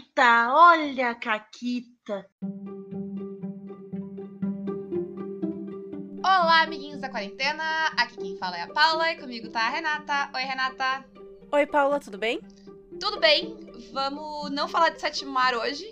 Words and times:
Caquita, 0.00 0.48
olha 0.54 1.10
a 1.10 1.14
Caquita. 1.14 2.26
Olá, 6.24 6.62
amiguinhos 6.62 7.00
da 7.00 7.10
quarentena. 7.10 7.62
Aqui 7.98 8.16
quem 8.16 8.36
fala 8.38 8.56
é 8.56 8.62
a 8.62 8.68
Paula 8.68 9.10
e 9.12 9.16
comigo 9.16 9.50
tá 9.50 9.60
a 9.60 9.68
Renata. 9.68 10.30
Oi, 10.34 10.42
Renata. 10.42 11.04
Oi, 11.52 11.66
Paula, 11.66 12.00
tudo 12.00 12.16
bem? 12.16 12.40
Tudo 12.98 13.20
bem? 13.20 13.54
Vamos 13.92 14.50
não 14.50 14.68
falar 14.68 14.88
de 14.90 15.00
sétimo 15.00 15.32
mar 15.32 15.54
hoje. 15.54 15.84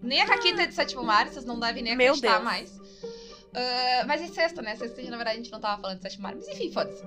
Nem 0.00 0.22
a 0.22 0.26
Caquita 0.26 0.62
é 0.62 0.66
de 0.66 0.74
sétimo 0.74 1.02
mar, 1.02 1.28
vocês 1.28 1.44
não 1.44 1.60
devem 1.60 1.82
nem 1.82 1.96
Meu 1.96 2.14
acreditar 2.14 2.38
Deus. 2.38 2.44
mais. 2.44 2.80
Ah, 3.54 4.04
mas 4.06 4.22
é 4.22 4.28
sexta, 4.28 4.62
né? 4.62 4.74
Sexta, 4.76 5.02
na 5.02 5.16
verdade, 5.16 5.36
a 5.36 5.42
gente 5.42 5.52
não 5.52 5.60
tava 5.60 5.82
falando 5.82 5.98
de 5.98 6.02
sétimo 6.02 6.22
mar. 6.22 6.34
Mas 6.34 6.48
enfim, 6.48 6.72
foda-se. 6.72 7.04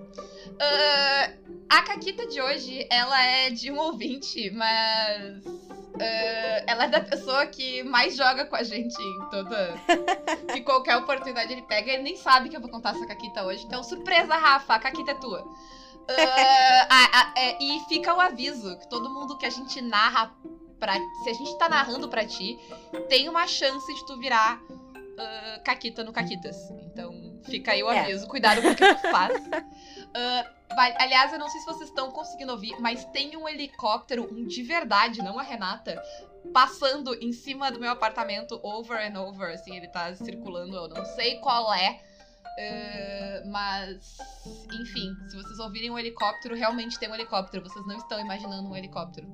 Ah, 0.59 1.33
a 1.69 1.81
Caquita 1.81 2.27
de 2.27 2.39
hoje, 2.39 2.85
ela 2.91 3.19
é 3.23 3.49
de 3.49 3.71
um 3.71 3.79
ouvinte, 3.79 4.51
mas... 4.51 5.43
ah, 5.99 6.63
ela 6.67 6.85
é 6.85 6.87
da 6.87 7.01
pessoa 7.01 7.45
que 7.47 7.83
mais 7.83 8.15
joga 8.15 8.45
com 8.45 8.55
a 8.55 8.63
gente 8.63 8.99
em 9.01 9.29
toda... 9.29 9.73
que 10.53 10.61
qualquer 10.61 10.97
oportunidade 10.97 11.51
ele 11.51 11.61
pega. 11.63 11.91
Ele 11.91 12.03
nem 12.03 12.15
sabe 12.17 12.49
que 12.49 12.55
eu 12.57 12.61
vou 12.61 12.69
contar 12.69 12.91
essa 12.95 13.05
Caquita 13.05 13.43
hoje. 13.43 13.63
Então, 13.65 13.83
surpresa, 13.83 14.35
Rafa, 14.35 14.73
a 14.75 14.79
Caquita 14.79 15.11
é 15.11 15.15
tua. 15.15 15.43
Ah, 16.09 16.87
a- 16.89 17.19
a- 17.21 17.33
é, 17.37 17.57
e 17.63 17.79
fica 17.87 18.13
o 18.13 18.19
aviso 18.19 18.77
que 18.79 18.89
todo 18.89 19.09
mundo 19.09 19.37
que 19.37 19.45
a 19.45 19.49
gente 19.49 19.81
narra 19.81 20.33
pra... 20.79 20.93
Se 21.23 21.29
a 21.29 21.33
gente 21.33 21.57
tá 21.57 21.69
narrando 21.69 22.09
pra 22.09 22.25
ti, 22.25 22.59
tem 23.07 23.29
uma 23.29 23.47
chance 23.47 23.93
de 23.93 24.05
tu 24.05 24.17
virar 24.19 24.59
ah, 25.17 25.61
Caquita 25.63 26.03
no 26.03 26.11
Caquitas. 26.11 26.57
Então, 26.91 27.39
fica 27.43 27.71
aí 27.71 27.81
o 27.83 27.89
É. 27.91 27.99
aviso. 28.01 28.27
Cuidado 28.27 28.61
com 28.61 28.69
o 28.69 28.75
que 28.75 28.95
tu 28.95 29.01
faz. 29.11 29.41
Ah, 30.13 30.45
vai- 30.75 30.95
aliás, 30.99 31.31
eu 31.33 31.39
não 31.39 31.47
sei 31.49 31.59
se 31.61 31.65
vocês 31.65 31.89
estão 31.89 32.11
conseguindo 32.11 32.51
ouvir, 32.51 32.75
mas 32.79 33.05
tem 33.05 33.35
um 33.37 33.47
helicóptero, 33.47 34.27
um 34.31 34.45
de 34.45 34.63
verdade, 34.63 35.21
não 35.21 35.37
a 35.39 35.43
Renata, 35.43 36.01
passando 36.53 37.13
em 37.15 37.31
cima 37.31 37.71
do 37.71 37.79
meu 37.79 37.91
apartamento 37.91 38.59
over 38.63 38.97
and 38.99 39.19
over, 39.19 39.53
assim, 39.53 39.75
ele 39.75 39.87
tá 39.87 40.13
circulando, 40.15 40.75
eu 40.75 40.87
não 40.89 41.05
sei 41.05 41.39
qual 41.39 41.73
é. 41.73 41.99
ah, 42.59 43.41
mas, 43.47 44.17
enfim, 44.81 45.15
se 45.27 45.35
vocês 45.35 45.57
ouvirem 45.59 45.89
um 45.89 45.97
helicóptero, 45.97 46.55
realmente 46.55 46.99
tem 46.99 47.09
um 47.09 47.15
helicóptero. 47.15 47.63
Vocês 47.63 47.85
não 47.87 47.97
estão 47.97 48.19
imaginando 48.19 48.69
um 48.69 48.75
helicóptero. 48.75 49.27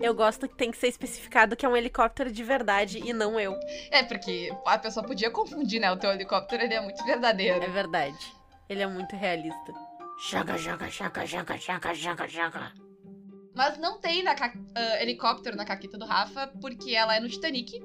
Eu 0.00 0.14
gosto 0.14 0.48
que 0.48 0.56
tem 0.56 0.70
que 0.70 0.76
ser 0.78 0.88
especificado 0.88 1.54
que 1.54 1.64
é 1.64 1.68
um 1.68 1.76
helicóptero 1.76 2.32
de 2.32 2.42
verdade 2.42 2.98
e 2.98 3.12
não 3.12 3.38
eu. 3.38 3.54
É, 3.90 4.02
porque 4.02 4.50
a 4.66 4.78
pessoa 4.78 5.06
podia 5.06 5.30
confundir, 5.30 5.80
né? 5.80 5.92
O 5.92 5.96
teu 5.96 6.10
helicóptero, 6.10 6.62
ele 6.64 6.74
é 6.74 6.80
muito 6.80 7.04
verdadeiro. 7.04 7.62
É 7.62 7.68
verdade. 7.68 8.32
Ele 8.68 8.82
é 8.82 8.86
muito 8.86 9.14
realista. 9.14 9.72
Joga, 10.18 10.58
joga, 10.58 10.88
joga, 10.90 11.24
joga, 11.26 11.56
joga, 11.56 11.94
joga, 11.94 12.28
joga. 12.28 12.72
Mas 13.54 13.78
não 13.78 13.98
tem 13.98 14.22
na 14.22 14.34
ca- 14.34 14.52
ah, 14.74 15.02
helicóptero 15.02 15.56
na 15.56 15.64
caquita 15.64 15.96
do 15.96 16.04
Rafa, 16.04 16.48
porque 16.60 16.94
ela 16.94 17.14
é 17.16 17.20
no 17.20 17.28
Titanic. 17.28 17.80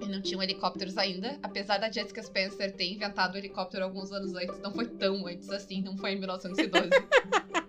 E 0.00 0.06
não 0.06 0.20
tinham 0.20 0.42
helicópteros 0.42 0.96
ainda. 0.96 1.38
Apesar 1.42 1.78
da 1.78 1.90
Jessica 1.90 2.22
Spencer 2.22 2.74
ter 2.74 2.92
inventado 2.92 3.34
o 3.34 3.38
helicóptero 3.38 3.84
alguns 3.84 4.10
anos 4.12 4.34
antes, 4.34 4.58
não 4.60 4.72
foi 4.72 4.86
tão 4.86 5.26
antes 5.26 5.48
assim, 5.50 5.80
não 5.82 5.96
foi 5.96 6.12
em 6.12 6.18
1912. 6.18 6.90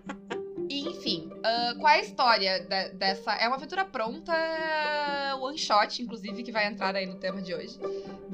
E, 0.68 0.86
enfim, 0.88 1.28
ah, 1.42 1.74
qual 1.80 1.88
é 1.92 1.96
a 1.96 2.00
história 2.00 2.60
de- 2.60 2.90
dessa? 2.90 3.32
É 3.34 3.48
uma 3.48 3.56
aventura 3.56 3.84
pronta, 3.84 4.32
one 5.40 5.58
shot, 5.58 6.00
inclusive, 6.00 6.44
que 6.44 6.52
vai 6.52 6.66
entrar 6.68 6.94
aí 6.94 7.06
no 7.06 7.16
tema 7.16 7.42
de 7.42 7.52
hoje. 7.52 7.76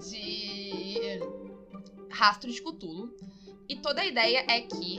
De 0.07 1.19
Rastro 2.11 2.51
de 2.53 2.61
Cthulhu. 2.61 3.17
E 3.67 3.77
toda 3.77 4.03
a 4.03 4.07
ideia 4.07 4.45
é 4.49 4.61
que 4.61 4.99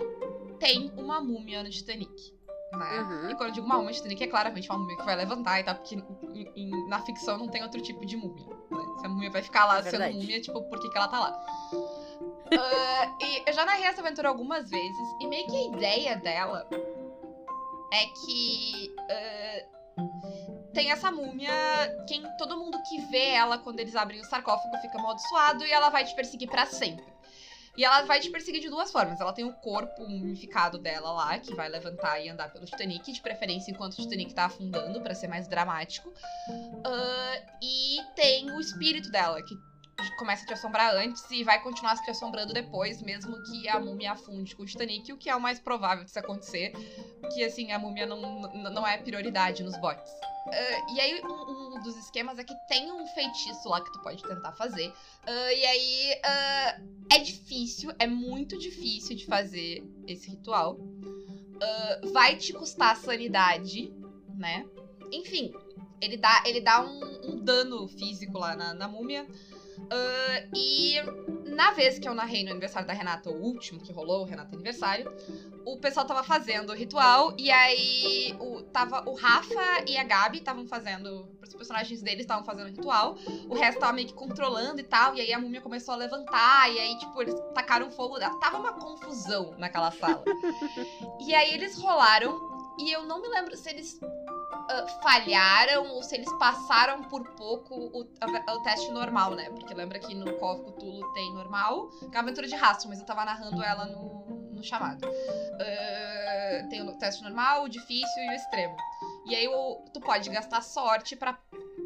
tem 0.59 0.91
uma 0.97 1.19
múmia 1.21 1.63
no 1.63 1.69
Titanic. 1.69 2.35
Né? 2.73 2.99
Uhum. 2.99 3.29
E 3.29 3.35
quando 3.35 3.49
eu 3.49 3.53
digo 3.53 3.65
uma 3.65 3.75
múmia 3.75 3.89
no 3.91 3.95
Titanic, 3.95 4.23
é 4.23 4.27
claramente 4.27 4.69
uma 4.69 4.77
múmia 4.77 4.97
que 4.97 5.05
vai 5.05 5.15
levantar 5.15 5.59
e 5.59 5.63
tal, 5.63 5.75
porque 5.75 5.95
em- 5.95 6.51
em- 6.55 6.89
na 6.89 6.99
ficção 7.01 7.37
não 7.37 7.47
tem 7.47 7.63
outro 7.63 7.81
tipo 7.81 8.05
de 8.05 8.17
múmia. 8.17 8.45
né? 8.69 8.83
Se 8.99 9.05
a 9.05 9.09
múmia 9.09 9.29
vai 9.31 9.41
ficar 9.41 9.65
lá 9.65 9.77
É 9.79 9.83
sendo 9.83 9.91
verdade. 9.91 10.15
múmia, 10.17 10.41
tipo, 10.41 10.61
por 10.63 10.79
que, 10.79 10.89
que 10.89 10.97
ela 10.97 11.07
tá 11.07 11.19
lá? 11.19 11.45
Ah, 12.51 13.17
e 13.21 13.43
eu 13.49 13.53
já 13.53 13.65
narrei 13.65 13.85
essa 13.85 14.01
aventura 14.01 14.27
algumas 14.29 14.69
vezes, 14.69 15.07
e 15.21 15.27
meio 15.27 15.45
que 15.47 15.55
a 15.55 15.67
ideia 15.77 16.15
dela 16.17 16.67
é 17.93 18.05
que 18.25 18.93
ah, 19.09 19.65
tem 20.73 20.91
essa 20.91 21.11
múmia, 21.11 21.51
quem 22.07 22.21
todo 22.37 22.57
mundo 22.57 22.77
que 22.89 22.99
vê 23.07 23.29
ela 23.29 23.57
quando 23.57 23.79
eles 23.79 23.95
abrem 23.95 24.19
o 24.19 24.25
sarcófago 24.25 24.75
fica 24.77 24.97
amaldiçoado 24.99 25.65
e 25.65 25.71
ela 25.71 25.89
vai 25.89 26.03
te 26.05 26.13
perseguir 26.15 26.49
pra 26.49 26.65
sempre. 26.65 27.05
E 27.77 27.85
ela 27.85 28.01
vai 28.01 28.19
te 28.19 28.31
perseguir 28.31 28.59
de 28.59 28.69
duas 28.69 28.91
formas. 28.91 29.21
Ela 29.21 29.31
tem 29.31 29.45
o 29.45 29.53
corpo 29.53 30.01
mumificado 30.07 30.79
dela 30.79 31.11
lá, 31.11 31.37
que 31.37 31.53
vai 31.53 31.69
levantar 31.69 32.19
e 32.19 32.27
andar 32.27 32.51
pelo 32.51 32.65
Titanic, 32.65 33.11
de 33.11 33.21
preferência 33.21 33.69
enquanto 33.69 33.93
o 33.93 33.97
Titanic 33.97 34.33
tá 34.33 34.45
afundando, 34.45 34.99
pra 35.01 35.13
ser 35.13 35.27
mais 35.27 35.47
dramático. 35.47 36.11
Ah, 36.83 37.41
e 37.61 37.97
tem 38.15 38.49
o 38.51 38.59
espírito 38.59 39.11
dela, 39.11 39.41
que 39.43 39.55
começa 40.17 40.43
a 40.43 40.47
te 40.47 40.53
assombrar 40.53 40.95
antes 40.95 41.23
e 41.31 41.43
vai 41.43 41.61
continuar 41.61 41.95
te 42.01 42.09
assombrando 42.09 42.53
depois, 42.53 43.01
mesmo 43.01 43.41
que 43.43 43.67
a 43.67 43.79
múmia 43.79 44.11
afunde 44.11 44.55
com 44.55 44.63
o 44.63 44.65
Titanic, 44.65 45.11
o 45.11 45.17
que 45.17 45.29
é 45.29 45.35
o 45.35 45.41
mais 45.41 45.59
provável 45.59 46.03
de 46.03 46.09
isso 46.09 46.19
acontecer, 46.19 46.71
que 47.33 47.43
assim, 47.43 47.71
a 47.71 47.79
múmia 47.79 48.05
não, 48.05 48.21
não- 48.53 48.87
é 48.87 48.97
prioridade 48.97 49.63
nos 49.63 49.75
botes. 49.77 50.11
Ah, 50.47 50.93
e 50.93 50.99
aí, 50.99 51.21
um, 51.23 51.75
um 51.75 51.81
dos 51.81 51.97
esquemas 51.97 52.39
é 52.39 52.43
que 52.43 52.55
tem 52.67 52.91
um 52.91 53.05
feitiço 53.07 53.67
lá 53.67 53.81
que 53.81 53.91
tu 53.91 53.99
pode 54.01 54.21
tentar 54.23 54.53
fazer. 54.53 54.93
Ah, 55.25 55.53
e 55.53 55.65
aí, 55.65 56.21
ah, 56.23 56.81
é 57.13 57.19
difícil, 57.19 57.91
é 57.99 58.07
muito 58.07 58.57
difícil 58.57 59.15
de 59.15 59.25
fazer 59.25 59.83
esse 60.07 60.29
ritual. 60.29 60.77
Vai 62.13 62.35
te 62.35 62.53
custar 62.53 62.95
sanidade, 62.95 63.91
né? 64.37 64.65
Enfim, 65.11 65.51
ele 65.99 66.15
dá, 66.17 66.43
ele 66.45 66.61
dá 66.61 66.83
um, 66.85 67.31
um 67.31 67.43
dano 67.43 67.87
físico 67.87 68.37
lá 68.37 68.55
na, 68.55 68.73
na 68.73 68.87
múmia. 68.87 69.25
Ah, 69.91 70.43
e 70.55 70.95
na 71.55 71.71
vez 71.71 71.97
que 71.97 72.07
eu 72.07 72.13
narrei 72.13 72.43
no 72.43 72.51
aniversário 72.51 72.87
da 72.87 72.93
Renata, 72.93 73.29
o 73.29 73.41
último 73.41 73.81
que 73.81 73.91
rolou, 73.91 74.21
o 74.21 74.25
Renata 74.25 74.55
Aniversário, 74.55 75.11
o 75.65 75.77
pessoal 75.77 76.05
tava 76.05 76.23
fazendo 76.23 76.69
o 76.69 76.73
ritual 76.75 77.33
e 77.37 77.51
aí 77.51 78.35
o, 78.39 78.61
tava 78.63 79.03
o 79.09 79.15
Rafa 79.15 79.83
e 79.85 79.97
a 79.97 80.03
Gabi 80.03 80.37
estavam 80.37 80.65
fazendo. 80.65 81.29
Os 81.45 81.53
personagens 81.55 82.01
deles 82.01 82.21
estavam 82.21 82.45
fazendo 82.45 82.67
o 82.67 82.69
ritual. 82.69 83.17
O 83.49 83.55
resto 83.55 83.79
tava 83.79 83.91
meio 83.91 84.07
que 84.07 84.13
controlando 84.13 84.79
e 84.79 84.83
tal. 84.83 85.15
E 85.15 85.21
aí 85.21 85.33
a 85.33 85.39
múmia 85.39 85.59
começou 85.59 85.93
a 85.93 85.97
levantar. 85.97 86.71
E 86.71 86.79
aí, 86.79 86.97
tipo, 86.97 87.21
eles 87.21 87.35
tacaram 87.53 87.91
fogo. 87.91 88.17
Tava 88.19 88.59
uma 88.59 88.73
confusão 88.73 89.55
naquela 89.57 89.91
sala. 89.91 90.23
e 91.19 91.33
aí 91.35 91.53
eles 91.53 91.75
rolaram. 91.77 92.39
E 92.79 92.91
eu 92.91 93.03
não 93.03 93.21
me 93.21 93.27
lembro 93.27 93.57
se 93.57 93.69
eles 93.69 93.99
ah, 94.69 94.87
falharam 95.01 95.87
ou 95.93 96.03
se 96.03 96.15
eles 96.15 96.31
passaram 96.33 97.03
por 97.03 97.23
pouco 97.35 97.73
o, 97.75 98.01
o 98.01 98.63
teste 98.63 98.91
normal, 98.91 99.31
né? 99.35 99.49
Porque 99.49 99.73
lembra 99.73 99.99
que 99.99 100.13
no 100.13 100.29
of 100.43 100.61
Cthulhu 100.63 101.13
tem 101.13 101.33
normal, 101.33 101.87
que 101.99 102.05
é 102.05 102.09
uma 102.09 102.21
aventura 102.21 102.47
de 102.47 102.55
rastro, 102.55 102.89
mas 102.89 102.99
eu 102.99 103.05
tava 103.05 103.23
narrando 103.25 103.61
ela 103.63 103.85
no, 103.85 104.51
no 104.53 104.63
chamado. 104.63 105.07
Ah, 105.59 106.67
tem 106.69 106.81
o 106.87 106.97
teste 106.97 107.23
normal, 107.23 107.63
o 107.63 107.69
difícil 107.69 108.23
e 108.23 108.29
o 108.29 108.33
extremo. 108.33 108.75
E 109.25 109.35
aí 109.35 109.47
o- 109.47 109.83
tu 109.93 109.99
pode 109.99 110.29
gastar 110.29 110.61
sorte 110.61 111.15
pra 111.15 111.37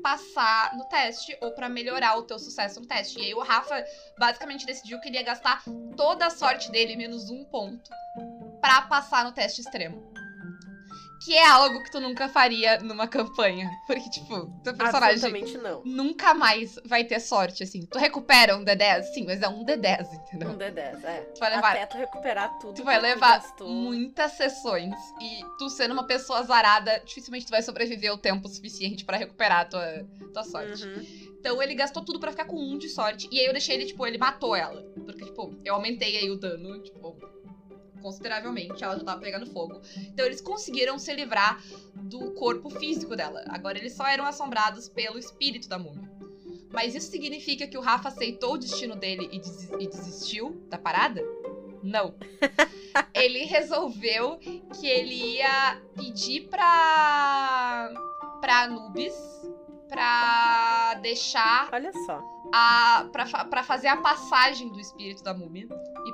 passar 0.04 0.76
no 0.76 0.86
teste 0.86 1.38
ou 1.42 1.52
pra 1.52 1.68
melhorar 1.70 2.18
o 2.18 2.24
teu 2.24 2.38
sucesso 2.40 2.80
no 2.80 2.86
teste. 2.88 3.20
E 3.20 3.26
aí 3.26 3.34
o 3.36 3.40
Rafa 3.42 3.84
basicamente 4.18 4.66
decidiu 4.66 5.00
que 5.00 5.10
ele 5.10 5.18
ia 5.18 5.24
gastar 5.24 5.64
toda 5.98 6.28
a 6.28 6.30
sorte 6.30 6.72
dele, 6.72 6.96
menos 6.96 7.30
um 7.30 7.44
ponto, 7.46 7.90
pra 8.60 8.82
passar 8.84 9.24
no 9.26 9.32
teste 9.32 9.62
extremo. 9.62 10.11
Que 11.24 11.36
é 11.36 11.48
algo 11.48 11.84
que 11.84 11.92
tu 11.92 12.00
nunca 12.00 12.28
faria 12.28 12.80
numa 12.80 13.08
campanha. 13.08 13.70
Porque, 13.86 14.10
tipo, 14.10 14.48
teu 14.64 14.74
personagem 14.74 15.16
Absolutamente 15.16 15.58
não. 15.58 15.82
nunca 15.86 16.34
mais 16.34 16.80
vai 16.84 17.04
ter 17.04 17.20
sorte, 17.20 17.64
assim. 17.64 17.86
Tu 17.86 18.00
recupera 18.00 18.58
um 18.58 18.66
D10? 18.66 19.04
Sim, 19.14 19.26
mas 19.26 19.42
é 19.42 19.48
um 19.48 19.64
D10, 19.64 20.14
entendeu? 20.14 20.50
Um 20.50 20.58
D10, 20.58 21.04
é. 21.04 21.22
Tu 21.36 21.40
vai 21.40 21.56
levar 21.56 21.72
Até 21.72 21.86
tu 21.86 21.98
recuperar 21.98 22.58
tudo. 22.60 22.74
Tu 22.74 22.84
vai 22.84 23.00
levar 23.00 23.40
gastou. 23.40 23.70
muitas 23.70 24.32
sessões. 24.34 24.96
E 25.22 25.44
tu 25.60 25.70
sendo 25.70 25.94
uma 25.94 26.06
pessoa 26.08 26.42
zarada, 26.44 27.02
dificilmente 27.06 27.46
tu 27.46 27.52
vai 27.52 27.62
sobreviver 27.62 28.12
o 28.14 28.18
tempo 28.18 28.48
suficiente 28.50 29.06
pra 29.06 29.18
recuperar 29.18 29.62
a 29.62 29.66
tua, 29.66 30.08
tua 30.34 30.44
sorte. 30.44 30.84
Uhum. 30.84 31.32
Então 31.40 31.62
ele 31.62 31.74
gastou 31.74 32.04
tudo 32.04 32.20
pra 32.20 32.32
ficar 32.32 32.46
com 32.46 32.56
um 32.56 32.78
de 32.78 32.90
sorte. 32.90 33.28
E 33.32 33.40
aí 33.40 33.46
eu 33.46 33.52
deixei 33.52 33.76
ele, 33.76 33.86
tipo, 33.86 34.06
ele 34.06 34.18
matou 34.18 34.56
ela. 34.56 34.82
Porque, 35.06 35.26
tipo, 35.26 35.56
eu 35.66 35.74
aumentei 35.76 36.18
aí 36.18 36.30
o 36.30 36.36
dano, 36.36 36.82
tipo, 36.82 37.18
consideravelmente. 38.02 38.84
Ela 38.84 38.98
já 38.98 39.04
tava 39.04 39.22
pegando 39.22 39.46
fogo. 39.52 39.80
Então 39.98 40.26
eles 40.26 40.42
conseguiram 40.42 40.98
se 41.00 41.14
livrar 41.14 41.62
do 41.96 42.32
corpo 42.32 42.70
físico 42.70 43.16
dela. 43.16 43.44
Agora 43.50 43.78
eles 43.78 43.94
só 43.94 44.06
eram 44.08 44.26
assombrados 44.26 44.90
pelo 44.90 45.18
espírito 45.18 45.70
da 45.70 45.78
múmia. 45.80 46.10
Mas 46.74 46.96
isso 46.96 47.12
significa 47.12 47.68
que 47.68 47.78
o 47.78 47.82
Rafa 47.82 48.08
aceitou 48.10 48.54
o 48.54 48.58
destino 48.58 48.96
dele 48.96 49.28
e, 49.32 49.40
des- 49.40 49.70
e 49.80 49.88
desistiu 49.88 50.66
da 50.70 50.78
parada? 50.78 51.22
Não. 51.84 52.14
ele 53.14 53.44
resolveu 53.46 54.38
que 54.38 54.88
ele 54.88 55.38
ia 55.38 55.82
pedir 55.96 56.48
pra. 56.48 57.92
pra 58.40 58.62
Anubis 58.64 59.14
pra 59.90 60.94
deixar 61.02 61.70
Olha 61.74 61.92
só. 62.06 62.22
a. 62.54 63.10
Pra, 63.12 63.26
pra 63.46 63.64
fazer 63.64 63.88
a 63.88 63.98
passagem 63.98 64.70
do 64.70 64.80
espírito 64.80 65.24
da 65.24 65.34
múmia 65.34 65.68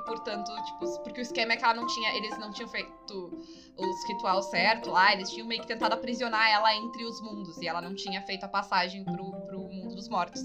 portanto, 0.08 0.50
tipo, 0.64 1.02
porque 1.04 1.20
o 1.20 1.22
esquema 1.22 1.52
é 1.52 1.56
que 1.56 1.64
ela 1.64 1.74
não 1.74 1.86
tinha, 1.86 2.16
eles 2.16 2.36
não 2.38 2.50
tinham 2.50 2.68
feito 2.68 3.38
os 3.76 4.08
ritual 4.08 4.42
certo 4.42 4.90
lá, 4.90 5.12
eles 5.12 5.30
tinham 5.30 5.46
meio 5.46 5.60
que 5.60 5.68
tentado 5.68 5.94
aprisionar 5.94 6.50
ela 6.50 6.74
entre 6.74 7.04
os 7.04 7.20
mundos 7.20 7.56
e 7.58 7.68
ela 7.68 7.80
não 7.80 7.94
tinha 7.94 8.20
feito 8.22 8.44
a 8.44 8.48
passagem 8.48 9.04
pro, 9.04 9.30
pro 9.46 9.60
mundo 9.68 9.94
dos 9.94 10.08
mortos. 10.08 10.42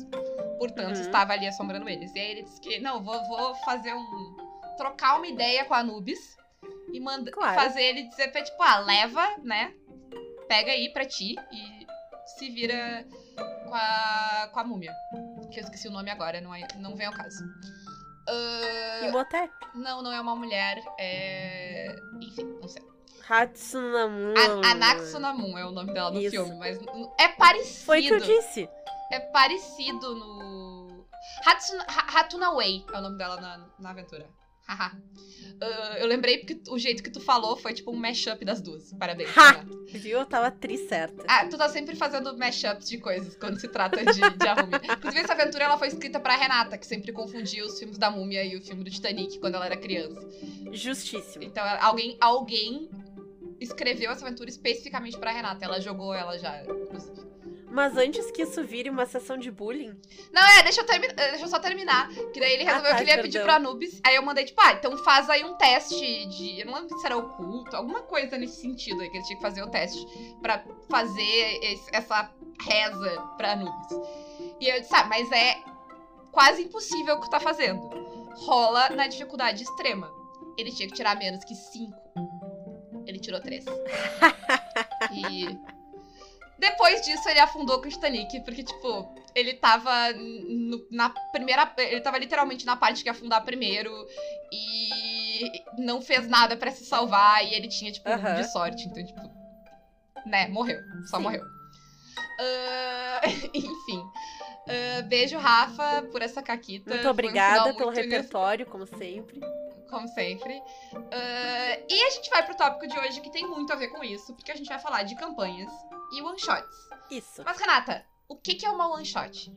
Portanto, 0.60 0.96
Uhum. 0.96 1.02
estava 1.02 1.34
ali 1.34 1.48
assombrando 1.48 1.90
eles. 1.90 2.14
E 2.16 2.20
aí 2.20 2.32
ele 2.32 2.44
disse 2.44 2.60
que, 2.62 2.80
não, 2.80 3.02
vou, 3.04 3.20
vou 3.28 3.56
fazer 3.66 3.94
um. 3.94 4.38
trocar 4.78 5.18
uma 5.18 5.28
ideia 5.28 5.66
com 5.66 5.74
a 5.74 5.80
Anubis 5.80 6.38
e 6.92 7.00
manda, 7.00 7.32
Claro. 7.32 7.60
fazer 7.60 7.82
ele 7.82 8.04
dizer 8.10 8.32
pra, 8.32 8.44
tipo, 8.44 8.62
ah, 8.62 8.80
leva, 8.80 9.26
né? 9.44 9.74
Pega 10.48 10.72
aí 10.72 10.92
pra 10.94 11.06
ti 11.06 11.36
e 11.52 11.88
se 12.38 12.50
vira 12.52 13.06
com 13.66 13.74
a, 13.74 14.50
com 14.54 14.60
a 14.60 14.64
múmia. 14.64 14.94
Que 15.52 15.60
eu 15.60 15.64
esqueci 15.64 15.88
o 15.88 15.92
nome 15.92 16.10
agora, 16.12 16.40
não, 16.40 16.54
é, 16.54 16.66
não 16.78 16.96
vem 16.96 17.08
ao 17.08 17.14
caso. 17.14 17.44
Ah, 18.28 19.00
Imhotep. 19.08 19.52
não, 19.76 20.02
não 20.02 20.12
é 20.12 20.20
uma 20.22 20.36
mulher. 20.36 20.82
É. 21.00 21.96
Enfim, 22.22 22.46
não 22.62 22.68
sei. 22.68 22.82
Hatsunamun. 23.30 24.34
A- 24.38 24.72
Anaxunamun 24.72 25.58
é 25.58 25.66
o 25.66 25.72
nome 25.72 25.94
dela 25.94 26.12
no 26.12 26.20
Isso. 26.20 26.32
filme, 26.32 26.56
mas 26.58 26.78
é 27.20 27.28
parecido. 27.30 27.86
Foi 27.86 28.00
o 28.00 28.04
que 28.04 28.14
eu 28.14 28.20
disse. 28.20 28.70
É 29.12 29.20
parecido 29.20 30.16
no. 30.16 31.08
Hatsuna, 31.46 31.86
Ha- 31.88 32.20
Hatunaway 32.20 32.86
é 32.94 32.98
o 32.98 33.02
nome 33.02 33.18
dela 33.18 33.40
na, 33.40 33.66
na 33.80 33.90
aventura. 33.92 34.30
Haha. 34.68 34.98
Ah, 35.62 35.98
eu 36.00 36.08
lembrei 36.08 36.40
porque 36.40 36.60
o 36.70 36.78
jeito 36.78 37.02
que 37.02 37.10
tu 37.10 37.20
falou 37.20 37.56
foi 37.56 37.74
tipo 37.74 37.92
um 37.92 37.96
mashup 37.96 38.44
das 38.44 38.62
duas. 38.62 38.92
Parabéns. 38.94 39.30
Ha! 39.38 39.64
Viu? 39.94 40.20
Eu 40.20 40.26
tava 40.26 40.52
tri 40.52 40.78
certa. 40.78 41.24
Ah, 41.28 41.48
tu 41.48 41.58
tá 41.58 41.70
sempre 41.70 41.96
fazendo 41.96 42.36
mashups 42.38 42.90
de 42.90 42.98
coisas 42.98 43.36
quando 43.36 43.60
se 43.60 43.68
trata 43.68 44.04
de, 44.04 44.20
de 44.20 44.48
a 44.48 44.56
múmia. 44.56 44.82
Inclusive, 44.98 45.24
essa 45.24 45.34
aventura 45.34 45.66
ela 45.66 45.78
foi 45.78 45.88
escrita 45.88 46.20
pra 46.20 46.36
Renata, 46.36 46.78
que 46.78 46.86
sempre 46.86 47.12
confundia 47.12 47.66
os 47.66 47.78
filmes 47.78 47.98
da 47.98 48.10
múmia 48.10 48.44
e 48.44 48.58
o 48.58 48.62
filme 48.62 48.84
do 48.84 48.90
Titanic 48.90 49.40
quando 49.40 49.56
ela 49.56 49.66
era 49.66 49.78
criança. 49.78 50.20
Justíssimo. 50.72 51.44
Então, 51.44 51.64
alguém, 51.82 52.18
alguém 52.20 52.90
escreveu 53.60 54.12
essa 54.12 54.26
aventura 54.26 54.50
especificamente 54.50 55.18
pra 55.18 55.32
Renata. 55.32 55.64
Ela 55.64 55.80
jogou 55.80 56.14
ela 56.14 56.38
já, 56.38 56.64
inclusive. 56.64 57.33
Mas 57.74 57.98
antes 57.98 58.30
que 58.32 58.44
isso 58.44 58.64
vire 58.64 58.88
uma 58.90 59.06
sessão 59.08 59.36
de 59.36 59.50
bullying, 59.50 60.00
Não, 60.32 60.42
é, 60.44 60.62
deixa 60.64 60.82
eu, 60.82 60.86
eh, 60.94 61.00
deixa 61.32 61.46
eu 61.46 61.48
só 61.48 61.58
terminar. 61.58 62.08
Que 62.32 62.40
daí 62.40 62.54
ele 62.54 62.64
Ah, 62.64 62.76
resolveu 62.78 62.92
tá, 62.92 62.96
que 62.98 63.02
ele 63.04 63.10
ia 63.12 63.18
pedir 63.22 63.40
perdão. 63.40 63.44
pro 63.62 63.68
Anubis. 63.70 64.00
Aí 64.06 64.16
eu 64.16 64.22
mandei, 64.22 64.46
tipo, 64.46 64.62
ah, 64.62 64.74
então 64.74 64.96
faz 65.00 65.28
aí 65.30 65.44
um 65.44 65.56
teste 65.56 66.26
de. 66.28 66.60
Eu 66.60 66.68
não 66.68 66.76
lembro 66.76 66.96
se 67.00 67.06
era 67.06 67.18
oculto, 67.18 67.76
alguma 67.76 68.04
coisa 68.04 68.38
nesse 68.38 68.62
sentido 68.62 69.02
aí, 69.02 69.10
que 69.10 69.18
ele 69.18 69.26
tinha 69.26 69.38
que 69.38 69.42
fazer 69.42 69.64
o 69.64 69.70
teste 69.72 70.06
pra 70.42 70.64
fazer 70.90 71.60
esse- 71.64 71.90
essa 71.92 72.30
reza 72.62 73.22
pra 73.38 73.54
Anubis. 73.54 73.88
E 74.62 74.70
eu 74.70 74.80
disse, 74.80 74.96
ah, 74.96 75.06
mas 75.06 75.32
é 75.32 75.56
quase 76.32 76.62
impossível 76.62 77.16
o 77.16 77.20
que 77.22 77.26
tu 77.28 77.32
tá 77.32 77.40
fazendo. 77.40 77.80
Rola 78.36 78.90
na 78.92 79.08
dificuldade 79.08 79.64
extrema. 79.64 80.12
Ele 80.58 80.72
tinha 80.72 80.88
que 80.88 80.94
tirar 80.94 81.16
menos 81.18 81.44
que 81.44 81.56
5. 81.56 81.92
Ele 83.08 83.20
tirou 83.20 83.42
3. 83.42 83.66
e. 85.12 85.58
Depois 86.58 87.02
disso, 87.02 87.28
ele 87.28 87.40
afundou 87.40 87.82
com 87.82 87.88
o 87.88 87.90
Titanic, 87.90 88.40
porque, 88.42 88.64
tipo, 88.64 89.14
ele 89.36 89.54
tava 89.56 90.14
no- 90.14 90.86
na 90.92 91.10
primeira. 91.32 91.72
Ele 91.78 92.00
tava 92.02 92.18
literalmente 92.18 92.66
na 92.66 92.76
parte 92.76 93.04
que 93.04 93.10
afundar 93.10 93.44
primeiro 93.44 93.92
e 94.52 95.64
não 95.78 96.02
fez 96.02 96.28
nada 96.28 96.56
pra 96.56 96.72
se 96.72 96.86
salvar 96.86 97.44
e 97.46 97.54
ele 97.54 97.68
tinha, 97.68 97.92
tipo, 97.92 98.08
um 98.10 98.14
Aham. 98.14 98.36
de 98.36 98.52
sorte. 98.52 98.88
Então, 98.88 99.04
tipo. 99.06 99.22
Né, 100.26 100.48
morreu. 100.48 100.80
Só 101.06 101.18
Sim. 101.18 101.24
morreu. 101.24 101.44
Ah, 102.40 103.22
enfim. 103.54 104.04
Ah, 104.68 105.02
beijo, 105.04 105.38
Rafa, 105.38 106.04
por 106.12 106.22
essa 106.22 106.42
caquita. 106.42 106.90
muito 106.90 107.08
um 107.08 107.12
obrigada 107.12 107.60
final 107.60 107.76
pelo 107.76 107.92
muito 107.92 108.02
repertório, 108.02 108.66
como 108.66 108.86
sempre. 108.86 109.40
como 109.90 110.08
sempre. 110.08 110.62
Ah, 111.12 111.80
e 111.90 112.04
a 112.04 112.10
gente 112.12 112.30
vai 112.30 112.44
pro 112.46 112.56
tópico 112.56 112.88
de 112.88 112.98
hoje 112.98 113.22
que 113.22 113.32
tem 113.32 113.46
muito 113.48 113.72
a 113.74 113.76
ver 113.76 113.90
com 113.90 114.04
isso, 114.04 114.34
porque 114.34 114.52
a 114.52 114.56
gente 114.56 114.68
vai 114.68 114.80
falar 114.80 115.04
de 115.04 115.16
campanhas 115.16 115.72
e 116.14 116.22
one-shots. 116.22 116.78
Isso. 117.12 117.44
Mas, 117.46 117.58
Renata, 117.60 118.06
o 118.28 118.36
que, 118.36 118.56
que 118.56 118.66
é 118.66 118.70
uma 118.70 118.88
one-shot? 118.88 119.52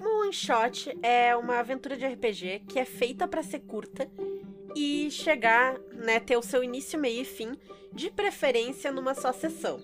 Um 0.00 0.22
one 0.22 0.32
shot 0.32 0.96
é 1.02 1.36
uma 1.36 1.58
aventura 1.58 1.96
de 1.96 2.06
RPG 2.06 2.64
que 2.68 2.78
é 2.78 2.84
feita 2.84 3.28
pra 3.28 3.42
ser 3.42 3.60
curta 3.60 4.10
e 4.74 5.10
chegar, 5.10 5.78
né, 5.92 6.20
ter 6.20 6.36
o 6.36 6.42
seu 6.42 6.62
início, 6.62 6.98
meio 6.98 7.22
e 7.22 7.24
fim, 7.24 7.52
de 7.92 8.10
preferência 8.10 8.92
numa 8.92 9.14
só 9.14 9.32
sessão. 9.32 9.78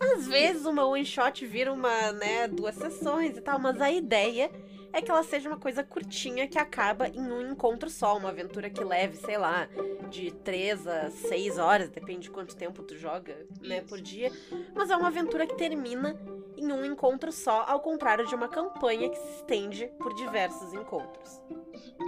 Às 0.00 0.26
vezes 0.26 0.64
uma 0.64 0.86
one 0.86 1.04
shot 1.04 1.44
vira 1.46 1.72
uma, 1.72 2.12
né, 2.12 2.48
duas 2.48 2.74
sessões 2.74 3.36
e 3.36 3.40
tal, 3.40 3.58
mas 3.58 3.80
a 3.80 3.90
ideia 3.90 4.50
é 4.92 5.02
que 5.02 5.10
ela 5.10 5.22
seja 5.22 5.48
uma 5.48 5.58
coisa 5.58 5.82
curtinha 5.82 6.46
que 6.46 6.58
acaba 6.58 7.08
em 7.08 7.20
um 7.20 7.52
encontro 7.52 7.90
só, 7.90 8.16
uma 8.16 8.30
aventura 8.30 8.70
que 8.70 8.82
leve, 8.82 9.16
sei 9.16 9.36
lá, 9.36 9.68
de 10.08 10.30
três 10.30 10.86
a 10.86 11.10
seis 11.10 11.58
horas, 11.58 11.90
depende 11.90 12.22
de 12.22 12.30
quanto 12.30 12.56
tempo 12.56 12.82
tu 12.82 12.96
joga, 12.96 13.36
né, 13.60 13.82
por 13.82 14.00
dia. 14.00 14.32
Mas 14.74 14.90
é 14.90 14.96
uma 14.96 15.08
aventura 15.08 15.46
que 15.46 15.56
termina 15.56 16.18
em 16.56 16.72
um 16.72 16.84
encontro 16.84 17.30
só, 17.30 17.64
ao 17.68 17.80
contrário 17.80 18.26
de 18.26 18.34
uma 18.34 18.48
campanha 18.48 19.08
que 19.08 19.16
se 19.16 19.36
estende 19.36 19.86
por 19.98 20.14
diversos 20.14 20.72
encontros. 20.72 21.40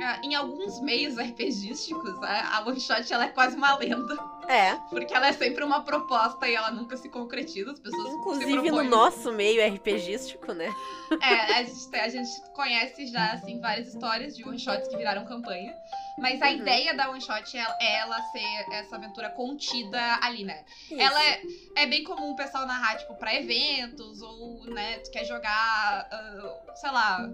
Ah, 0.03 0.21
em 0.25 0.35
alguns 0.35 0.81
meios 0.81 1.17
RPGísticos, 1.17 2.21
a, 2.23 2.59
a 2.59 2.67
one-shot 2.67 3.13
ela 3.13 3.27
é 3.27 3.29
quase 3.29 3.57
uma 3.57 3.77
lenda, 3.77 4.17
É, 4.51 4.75
porque 4.91 5.15
ela 5.15 5.29
é 5.29 5.33
sempre 5.33 5.63
uma 5.63 5.83
proposta 5.83 6.49
e 6.49 6.55
ela 6.55 6.71
nunca 6.73 6.97
se 6.97 7.09
concretiza, 7.09 7.71
as 7.71 7.79
pessoas 7.79 8.15
inclusive 8.15 8.71
no 8.71 8.83
nosso 8.83 9.33
meio 9.33 9.65
RPGístico, 9.75 10.53
né? 10.53 10.75
É, 11.23 11.55
a 11.55 11.63
gente, 11.63 11.97
a 11.97 12.09
gente 12.09 12.41
conhece 12.53 13.07
já, 13.07 13.33
assim, 13.33 13.61
várias 13.61 13.89
histórias 13.89 14.37
de 14.37 14.45
one-shots 14.45 14.89
que 14.89 14.97
viraram 14.97 15.25
campanha. 15.25 15.73
Mas 16.19 16.43
a 16.43 16.49
Uhum. 16.49 16.57
ideia 16.57 16.95
da 16.95 17.11
one-shot 17.11 17.57
é, 17.57 17.77
é 17.81 17.97
ela 17.99 18.21
ser 18.23 18.67
essa 18.73 18.97
aventura 18.97 19.31
contida 19.31 20.19
ali, 20.23 20.45
né? 20.45 20.65
Isso. 20.91 21.01
Ela 21.01 21.25
é, 21.25 21.43
é 21.77 21.87
bem 21.87 22.03
comum 22.05 22.33
o 22.33 22.37
pessoal 22.37 22.67
narrar, 22.67 22.97
tipo, 22.99 23.15
pra 23.15 23.35
eventos, 23.35 24.21
ou, 24.21 24.65
né, 24.67 24.99
tu 24.99 25.11
quer 25.11 25.25
jogar, 25.25 26.09
ah, 26.11 26.75
sei 26.75 26.91
lá, 26.91 27.29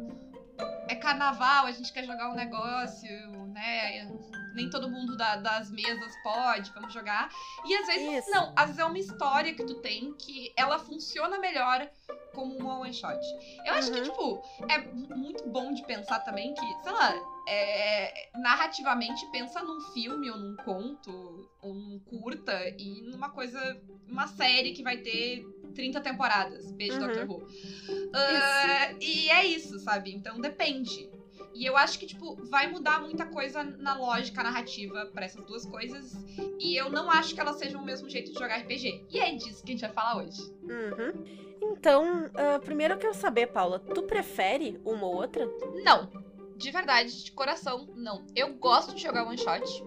é 0.89 0.95
carnaval, 0.95 1.67
a 1.67 1.73
gente 1.73 1.93
quer 1.93 2.05
jogar 2.05 2.31
um 2.31 2.35
negócio, 2.35 3.11
né? 3.49 4.07
Nem 4.57 4.71
todo 4.71 4.89
mundo 4.91 5.17
da- 5.17 5.37
das 5.37 5.71
mesas 5.71 6.17
pode, 6.23 6.73
vamos 6.73 6.93
jogar. 6.93 7.29
E 7.65 7.75
às 7.77 7.87
vezes, 7.87 8.25
Isso. 8.25 8.31
não, 8.31 8.53
às 8.57 8.67
vezes 8.67 8.79
é 8.79 8.85
uma 8.85 8.99
história 8.99 9.55
que 9.55 9.65
tu 9.65 9.75
tem 9.75 10.15
que 10.15 10.53
ela 10.57 10.79
funciona 10.79 11.39
melhor 11.39 11.87
como 12.35 12.57
uma 12.57 12.79
one 12.81 12.93
shot. 12.95 13.21
Eu 13.65 13.75
acho 13.75 13.93
que, 13.93 13.99
Uhum. 13.99 14.05
tipo, 14.05 14.43
é 14.69 14.79
mu- 14.79 15.17
muito 15.17 15.47
bom 15.49 15.73
de 15.75 15.83
pensar 15.85 16.21
também 16.21 16.55
que, 16.55 16.67
sei 16.83 16.93
lá, 16.93 17.15
é, 17.49 18.31
narrativamente 18.39 19.27
pensa 19.27 19.63
num 19.63 19.81
filme 19.93 20.31
ou 20.31 20.39
num 20.39 20.57
conto, 20.57 21.49
ou 21.61 21.75
num 21.75 21.99
curta, 22.01 22.59
e 22.79 23.03
numa 23.03 23.29
coisa, 23.31 23.61
uma 24.09 24.27
série 24.27 24.73
que 24.73 24.83
vai 24.83 24.97
ter 24.97 25.45
30 25.75 26.01
temporadas. 26.01 26.73
Beijo, 26.73 26.95
Uhum. 26.99 27.07
Doctor 27.07 27.29
Who. 27.31 27.47
Ah, 28.15 28.93
e 29.01 29.29
é 29.31 29.45
isso, 29.45 29.79
sabe? 29.81 30.15
Então 30.15 30.41
depende. 30.41 31.11
E 31.59 31.65
eu 31.65 31.75
acho 31.75 31.99
que, 31.99 32.07
tipo, 32.07 32.37
vai 32.51 32.71
mudar 32.71 33.01
muita 33.01 33.25
coisa 33.25 33.65
na 33.65 33.97
lógica 33.97 34.43
narrativa 34.43 35.07
pra 35.07 35.25
essas 35.25 35.43
duas 35.47 35.65
coisas. 35.65 36.15
E 36.59 36.77
eu 36.77 36.91
não 36.91 37.11
acho 37.11 37.35
que 37.35 37.41
elas 37.41 37.57
sejam 37.57 37.81
o 37.81 37.85
mesmo 37.85 38.11
jeito 38.11 38.31
de 38.31 38.39
jogar 38.39 38.59
RPG. 38.59 39.07
E 39.11 39.19
é 39.19 39.35
disso 39.35 39.65
que 39.65 39.73
a 39.73 39.75
gente 39.75 39.81
vai 39.81 39.93
falar 39.93 40.19
hoje. 40.19 40.43
Uhum. 40.63 41.47
Então, 41.63 42.31
ah, 42.35 42.59
primeiro 42.59 42.95
eu 42.95 42.99
quero 42.99 43.15
saber, 43.15 43.47
Paula, 43.47 43.79
tu 43.79 44.03
prefere 44.03 44.79
uma 44.85 45.07
ou 45.07 45.15
outra? 45.15 45.47
Não. 45.83 46.11
De 46.57 46.71
verdade, 46.71 47.25
de 47.25 47.33
coração, 47.33 47.89
não. 47.97 48.27
Eu 48.35 48.55
gosto 48.55 48.95
de 48.95 49.03
jogar 49.03 49.27
one 49.27 49.39
shot. 49.39 49.85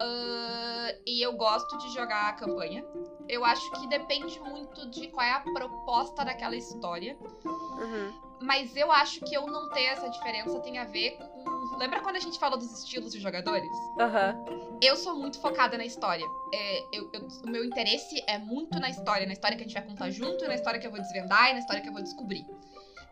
Ah, 0.00 0.94
e 1.06 1.24
eu 1.24 1.34
gosto 1.34 1.78
de 1.78 1.94
jogar 1.94 2.30
a 2.30 2.32
campanha. 2.32 2.84
Eu 3.28 3.44
acho 3.44 3.70
que 3.70 3.86
depende 3.86 4.40
muito 4.40 4.90
de 4.90 5.06
qual 5.06 5.24
é 5.24 5.32
a 5.32 5.40
proposta 5.40 6.24
daquela 6.24 6.56
história. 6.56 7.16
Uhum. 7.44 8.29
Mas 8.40 8.74
eu 8.74 8.90
acho 8.90 9.20
que 9.20 9.34
eu 9.34 9.46
não 9.46 9.68
ter 9.68 9.82
essa 9.84 10.08
diferença 10.08 10.58
tem 10.60 10.78
a 10.78 10.84
ver 10.84 11.18
com. 11.18 11.76
Lembra 11.78 12.00
quando 12.00 12.16
a 12.16 12.20
gente 12.20 12.38
falou 12.38 12.58
dos 12.58 12.72
estilos 12.82 13.12
de 13.12 13.20
jogadores? 13.20 13.70
Aham. 13.98 14.34
Eu 14.82 14.96
sou 14.96 15.14
muito 15.14 15.38
focada 15.40 15.76
na 15.76 15.84
história. 15.84 16.26
É, 16.52 16.84
eu- 16.92 17.10
eu- 17.12 17.28
o 17.44 17.50
meu 17.50 17.64
interesse 17.64 18.22
é 18.26 18.38
muito 18.38 18.78
na 18.80 18.88
história, 18.88 19.26
na 19.26 19.32
história 19.34 19.56
que 19.56 19.62
a 19.62 19.66
gente 19.66 19.74
vai 19.74 19.84
contar 19.86 20.10
junto, 20.10 20.46
na 20.46 20.54
história 20.54 20.80
que 20.80 20.86
eu 20.86 20.90
vou 20.90 21.00
desvendar 21.00 21.50
e 21.50 21.52
na 21.52 21.58
história 21.58 21.82
que 21.82 21.88
eu 21.88 21.92
vou 21.92 22.02
descobrir. 22.02 22.46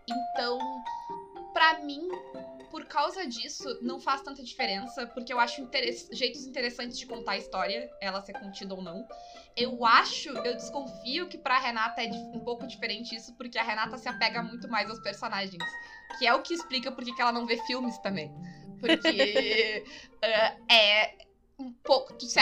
Então, 0.08 0.58
pra 1.52 1.78
mim, 1.80 2.08
por 2.70 2.84
causa 2.86 3.26
disso, 3.26 3.78
não 3.82 4.00
faz 4.00 4.22
tanta 4.22 4.42
diferença, 4.42 5.06
porque 5.08 5.32
eu 5.32 5.40
acho 5.40 5.60
interess- 5.60 6.08
jeitos 6.12 6.46
interessantes 6.46 6.98
de 6.98 7.06
contar 7.06 7.32
a 7.32 7.38
história, 7.38 7.90
ela 8.00 8.20
ser 8.20 8.32
contida 8.34 8.74
ou 8.74 8.82
não. 8.82 9.06
Eu 9.56 9.84
acho, 9.84 10.28
eu 10.30 10.54
desconfio 10.54 11.28
que 11.28 11.38
pra 11.38 11.58
Renata 11.58 12.02
é 12.02 12.08
um 12.08 12.40
pouco 12.40 12.66
diferente 12.66 13.14
isso, 13.14 13.34
porque 13.36 13.58
a 13.58 13.62
Renata 13.62 13.98
se 13.98 14.08
apega 14.08 14.42
muito 14.42 14.68
mais 14.68 14.88
aos 14.88 15.00
personagens. 15.00 15.62
Que 16.18 16.26
é 16.26 16.34
o 16.34 16.42
que 16.42 16.54
explica 16.54 16.90
por 16.90 17.04
que 17.04 17.20
ela 17.20 17.32
não 17.32 17.46
vê 17.46 17.56
filmes 17.58 17.98
também. 17.98 18.32
Porque 18.80 19.84
eh, 20.22 20.56
é 20.70 21.27
um 21.58 21.72
pouco. 21.72 22.14
tu 22.14 22.24
se 22.26 22.38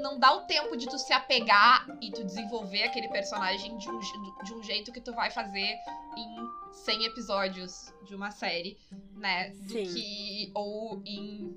não 0.00 0.18
dá 0.18 0.34
o 0.34 0.42
tempo 0.42 0.76
de 0.76 0.86
tu 0.86 0.98
se 0.98 1.12
apegar 1.12 1.86
e 2.00 2.10
tu 2.10 2.22
desenvolver 2.24 2.82
aquele 2.82 3.08
personagem 3.08 3.76
de 3.78 3.88
um, 3.88 3.98
de 3.98 4.54
um 4.54 4.62
jeito 4.62 4.92
que 4.92 5.00
tu 5.00 5.12
vai 5.12 5.30
fazer 5.30 5.76
em 6.16 6.72
100 6.72 7.04
episódios 7.06 7.92
de 8.06 8.14
uma 8.14 8.30
série, 8.30 8.76
né? 9.16 9.50
Do 9.50 9.72
Sim. 9.72 9.84
que. 9.84 10.50
Ou 10.54 11.02
em 11.06 11.56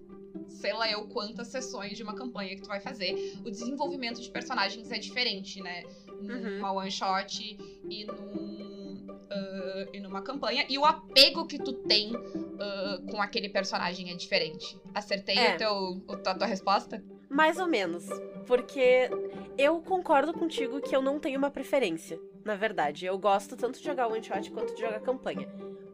sei 0.49 0.73
lá 0.73 0.89
eu 0.89 1.07
quantas 1.07 1.49
sessões 1.49 1.95
de 1.97 2.03
uma 2.03 2.15
campanha 2.15 2.55
que 2.55 2.61
tu 2.61 2.67
vai 2.67 2.79
fazer. 2.79 3.13
O 3.45 3.51
desenvolvimento 3.51 4.21
de 4.21 4.29
personagens 4.29 4.91
é 4.91 4.97
diferente, 4.97 5.61
né? 5.61 5.83
Numa 6.21 6.71
one 6.71 6.91
shot 6.91 7.57
e 7.89 8.05
num. 8.05 8.72
Uh, 9.13 9.89
e 9.93 9.99
numa 9.99 10.21
campanha. 10.21 10.65
E 10.69 10.77
o 10.77 10.85
apego 10.85 11.45
que 11.47 11.57
tu 11.57 11.73
tem 11.73 12.15
uh, 12.15 13.05
com 13.11 13.21
aquele 13.21 13.49
personagem 13.49 14.09
é 14.11 14.15
diferente. 14.15 14.79
Acertei 14.93 15.37
É. 15.37 15.55
o 15.55 15.57
teu, 15.57 15.71
o- 15.71 16.05
a 16.27 16.35
tua 16.35 16.47
resposta? 16.47 17.03
Mais 17.29 17.57
ou 17.57 17.67
menos. 17.67 18.05
Porque 18.45 19.09
eu 19.57 19.81
concordo 19.81 20.33
contigo 20.33 20.81
que 20.81 20.95
eu 20.95 21.01
não 21.01 21.19
tenho 21.19 21.37
uma 21.39 21.49
preferência. 21.49 22.19
Na 22.43 22.55
verdade, 22.55 23.05
eu 23.05 23.17
gosto 23.17 23.55
tanto 23.55 23.79
de 23.79 23.85
jogar 23.85 24.07
one 24.07 24.21
shot 24.23 24.51
quanto 24.51 24.75
de 24.75 24.81
jogar 24.81 24.99
campanha. 24.99 25.47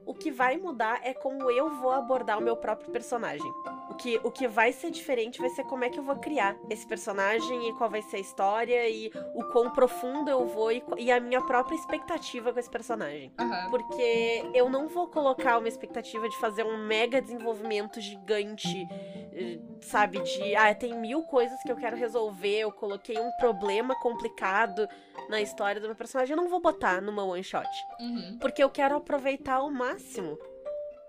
O 0.06 0.14
que 0.16 0.32
vai 0.32 0.58
mudar 0.58 1.00
é 1.04 1.14
como 1.14 1.50
eu 1.52 1.70
vou 1.80 1.92
abordar 1.92 2.40
o 2.40 2.42
meu 2.42 2.58
próprio 2.58 2.92
personagem. 2.92 3.52
Que, 4.00 4.18
o 4.24 4.32
que 4.32 4.48
vai 4.48 4.72
ser 4.72 4.92
diferente 4.92 5.40
vai 5.40 5.50
ser 5.50 5.66
como 5.66 5.84
é 5.84 5.90
que 5.90 6.00
eu 6.00 6.04
vou 6.04 6.16
criar 6.16 6.56
esse 6.70 6.88
personagem 6.88 7.68
e 7.68 7.74
qual 7.74 7.90
vai 7.90 8.02
ser 8.02 8.16
a 8.16 8.20
história 8.20 8.90
e 8.90 9.12
o 9.36 9.44
quão 9.52 9.72
profundo 9.72 10.30
eu 10.30 10.48
vou 10.48 10.72
e, 10.72 10.82
e 10.98 11.12
a 11.12 11.20
minha 11.20 11.42
própria 11.42 11.76
expectativa 11.76 12.54
com 12.54 12.60
esse 12.60 12.70
personagem. 12.70 13.32
Aham. 13.38 13.70
Porque 13.70 14.50
eu 14.54 14.70
não 14.70 14.88
vou 14.88 15.08
colocar 15.08 15.58
uma 15.58 15.68
expectativa 15.68 16.30
de 16.30 16.38
fazer 16.38 16.64
um 16.64 16.78
mega 16.78 17.22
desenvolvimento 17.22 18.00
gigante, 18.00 18.88
eh, 19.34 19.60
sabe? 19.82 20.20
De, 20.22 20.56
ah, 20.56 20.74
tem 20.74 20.98
mil 20.98 21.24
coisas 21.24 21.62
que 21.62 21.72
eu 21.72 21.76
quero 21.76 21.98
resolver, 21.98 22.60
eu 22.60 22.72
coloquei 22.72 23.20
um 23.20 23.32
problema 23.38 23.96
complicado 24.00 24.88
na 25.28 25.42
história 25.42 25.82
do 25.82 25.88
meu 25.88 25.96
personagem. 25.96 26.36
Eu 26.36 26.42
não 26.42 26.50
vou 26.50 26.62
botar 26.62 27.02
numa 27.02 27.24
one 27.24 27.44
shot. 27.44 27.68
Uhum. 28.00 28.38
Porque 28.40 28.64
eu 28.64 28.70
quero 28.70 28.96
aproveitar 28.96 29.56
ao 29.56 29.70
máximo 29.70 30.38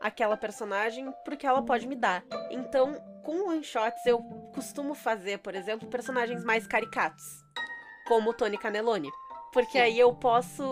aquela 0.00 0.36
personagem 0.36 1.12
porque 1.24 1.46
ela 1.46 1.62
pode 1.62 1.86
me 1.86 1.94
dar. 1.94 2.24
Então, 2.50 2.94
com 3.22 3.48
one 3.48 3.62
shots, 3.62 4.04
eu 4.06 4.18
costumo 4.54 4.94
fazer, 4.94 5.38
por 5.38 5.54
exemplo, 5.54 5.88
personagens 5.88 6.42
mais 6.44 6.66
caricatos, 6.66 7.44
como 8.08 8.32
Tony 8.32 8.56
Canelone. 8.56 9.10
Porque 9.52 9.72
Sim. 9.72 9.80
aí 9.80 9.98
eu 9.98 10.14
posso 10.14 10.62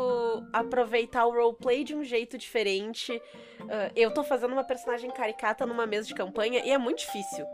aproveitar 0.53 1.27
o 1.27 1.33
roleplay 1.33 1.83
de 1.83 1.95
um 1.95 2.05
jeito 2.05 2.39
diferente. 2.39 3.21
Ah, 3.69 3.91
eu 3.95 4.13
tô 4.15 4.23
fazendo 4.23 4.53
uma 4.53 4.65
personagem 4.65 5.11
caricata 5.11 5.67
numa 5.67 5.87
mesa 5.87 6.07
de 6.07 6.15
campanha 6.15 6.65
e 6.65 6.71
é 6.71 6.79
muito 6.79 7.01
difícil. 7.01 7.45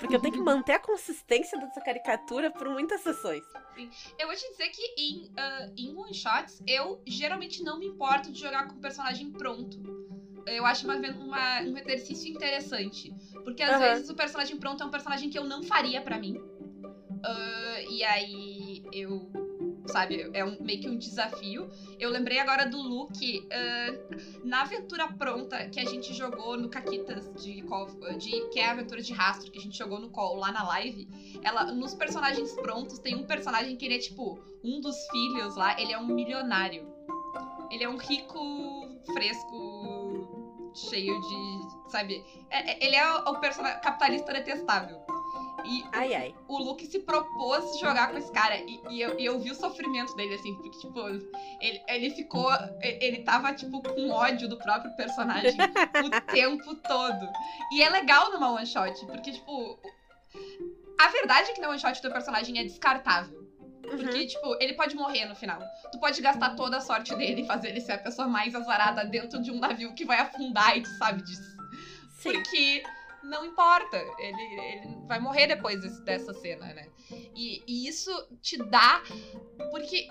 Porque 0.00 0.16
eu 0.16 0.20
tenho 0.20 0.34
que 0.34 0.40
manter 0.42 0.72
a 0.72 0.78
consistência 0.80 1.58
dessa 1.58 1.80
caricatura 1.80 2.50
por 2.50 2.68
muitas 2.68 3.00
sessões. 3.02 3.44
Eu 4.18 4.26
vou 4.26 4.36
te 4.36 4.48
dizer 4.50 4.68
que 4.68 4.82
em, 4.98 5.32
ah, 5.36 5.68
em 5.76 5.96
one 5.96 6.12
shots, 6.12 6.60
eu 6.66 7.00
geralmente 7.06 7.62
não 7.62 7.78
me 7.78 7.86
importo 7.86 8.32
de 8.32 8.40
jogar 8.40 8.66
com 8.66 8.74
o 8.74 8.80
personagem 8.80 9.30
pronto. 9.30 9.78
Eu 10.46 10.64
acho 10.66 10.84
uma, 10.86 10.96
uma- 10.96 11.60
um 11.62 11.76
exercício 11.78 12.28
interessante. 12.30 13.12
Porque 13.44 13.62
às 13.62 13.70
Aham. 13.70 13.94
vezes 13.94 14.08
o 14.08 14.14
personagem 14.14 14.56
pronto 14.56 14.82
é 14.82 14.86
um 14.86 14.90
personagem 14.90 15.28
que 15.30 15.38
eu 15.38 15.44
não 15.44 15.62
faria 15.62 16.00
pra 16.00 16.18
mim. 16.18 16.36
Ah, 17.22 17.80
e 17.88 18.02
aí 18.04 18.82
eu. 18.92 19.30
Sabe, 19.86 20.30
é 20.32 20.42
um- 20.42 20.56
meio 20.62 20.80
que 20.80 20.88
um 20.88 20.96
desafio. 20.96 21.70
Eu 22.00 22.08
lembrei 22.10 22.38
agora 22.38 22.64
do 22.64 22.80
Luke 22.80 23.46
ah, 23.52 23.90
na 24.42 24.62
aventura 24.62 25.06
pronta 25.12 25.68
que 25.68 25.78
a 25.78 25.84
gente 25.84 26.12
jogou 26.14 26.56
no 26.56 26.68
Caquitas 26.70 27.24
de, 27.42 27.62
de 28.18 28.48
que 28.50 28.58
é 28.58 28.66
a 28.66 28.70
aventura 28.70 29.02
de 29.02 29.12
rastro 29.12 29.50
que 29.50 29.58
a 29.58 29.60
gente 29.60 29.76
jogou 29.76 29.98
no 30.00 30.08
call 30.08 30.36
lá 30.36 30.50
na 30.50 30.62
live. 30.62 31.06
Ela, 31.42 31.66
nos 31.72 31.94
personagens 31.94 32.50
prontos, 32.54 32.98
tem 32.98 33.14
um 33.14 33.24
personagem 33.24 33.76
que 33.76 33.84
ele 33.84 33.94
é 33.94 33.98
tipo 33.98 34.38
um 34.62 34.80
dos 34.80 35.06
filhos 35.08 35.54
lá, 35.54 35.78
ele 35.78 35.92
é 35.92 35.98
um 35.98 36.06
milionário. 36.06 36.90
Ele 37.70 37.84
é 37.84 37.88
um 37.88 37.96
rico, 37.96 38.88
fresco, 39.12 39.73
cheio 40.74 41.20
de. 41.20 41.90
Sabe? 41.90 42.24
É- 42.50 42.72
é- 42.72 42.84
ele 42.84 42.96
é 42.96 43.14
o, 43.14 43.38
personagem 43.38 43.80
capitalista 43.80 44.32
detestável. 44.32 45.00
E 45.64 45.82
Ai, 45.92 46.14
ai. 46.14 46.34
o 46.46 46.58
Luke 46.58 46.84
se 46.86 46.98
propôs 47.00 47.78
jogar 47.78 48.10
com 48.10 48.18
esse 48.18 48.30
cara. 48.32 48.56
E, 48.58 48.82
e 48.90 49.00
eu, 49.00 49.18
e 49.18 49.24
eu 49.24 49.40
vi 49.40 49.50
o 49.50 49.54
sofrimento 49.54 50.14
dele, 50.14 50.34
assim, 50.34 50.54
porque, 50.56 50.78
tipo, 50.78 51.00
ele, 51.60 51.82
ele 51.88 52.10
ficou. 52.10 52.50
Ele 52.82 53.22
tava, 53.22 53.54
tipo, 53.54 53.80
com 53.82 54.10
ódio 54.10 54.48
do 54.48 54.58
próprio 54.58 54.94
personagem 54.94 55.56
o 56.04 56.32
tempo 56.32 56.74
todo. 56.76 57.28
E 57.72 57.82
é 57.82 57.88
legal 57.88 58.30
numa 58.30 58.52
one 58.52 58.66
shot, 58.66 59.06
porque, 59.06 59.32
tipo. 59.32 59.78
A 61.00 61.08
verdade 61.08 61.50
é 61.50 61.54
que 61.54 61.60
na 61.60 61.70
one 61.70 61.78
shot 61.78 61.98
o 61.98 62.02
teu 62.02 62.12
personagem 62.12 62.58
é 62.58 62.64
descartável. 62.64 63.43
Uhum. 63.84 63.98
Porque, 63.98 64.26
tipo, 64.26 64.56
ele 64.60 64.74
pode 64.74 64.94
morrer 64.94 65.24
no 65.26 65.34
final. 65.34 65.60
Tu 65.92 65.98
pode 65.98 66.20
gastar 66.22 66.54
toda 66.56 66.78
a 66.78 66.80
sorte 66.80 67.14
dele 67.14 67.42
e 67.42 67.46
fazer 67.46 67.68
ele 67.68 67.80
ser 67.80 67.92
a 67.92 67.98
pessoa 67.98 68.26
mais 68.26 68.54
azarada 68.54 69.04
dentro 69.04 69.40
de 69.42 69.50
um 69.50 69.58
navio 69.58 69.94
que 69.94 70.04
vai 70.04 70.18
afundar 70.18 70.76
e 70.76 70.82
tu 70.82 70.88
sabe 70.98 71.22
disso. 71.22 71.56
Sim. 72.18 72.32
Porque 72.32 72.82
não 73.22 73.44
importa. 73.44 73.96
Ele, 74.18 74.42
ele 74.60 74.96
vai 75.06 75.18
morrer 75.20 75.46
depois 75.46 75.80
desse- 75.80 76.02
dessa 76.02 76.32
cena, 76.34 76.66
né? 76.72 76.88
E, 77.36 77.62
e 77.66 77.86
isso 77.88 78.10
te 78.40 78.56
dá. 78.56 79.02
Porque, 79.70 80.06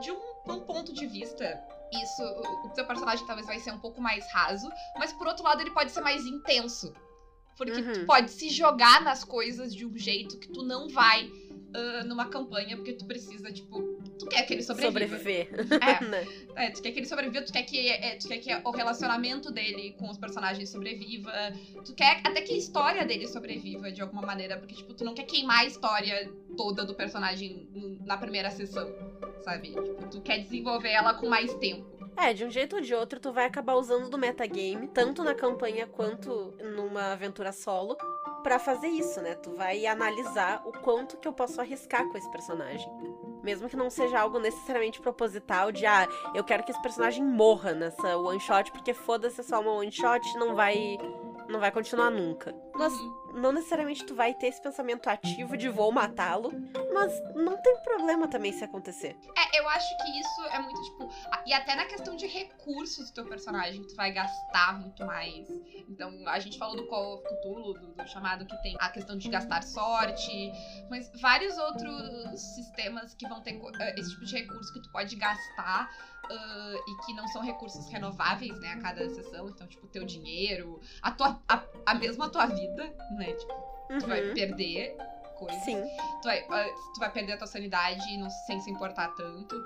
de 0.00 0.10
um, 0.10 0.20
um 0.48 0.60
ponto 0.60 0.92
de 0.92 1.06
vista. 1.06 1.60
Isso, 1.92 2.22
o, 2.22 2.68
teu 2.70 2.86
personagem 2.86 3.26
talvez 3.26 3.46
vai 3.48 3.58
ser 3.58 3.72
um 3.72 3.78
pouco 3.80 4.00
mais 4.00 4.24
raso, 4.32 4.70
mas 4.96 5.12
por 5.12 5.26
outro 5.26 5.42
lado 5.42 5.60
ele 5.60 5.72
pode 5.72 5.90
ser 5.90 6.00
mais 6.00 6.24
intenso. 6.24 6.94
Porque 7.56 7.82
tu 7.82 7.98
Uhum. 8.00 8.06
pode 8.06 8.30
se 8.30 8.48
jogar 8.48 9.02
nas 9.02 9.24
coisas 9.24 9.74
de 9.74 9.84
um 9.84 9.96
jeito 9.98 10.38
que 10.38 10.48
tu 10.48 10.62
não 10.62 10.88
vai 10.88 11.28
ah, 11.74 12.04
numa 12.04 12.26
campanha, 12.28 12.76
porque 12.76 12.92
tu 12.92 13.04
precisa, 13.04 13.52
tipo, 13.52 13.80
tu 14.18 14.26
quer 14.26 14.42
que 14.42 14.54
ele 14.54 14.62
sobreviva. 14.62 15.18
Sobreviver. 15.18 15.48
É, 15.80 16.04
né? 16.04 16.26
é, 16.56 16.70
tu 16.70 16.82
quer 16.82 16.92
que 16.92 16.98
ele 16.98 17.06
sobreviva, 17.06 17.44
tu 17.44 17.52
quer 17.52 17.62
que, 17.62 17.88
é, 17.88 18.16
tu 18.16 18.28
quer 18.28 18.38
que 18.38 18.54
o 18.64 18.70
relacionamento 18.70 19.52
dele 19.52 19.94
com 19.98 20.08
os 20.10 20.18
personagens 20.18 20.68
sobreviva, 20.68 21.32
tu 21.84 21.94
quer 21.94 22.20
até 22.24 22.40
que 22.40 22.52
a 22.52 22.56
história 22.56 23.04
dele 23.04 23.26
sobreviva 23.28 23.90
de 23.92 24.02
alguma 24.02 24.22
maneira, 24.22 24.56
porque, 24.56 24.74
tipo, 24.74 24.94
tu 24.94 25.04
não 25.04 25.14
quer 25.14 25.24
queimar 25.24 25.60
a 25.60 25.64
história 25.66 26.30
toda 26.56 26.84
do 26.84 26.94
personagem 26.94 27.68
na 28.04 28.16
primeira 28.16 28.50
sessão, 28.50 28.92
sabe? 29.42 29.68
Tipo, 29.68 30.08
tu 30.10 30.20
quer 30.20 30.38
desenvolver 30.38 30.90
ela 30.90 31.14
com 31.14 31.28
mais 31.28 31.54
tempo. 31.54 31.88
É, 32.16 32.34
de 32.34 32.44
um 32.44 32.50
jeito 32.50 32.76
ou 32.76 32.82
de 32.82 32.94
outro, 32.94 33.18
tu 33.20 33.32
vai 33.32 33.46
acabar 33.46 33.74
usando 33.74 34.10
do 34.10 34.18
metagame, 34.18 34.88
tanto 34.88 35.22
na 35.22 35.34
campanha 35.34 35.86
quanto 35.86 36.52
numa 36.76 37.12
aventura 37.12 37.52
solo, 37.52 37.96
pra 38.42 38.58
fazer 38.58 38.88
isso, 38.88 39.20
né? 39.20 39.34
Tu 39.34 39.50
vai 39.52 39.86
analisar 39.86 40.62
o 40.64 40.72
quanto 40.72 41.16
que 41.16 41.26
eu 41.26 41.32
posso 41.32 41.60
arriscar 41.60 42.08
com 42.08 42.18
esse 42.18 42.30
personagem. 42.30 42.90
Mesmo 43.42 43.68
que 43.68 43.76
não 43.76 43.88
seja 43.88 44.20
algo 44.20 44.38
necessariamente 44.38 45.00
proposital 45.00 45.72
de, 45.72 45.86
ah, 45.86 46.06
eu 46.34 46.44
quero 46.44 46.62
que 46.62 46.72
esse 46.72 46.82
personagem 46.82 47.24
morra 47.24 47.72
nessa 47.72 48.16
one 48.16 48.40
shot, 48.40 48.70
porque 48.70 48.92
foda-se 48.92 49.40
é 49.40 49.44
só 49.44 49.60
uma 49.60 49.72
one 49.72 49.90
shot, 49.90 50.20
não 50.38 50.54
vai. 50.54 50.98
não 51.48 51.58
vai 51.58 51.70
continuar 51.70 52.10
nunca. 52.10 52.54
Mas 52.80 52.92
Uhum. 52.94 53.32
não 53.34 53.52
necessariamente 53.52 54.04
tu 54.06 54.14
vai 54.14 54.32
ter 54.34 54.46
esse 54.48 54.60
pensamento 54.60 55.08
ativo 55.08 55.56
de 55.56 55.68
vou 55.68 55.92
matá-lo, 55.92 56.50
mas 56.92 57.12
não 57.34 57.56
tem 57.58 57.76
problema 57.82 58.26
também 58.26 58.52
se 58.52 58.64
acontecer. 58.64 59.16
É, 59.36 59.60
eu 59.60 59.68
acho 59.68 59.96
que 59.98 60.18
isso 60.18 60.42
é 60.50 60.58
muito, 60.58 60.80
tipo. 60.82 61.08
E 61.46 61.52
até 61.52 61.74
na 61.76 61.84
questão 61.84 62.16
de 62.16 62.26
recursos 62.26 63.10
do 63.10 63.14
teu 63.14 63.26
personagem, 63.26 63.82
tu 63.86 63.94
vai 63.94 64.10
gastar 64.12 64.80
muito 64.80 65.04
mais. 65.04 65.48
Então, 65.88 66.10
a 66.26 66.38
gente 66.40 66.58
falou 66.58 66.74
do 66.76 66.86
Call 66.86 67.16
of 67.16 67.24
Cthulhu, 67.24 67.74
do, 67.74 67.86
do 67.94 68.08
chamado 68.08 68.46
que 68.46 68.56
tem 68.62 68.76
a 68.80 68.88
questão 68.88 69.16
de 69.16 69.28
gastar 69.28 69.62
sorte, 69.62 70.50
mas 70.88 71.10
vários 71.20 71.56
outros 71.58 72.40
sistemas 72.54 73.14
que 73.14 73.28
vão 73.28 73.40
ter 73.42 73.60
eh, 73.80 73.94
esse 73.98 74.10
tipo 74.10 74.24
de 74.24 74.34
recurso 74.36 74.72
que 74.72 74.80
tu 74.80 74.90
pode 74.90 75.14
gastar. 75.16 75.90
ah, 76.30 76.74
e 76.86 77.06
que 77.06 77.12
não 77.14 77.26
são 77.28 77.42
recursos 77.42 77.88
renováveis, 77.88 78.58
né, 78.60 78.72
a 78.74 78.78
cada 78.80 79.08
sessão. 79.10 79.48
Então, 79.48 79.66
tipo, 79.66 79.86
teu 79.88 80.04
dinheiro, 80.04 80.80
a 81.02 81.10
tua. 81.10 81.40
a, 81.48 81.62
a 81.86 81.94
mesma 81.94 82.28
tua 82.28 82.46
vida, 82.46 82.69
né? 83.16 83.32
Tipo, 83.32 83.98
tu 84.00 84.06
vai 84.06 84.28
Uhum. 84.28 84.34
perder 84.34 84.96
coisas 85.38 85.62
Sim. 85.64 85.80
tu 86.20 86.24
vai, 86.24 86.44
ah, 86.50 86.66
tu 86.94 87.00
vai 87.00 87.10
perder 87.12 87.32
a 87.32 87.36
tua 87.38 87.46
sanidade 87.46 88.16
não, 88.18 88.28
sem 88.46 88.60
se 88.60 88.70
importar 88.70 89.08
tanto. 89.14 89.56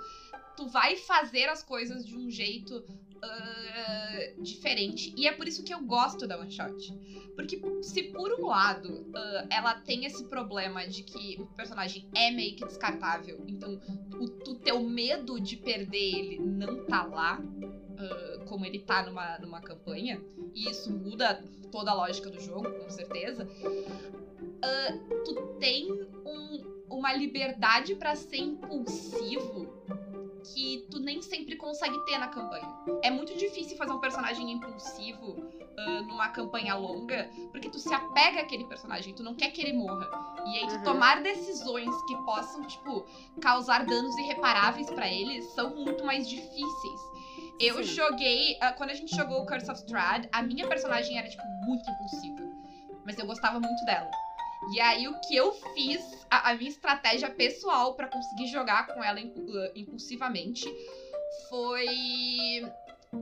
Tu 0.57 0.67
vai 0.69 0.97
fazer 0.97 1.49
as 1.49 1.63
coisas 1.65 2.07
de 2.07 2.17
um 2.17 2.31
jeito 2.31 2.85
ah, 3.23 4.19
diferente. 4.39 5.13
E 5.17 5.27
é 5.27 5.33
por 5.33 5.49
isso 5.49 5.65
que 5.65 5.75
eu 5.75 5.81
gosto 5.81 6.27
da 6.29 6.39
One 6.39 6.51
Shot. 6.51 6.93
Porque 7.35 7.61
se 7.83 8.05
por 8.05 8.33
um 8.41 8.47
lado 8.47 9.05
ah, 9.15 9.47
ela 9.51 9.75
tem 9.75 10.05
esse 10.05 10.25
problema 10.25 10.87
de 10.87 11.03
que 11.03 11.37
o 11.41 11.47
personagem 11.47 12.09
é 12.15 12.31
meio 12.31 12.55
que 12.57 12.65
descartável, 12.65 13.43
então 13.49 13.81
o, 14.13 14.25
o 14.51 14.55
teu 14.55 14.81
medo 14.81 15.41
de 15.41 15.57
perder 15.57 16.15
ele 16.19 16.39
não 16.39 16.85
tá 16.85 17.03
lá. 17.05 17.41
Ah, 17.99 18.45
como 18.47 18.65
ele 18.65 18.79
tá 18.81 19.03
numa, 19.03 19.39
numa 19.39 19.61
campanha, 19.61 20.21
e 20.55 20.69
isso 20.71 20.91
muda 20.93 21.43
toda 21.73 21.91
a 21.91 21.95
lógica 21.95 22.31
do 22.31 22.41
jogo, 22.41 22.71
com 22.71 22.91
certeza 22.91 23.49
tu 25.25 25.35
tem 25.59 25.91
um- 26.25 26.85
uma 26.91 27.13
liberdade 27.13 27.95
pra 27.97 28.15
ser 28.15 28.39
impulsivo 28.39 29.67
que 30.53 30.87
tu 30.91 31.01
nem 31.01 31.23
sempre 31.23 31.57
consegue 31.57 31.99
ter 32.05 32.19
na 32.19 32.29
campanha. 32.29 32.69
É 33.03 33.11
muito 33.11 33.35
difícil 33.37 33.77
fazer 33.77 33.93
um 33.93 33.99
personagem 34.01 34.51
impulsivo 34.53 35.37
ah, 35.77 36.03
numa 36.03 36.29
campanha 36.29 36.75
longa, 36.77 37.29
porque 37.51 37.69
tu 37.69 37.79
se 37.81 37.93
apega 37.93 38.41
àquele 38.43 38.65
personagem, 38.65 39.13
tu 39.15 39.23
não 39.25 39.35
quer 39.35 39.51
que 39.51 39.61
ele 39.61 39.73
morra. 39.73 40.09
E 40.47 40.57
aí 40.59 40.69
tu 40.69 40.77
Uhum. 40.77 40.83
tomar 40.85 41.21
decisões 41.23 41.91
que 42.07 42.17
possam, 42.19 42.63
tipo, 42.67 43.05
causar 43.41 43.85
danos 43.85 44.17
irreparáveis 44.19 44.89
pra 44.91 45.11
eles 45.11 45.45
são 45.55 45.75
muito 45.75 46.05
mais 46.05 46.29
difíceis. 46.29 47.01
Eu 47.61 47.77
Sim. 47.77 47.95
joguei, 47.95 48.57
ah, 48.61 48.73
quando 48.73 48.91
a 48.91 48.95
gente 48.95 49.15
jogou 49.15 49.43
o 49.43 49.47
Curse 49.47 49.71
of 49.71 49.81
Strahd, 49.81 50.29
a 50.33 50.43
minha 50.43 50.67
personagem 50.69 51.19
era, 51.19 51.29
tipo, 51.29 51.43
muito 51.65 51.89
impulsiva. 51.89 52.43
Mas 53.05 53.19
eu 53.19 53.27
gostava 53.27 53.61
muito 53.61 53.85
dela. 53.85 54.11
E 54.73 54.81
aí 54.81 55.07
o 55.09 55.21
que 55.21 55.37
eu 55.37 55.53
fiz, 55.75 56.27
a, 56.31 56.51
a 56.51 56.55
minha 56.55 56.71
estratégia 56.71 57.31
pessoal 57.31 57.95
pra 57.95 58.09
conseguir 58.09 58.47
jogar 58.47 58.87
com 58.87 59.05
ela 59.05 59.21
uh, 59.21 59.73
impulsivamente 59.75 60.65
foi 61.51 62.65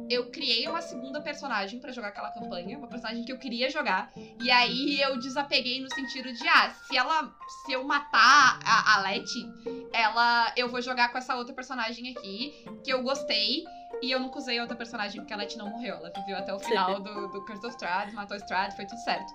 eu 0.08 0.30
criei 0.30 0.66
uma 0.68 0.80
segunda 0.80 1.20
personagem 1.20 1.78
pra 1.78 1.92
jogar 1.92 2.08
aquela 2.08 2.30
campanha, 2.30 2.78
uma 2.78 2.86
personagem 2.86 3.24
que 3.24 3.32
eu 3.32 3.38
queria 3.38 3.68
jogar. 3.70 4.10
E 4.40 4.50
aí 4.50 5.00
eu 5.00 5.18
desapeguei 5.18 5.80
no 5.80 5.92
sentido 5.94 6.32
de, 6.32 6.48
ah, 6.48 6.70
se 6.70 6.96
ela. 6.96 7.34
Se 7.64 7.72
eu 7.72 7.84
matar 7.84 8.58
a, 8.64 8.94
a 8.94 9.02
Letty, 9.02 9.46
ela. 9.92 10.52
Eu 10.56 10.68
vou 10.68 10.80
jogar 10.80 11.10
com 11.10 11.18
essa 11.18 11.36
outra 11.36 11.54
personagem 11.54 12.14
aqui, 12.16 12.64
que 12.82 12.92
eu 12.92 13.02
gostei. 13.02 13.64
E 14.02 14.10
eu 14.10 14.18
nunca 14.18 14.38
usei 14.38 14.60
outra 14.60 14.76
personagem 14.76 15.20
porque 15.20 15.32
a 15.32 15.36
Letty 15.36 15.56
não 15.56 15.70
morreu. 15.70 15.94
Ela 15.94 16.10
viveu 16.10 16.36
até 16.36 16.52
o 16.52 16.58
final 16.58 17.00
do, 17.00 17.28
do 17.28 17.44
Curse 17.44 17.64
of 17.64 17.74
Strahd, 17.76 18.12
matou 18.12 18.36
Strahd, 18.36 18.74
foi 18.74 18.84
tudo 18.84 18.98
certo. 18.98 19.32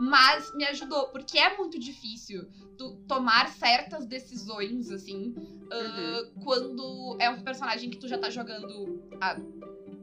Mas 0.00 0.52
me 0.56 0.64
ajudou, 0.64 1.06
porque 1.08 1.38
é 1.38 1.56
muito 1.56 1.78
difícil 1.78 2.48
tu 2.76 2.96
tomar 3.06 3.48
certas 3.48 4.06
decisões, 4.06 4.90
assim, 4.90 5.34
ah, 5.70 6.30
quando 6.42 7.16
é 7.20 7.30
um 7.30 7.40
personagem 7.42 7.90
que 7.90 7.96
tu 7.96 8.08
já 8.08 8.18
tá 8.18 8.28
jogando 8.28 9.08
há 9.20 9.36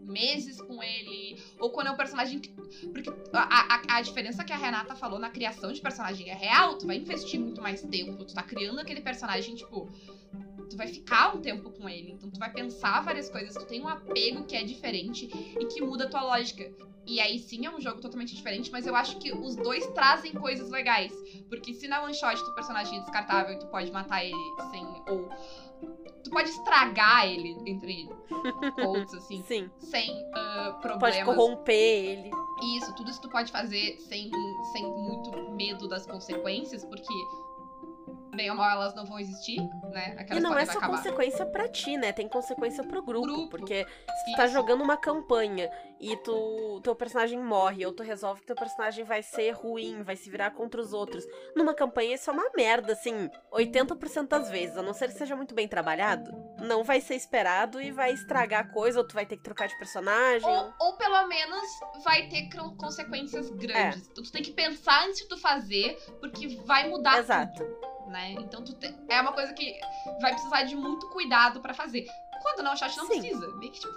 meses 0.05 0.61
com 0.61 0.81
ele, 0.81 1.37
ou 1.59 1.69
quando 1.71 1.87
é 1.87 1.91
um 1.91 1.97
personagem 1.97 2.39
que. 2.39 2.49
Porque 2.91 3.09
a, 3.33 3.75
a, 3.75 3.97
a 3.97 4.01
diferença 4.01 4.43
que 4.43 4.53
a 4.53 4.57
Renata 4.57 4.95
falou 4.95 5.19
na 5.19 5.29
criação 5.29 5.71
de 5.71 5.81
personagem 5.81 6.29
é 6.29 6.33
real, 6.33 6.77
tu 6.77 6.87
vai 6.87 6.97
investir 6.97 7.39
muito 7.39 7.61
mais 7.61 7.81
tempo, 7.81 8.23
tu 8.23 8.33
tá 8.33 8.43
criando 8.43 8.79
aquele 8.79 9.01
personagem, 9.01 9.55
tipo. 9.55 9.89
Tu 10.69 10.77
vai 10.77 10.87
ficar 10.87 11.35
um 11.35 11.41
tempo 11.41 11.69
com 11.71 11.87
ele, 11.87 12.11
então 12.11 12.29
tu 12.29 12.39
vai 12.39 12.51
pensar 12.51 13.01
várias 13.03 13.29
coisas, 13.29 13.53
tu 13.53 13.65
tem 13.65 13.81
um 13.81 13.87
apego 13.87 14.45
que 14.45 14.55
é 14.55 14.63
diferente 14.63 15.25
e 15.59 15.65
que 15.65 15.81
muda 15.81 16.05
a 16.05 16.09
tua 16.09 16.23
lógica. 16.23 16.71
E 17.07 17.19
aí 17.19 17.37
sim 17.37 17.65
é 17.65 17.69
um 17.69 17.79
jogo 17.79 18.01
totalmente 18.01 18.35
diferente, 18.35 18.71
mas 18.71 18.87
eu 18.87 18.95
acho 18.95 19.19
que 19.19 19.31
os 19.31 19.55
dois 19.55 19.85
trazem 19.87 20.33
coisas 20.33 20.69
legais. 20.71 21.13
Porque 21.47 21.73
se 21.73 21.87
na 21.87 22.01
one 22.03 22.13
shot 22.15 22.35
tu 22.43 22.55
personagem 22.55 22.97
é 22.97 23.01
descartável 23.01 23.53
e 23.53 23.59
tu 23.59 23.67
pode 23.67 23.91
matar 23.91 24.25
ele 24.25 24.35
sem. 24.71 24.83
Ou. 25.07 25.29
Tu 26.23 26.31
pode 26.31 26.49
estragar 26.49 27.27
ele, 27.27 27.55
entre 27.67 28.09
quotes, 28.73 29.13
assim, 29.13 29.43
Sim. 29.43 29.69
sem 29.77 30.09
Pode 30.31 30.81
problemas. 30.81 31.23
corromper 31.35 31.73
ele. 31.75 32.31
Isso, 32.77 32.95
tudo 32.95 33.11
isso 33.11 33.21
tu 33.21 33.29
pode 33.29 33.51
fazer 33.51 33.97
sem, 33.99 34.31
sem 34.71 34.83
muito 34.87 35.51
medo 35.51 35.87
das 35.87 36.07
consequências, 36.07 36.83
porque 36.83 37.13
bem 38.35 38.49
ou 38.51 38.57
mal 38.57 38.69
elas 38.71 38.93
não 38.93 39.05
vão 39.05 39.19
existir, 39.19 39.61
né? 39.91 40.15
Aquela 40.17 40.39
E 40.39 40.43
não 40.43 40.57
é 40.57 40.65
só 40.65 40.77
acabar. 40.77 40.97
consequência 40.97 41.45
pra 41.45 41.67
ti, 41.67 41.97
né? 41.97 42.11
Tem 42.11 42.27
consequência 42.27 42.83
pro 42.83 43.01
grupo. 43.03 43.25
Grupo. 43.27 43.49
Porque 43.49 43.85
se 43.85 44.31
tu 44.31 44.35
tá 44.35 44.47
jogando 44.47 44.81
uma 44.83 44.97
campanha 44.97 45.69
e 45.99 46.15
tu 46.17 46.81
teu 46.83 46.95
personagem 46.95 47.39
morre, 47.39 47.85
ou 47.85 47.93
tu 47.93 48.03
resolve 48.03 48.41
que 48.41 48.47
teu 48.47 48.55
personagem 48.55 49.03
vai 49.05 49.23
ser 49.23 49.51
ruim, 49.51 50.03
vai 50.03 50.15
se 50.15 50.29
virar 50.29 50.51
contra 50.51 50.81
os 50.81 50.93
outros. 50.93 51.23
Numa 51.55 51.73
campanha 51.73 52.15
isso 52.15 52.29
é 52.29 52.33
uma 52.33 52.49
merda, 52.55 52.93
assim, 52.93 53.29
80% 53.51 54.27
das 54.27 54.49
vezes, 54.49 54.77
a 54.77 54.81
não 54.81 54.93
ser 54.93 55.07
que 55.07 55.17
seja 55.17 55.35
muito 55.35 55.55
bem 55.55 55.67
trabalhado. 55.67 56.31
Não 56.59 56.83
vai 56.83 56.99
ser 57.01 57.15
esperado 57.15 57.81
e 57.81 57.91
vai 57.91 58.11
estragar 58.11 58.61
a 58.61 58.73
coisa, 58.73 58.99
ou 58.99 59.07
tu 59.07 59.13
vai 59.13 59.25
ter 59.25 59.37
que 59.37 59.43
trocar 59.43 59.67
de 59.67 59.77
personagem. 59.77 60.47
Ou, 60.47 60.73
ou 60.79 60.97
pelo 60.97 61.27
menos 61.27 61.63
vai 62.03 62.27
ter 62.27 62.49
consequências 62.77 63.49
grandes. 63.51 64.07
É. 64.07 64.11
Então 64.11 64.23
tu 64.23 64.31
tem 64.31 64.43
que 64.43 64.51
pensar 64.51 65.05
antes 65.05 65.21
de 65.21 65.27
tu 65.27 65.37
fazer, 65.37 65.97
porque 66.19 66.57
vai 66.65 66.89
mudar 66.89 67.19
Exato. 67.19 67.63
tudo, 67.63 67.84
né? 68.07 68.33
Então 68.33 68.63
te- 68.63 68.95
é 69.09 69.21
uma 69.21 69.33
coisa 69.33 69.53
que 69.53 69.79
vai 70.21 70.33
precisar 70.33 70.63
de 70.63 70.75
muito 70.75 71.07
cuidado 71.09 71.61
pra 71.61 71.73
fazer. 71.73 72.05
Quando 72.41 72.63
não, 72.63 72.73
o 72.73 72.77
chat 72.77 72.95
não 72.97 73.05
Sim. 73.07 73.19
precisa. 73.19 73.47
Meio 73.57 73.71
que 73.71 73.79
tipo, 73.79 73.93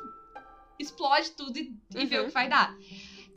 explode 0.79 1.31
tudo 1.33 1.57
e, 1.59 1.75
e 1.95 2.07
vê 2.07 2.19
Uhum. 2.19 2.25
o 2.25 2.27
que 2.29 2.33
vai 2.35 2.49
dar. 2.49 2.77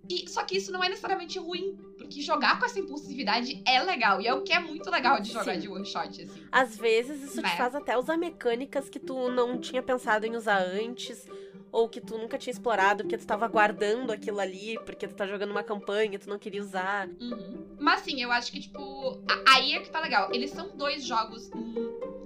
E, 0.10 0.28
só 0.30 0.44
que 0.44 0.58
isso 0.58 0.72
não 0.72 0.84
é 0.84 0.90
necessariamente 0.90 1.38
ruim, 1.38 1.78
porque 1.98 2.22
jogar 2.22 2.60
com 2.60 2.66
essa 2.66 2.80
impulsividade 2.80 3.62
é 3.68 3.82
legal. 3.84 4.20
E 4.20 4.28
é 4.28 4.34
o 4.34 4.42
que 4.42 4.52
é 4.52 4.60
muito 4.60 4.90
legal 4.90 5.20
de 5.22 5.32
jogar 5.32 5.54
Sim. 5.54 5.60
de 5.60 5.70
one 5.70 5.86
shot, 5.86 6.22
assim. 6.24 6.48
Às 6.52 6.76
vezes 6.78 7.22
isso 7.22 7.42
Né? 7.42 7.50
te 7.50 7.58
faz 7.58 7.76
até 7.76 7.98
usar 7.98 8.18
mecânicas 8.18 8.90
que 8.90 9.00
tu 9.00 9.30
não 9.30 9.60
tinha 9.60 9.82
pensado 9.82 10.26
em 10.26 10.36
usar 10.36 10.58
antes, 10.60 11.26
ou 11.72 11.88
que 11.88 12.02
tu 12.02 12.18
nunca 12.18 12.38
tinha 12.38 12.52
explorado, 12.52 13.04
porque 13.04 13.18
tu 13.18 13.26
tava 13.26 13.48
guardando 13.48 14.12
aquilo 14.12 14.40
ali, 14.40 14.78
porque 14.86 15.08
tu 15.08 15.16
tá 15.16 15.26
jogando 15.26 15.52
uma 15.52 15.64
campanha, 15.64 16.20
tu 16.20 16.28
não 16.30 16.38
queria 16.38 16.62
usar. 16.62 17.08
Uhum. 17.20 17.66
Mas 17.80 18.02
sim, 18.02 18.22
eu 18.22 18.32
acho 18.32 18.52
que, 18.52 18.60
tipo, 18.60 19.20
aí 19.48 19.74
é 19.74 19.80
que 19.80 19.90
tá 19.90 20.00
legal. 20.02 20.30
Eles 20.34 20.52
são 20.52 20.76
dois 20.76 21.04
jogos. 21.04 21.50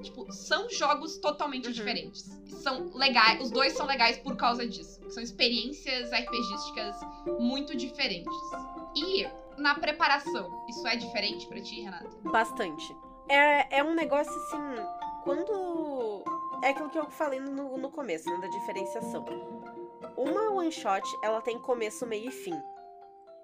tipo, 0.01 0.31
são 0.31 0.69
jogos 0.69 1.17
totalmente 1.17 1.65
Uhum. 1.65 1.71
diferentes. 1.71 2.21
São 2.61 2.91
legais. 2.95 3.41
Os 3.41 3.49
dois 3.49 3.73
são 3.73 3.87
legais 3.87 4.19
por 4.19 4.35
causa 4.35 4.67
disso. 4.67 4.99
São 5.09 5.21
experiências 5.23 6.11
RPGísticas 6.11 6.95
muito 7.39 7.75
diferentes. 7.75 8.31
E 8.95 9.27
na 9.57 9.73
preparação, 9.73 10.65
isso 10.69 10.85
é 10.87 10.95
diferente 10.95 11.47
pra 11.47 11.59
ti, 11.59 11.81
Renata? 11.81 12.07
Bastante. 12.23 12.95
É, 13.27 13.79
é 13.79 13.83
um 13.83 13.95
negócio 13.95 14.31
assim, 14.31 14.75
quando. 15.23 16.23
É 16.63 16.69
aquilo 16.69 16.89
que 16.89 16.97
eu 16.97 17.09
falei 17.09 17.39
no, 17.39 17.77
no 17.77 17.89
começo, 17.91 18.29
né, 18.29 18.39
da 18.41 18.47
diferenciação. 18.47 19.25
Uma 20.17 20.51
one 20.51 20.71
shot, 20.71 21.03
ela 21.23 21.41
tem 21.41 21.59
começo, 21.59 22.05
meio 22.05 22.29
e 22.29 22.31
fim. 22.31 22.59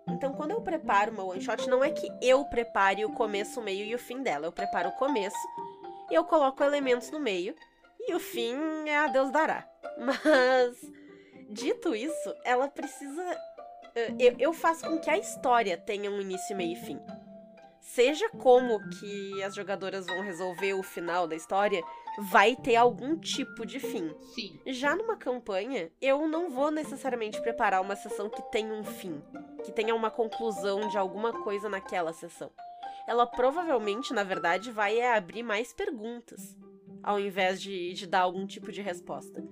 Então, 0.10 0.34
quando 0.34 0.52
eu 0.52 0.62
preparo 0.62 1.12
uma 1.12 1.24
one 1.24 1.42
shot, 1.42 1.70
não 1.70 1.84
é 1.84 1.92
que 1.92 2.08
eu 2.22 2.44
prepare 2.46 3.06
o 3.06 3.14
começo, 3.14 3.60
o 3.60 3.64
meio 3.64 3.86
e 3.86 3.94
o 3.94 4.00
fim 4.00 4.22
dela. 4.24 4.48
Eu 4.48 4.52
preparo 4.52 4.90
o 4.90 4.96
começo, 4.98 5.38
eu 6.10 6.24
coloco 6.24 6.64
elementos 6.64 7.12
no 7.12 7.20
meio, 7.20 7.56
e 8.00 8.14
o 8.16 8.20
fim 8.20 8.56
é 8.88 8.98
a 8.98 9.08
Deus 9.08 9.32
dará. 9.32 9.68
Mas, 10.00 10.76
dito 11.50 11.94
isso, 11.96 12.34
ela 12.44 12.68
precisa. 12.68 13.24
eh, 13.96 14.14
Eu, 14.18 14.36
eu 14.40 14.54
faço 14.54 14.88
com 14.88 14.98
que 15.00 15.10
a 15.10 15.18
história 15.18 15.78
tenha 15.78 16.10
um 16.10 16.20
início, 16.20 16.56
meio 16.56 16.74
e 16.74 16.76
fim. 16.76 17.00
Seja 17.80 18.28
como 18.30 18.80
que 19.00 19.44
as 19.44 19.54
jogadoras 19.54 20.06
vão 20.08 20.22
resolver 20.22 20.74
o 20.74 20.84
final 20.84 21.28
da 21.28 21.36
história, 21.36 21.84
vai 22.18 22.56
ter 22.56 22.76
algum 22.76 23.18
tipo 23.18 23.66
de 23.66 23.80
fim. 23.80 24.14
Sim. 24.36 24.60
Já 24.66 24.96
numa 24.96 25.16
campanha, 25.16 25.92
eu 26.02 26.28
não 26.28 26.50
vou 26.50 26.72
necessariamente 26.72 27.42
preparar 27.42 27.82
uma 27.82 27.96
sessão 27.96 28.30
que 28.30 28.42
tenha 28.52 28.74
um 28.74 28.84
fim, 28.84 29.22
que 29.64 29.72
tenha 29.72 29.96
uma 29.96 30.12
conclusão 30.12 30.88
de 30.88 30.98
alguma 30.98 31.32
coisa 31.32 31.70
naquela 31.70 32.14
sessão. 32.14 32.52
Ela 33.08 33.26
provavelmente, 33.26 34.14
na 34.14 34.24
verdade, 34.24 34.72
vai 34.72 35.00
é 35.00 35.16
abrir 35.16 35.44
mais 35.44 35.74
perguntas, 35.74 36.58
ao 37.02 37.20
invés 37.20 37.62
de, 37.62 37.94
de 37.94 38.06
dar 38.06 38.22
algum 38.22 38.46
tipo 38.46 38.72
de 38.72 38.82
resposta. 38.82 39.44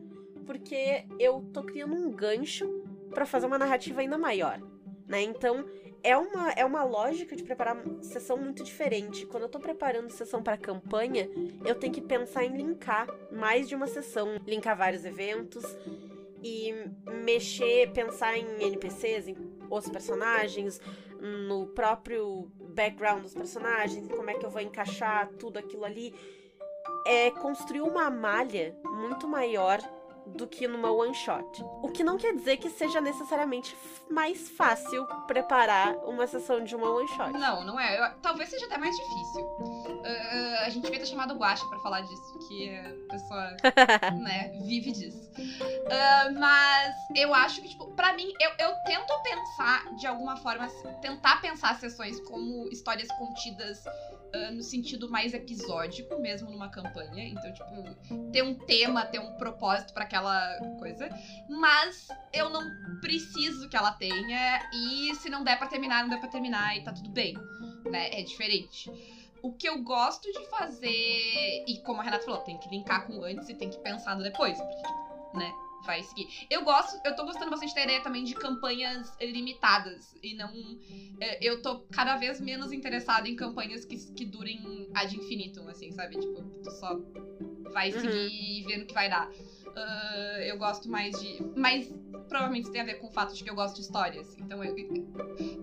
Porque 0.45 1.05
eu 1.19 1.41
tô 1.53 1.63
criando 1.63 1.93
um 1.93 2.11
gancho 2.11 2.83
pra 3.13 3.25
fazer 3.25 3.47
uma 3.47 3.57
narrativa 3.57 4.01
ainda 4.01 4.17
maior, 4.17 4.59
né? 5.07 5.21
Então, 5.21 5.65
é 6.03 6.15
uma, 6.17 6.51
é 6.51 6.65
uma 6.65 6.83
lógica 6.83 7.35
de 7.35 7.43
preparar 7.43 7.77
sessão 8.01 8.37
muito 8.37 8.63
diferente. 8.63 9.25
Quando 9.25 9.43
eu 9.43 9.49
tô 9.49 9.59
preparando 9.59 10.09
sessão 10.11 10.41
para 10.41 10.57
campanha, 10.57 11.29
eu 11.65 11.75
tenho 11.75 11.93
que 11.93 12.01
pensar 12.01 12.45
em 12.45 12.55
linkar 12.55 13.07
mais 13.31 13.67
de 13.67 13.75
uma 13.75 13.87
sessão, 13.87 14.37
linkar 14.45 14.77
vários 14.77 15.05
eventos 15.05 15.63
e 16.41 16.73
mexer, 17.23 17.91
pensar 17.91 18.37
em 18.37 18.63
NPCs, 18.63 19.27
em 19.27 19.35
outros 19.69 19.91
personagens, 19.91 20.79
no 21.19 21.67
próprio 21.67 22.49
background 22.59 23.23
dos 23.23 23.33
personagens, 23.33 24.07
como 24.07 24.29
é 24.29 24.35
que 24.35 24.45
eu 24.45 24.49
vou 24.49 24.61
encaixar 24.61 25.27
tudo 25.37 25.57
aquilo 25.57 25.83
ali. 25.83 26.13
É 27.05 27.31
construir 27.31 27.81
uma 27.81 28.09
malha 28.09 28.75
muito 28.85 29.27
maior 29.27 29.79
do 30.27 30.47
que 30.47 30.67
numa 30.67 30.91
one 30.91 31.13
shot. 31.13 31.63
O 31.81 31.89
que 31.89 32.03
não 32.03 32.17
quer 32.17 32.33
dizer 32.35 32.57
que 32.57 32.69
seja 32.69 33.01
necessariamente 33.01 33.75
mais 34.09 34.49
fácil 34.49 35.05
preparar 35.27 35.95
uma 36.05 36.25
sessão 36.27 36.63
de 36.63 36.75
uma 36.75 36.89
one 36.91 37.07
shot. 37.09 37.31
Não, 37.31 37.63
não 37.65 37.79
é. 37.79 37.99
Eu- 37.99 38.13
talvez 38.21 38.49
seja 38.49 38.65
até 38.67 38.77
mais 38.77 38.95
difícil. 38.95 39.47
Ah, 40.05 40.65
a 40.65 40.69
gente 40.69 40.83
devia 40.83 40.99
ter 40.99 41.05
chamado 41.07 41.33
o 41.33 41.37
Guacha 41.37 41.65
pra 41.67 41.79
falar 41.79 42.01
disso, 42.01 42.33
porque 42.33 42.79
a 42.83 43.11
pessoa, 43.13 43.57
né, 44.21 44.49
vive 44.65 44.91
disso. 44.91 45.29
Ah, 45.91 46.29
mas 46.37 46.95
eu 47.15 47.33
acho 47.33 47.61
que, 47.61 47.69
tipo, 47.69 47.87
pra 47.95 48.13
mim, 48.13 48.31
eu, 48.39 48.51
eu 48.67 48.75
tento 48.85 49.13
pensar 49.23 49.95
de 49.95 50.07
alguma 50.07 50.37
forma, 50.37 50.67
tentar 51.01 51.41
pensar 51.41 51.71
as 51.71 51.79
sessões 51.79 52.19
como 52.21 52.67
histórias 52.69 53.07
contidas 53.17 53.83
ah, 54.33 54.51
no 54.51 54.63
sentido 54.63 55.09
mais 55.09 55.33
episódico, 55.33 56.19
mesmo 56.19 56.51
numa 56.51 56.69
campanha. 56.69 57.27
Então, 57.27 57.51
tipo, 57.53 58.31
ter 58.31 58.43
um 58.43 58.53
tema, 58.53 59.05
ter 59.05 59.19
um 59.19 59.33
propósito 59.33 59.93
pra 59.93 60.03
aquela 60.03 60.57
coisa. 60.79 61.09
Mas 61.49 62.07
eu 62.33 62.49
não 62.49 62.61
preciso 63.01 63.69
que 63.69 63.75
ela 63.75 63.91
tenha. 63.91 64.69
E 64.73 65.15
se 65.15 65.29
não 65.29 65.43
der 65.43 65.57
pra 65.57 65.67
terminar, 65.67 66.03
não 66.03 66.09
der 66.09 66.19
pra 66.19 66.29
terminar 66.29 66.77
e 66.77 66.83
tá 66.83 66.93
tudo 66.93 67.09
bem. 67.09 67.35
Né? 67.89 68.09
É 68.19 68.23
diferente. 68.23 68.91
O 69.41 69.53
que 69.53 69.67
eu 69.67 69.81
gosto 69.81 70.31
de 70.31 70.45
fazer, 70.49 71.63
e 71.65 71.81
como 71.85 72.01
a 72.01 72.03
Renata 72.03 72.25
falou, 72.25 72.41
tem 72.41 72.57
que 72.57 72.69
linkar 72.69 73.07
com 73.07 73.23
antes 73.23 73.47
e 73.47 73.55
tem 73.55 73.69
que 73.69 73.79
pensar 73.79 74.15
no 74.17 74.21
depois, 74.21 74.57
porque, 74.57 74.75
tipo, 74.75 75.37
né, 75.37 75.53
vai 75.85 76.03
seguir. 76.03 76.45
Eu 76.49 76.63
gosto, 76.63 76.99
eu 77.05 77.15
tô 77.15 77.23
gostando 77.25 77.49
bastante 77.51 77.73
da 77.73 77.83
ideia 77.83 78.01
também 78.01 78.23
de 78.23 78.33
campanhas 78.35 79.15
limitadas, 79.21 80.13
e 80.21 80.33
não. 80.33 80.51
é, 81.19 81.37
Eu 81.41 81.61
tô 81.61 81.79
cada 81.91 82.15
vez 82.15 82.39
menos 82.39 82.71
interessada 82.71 83.27
em 83.27 83.35
campanhas 83.35 83.85
que, 83.85 83.95
que 84.13 84.25
durem 84.25 84.89
ad 84.93 85.15
infinitum, 85.15 85.67
assim, 85.67 85.91
sabe? 85.91 86.17
Tipo, 86.19 86.41
tu 86.63 86.71
só 86.71 86.97
vai 87.71 87.91
Uhum. 87.91 87.99
seguir 87.99 88.63
vendo 88.65 88.81
o 88.83 88.85
que 88.85 88.93
vai 88.93 89.09
dar. 89.09 89.29
Ah, 89.75 90.39
eu 90.43 90.57
gosto 90.57 90.89
mais 90.89 91.17
de. 91.19 91.41
Mas 91.55 91.87
provavelmente 92.27 92.63
isso 92.63 92.71
tem 92.71 92.81
a 92.81 92.85
ver 92.85 92.95
com 92.95 93.07
o 93.07 93.11
fato 93.11 93.33
de 93.33 93.43
que 93.43 93.49
eu 93.49 93.55
gosto 93.55 93.75
de 93.75 93.81
histórias. 93.81 94.35
Então, 94.37 94.63
eu, 94.63 94.75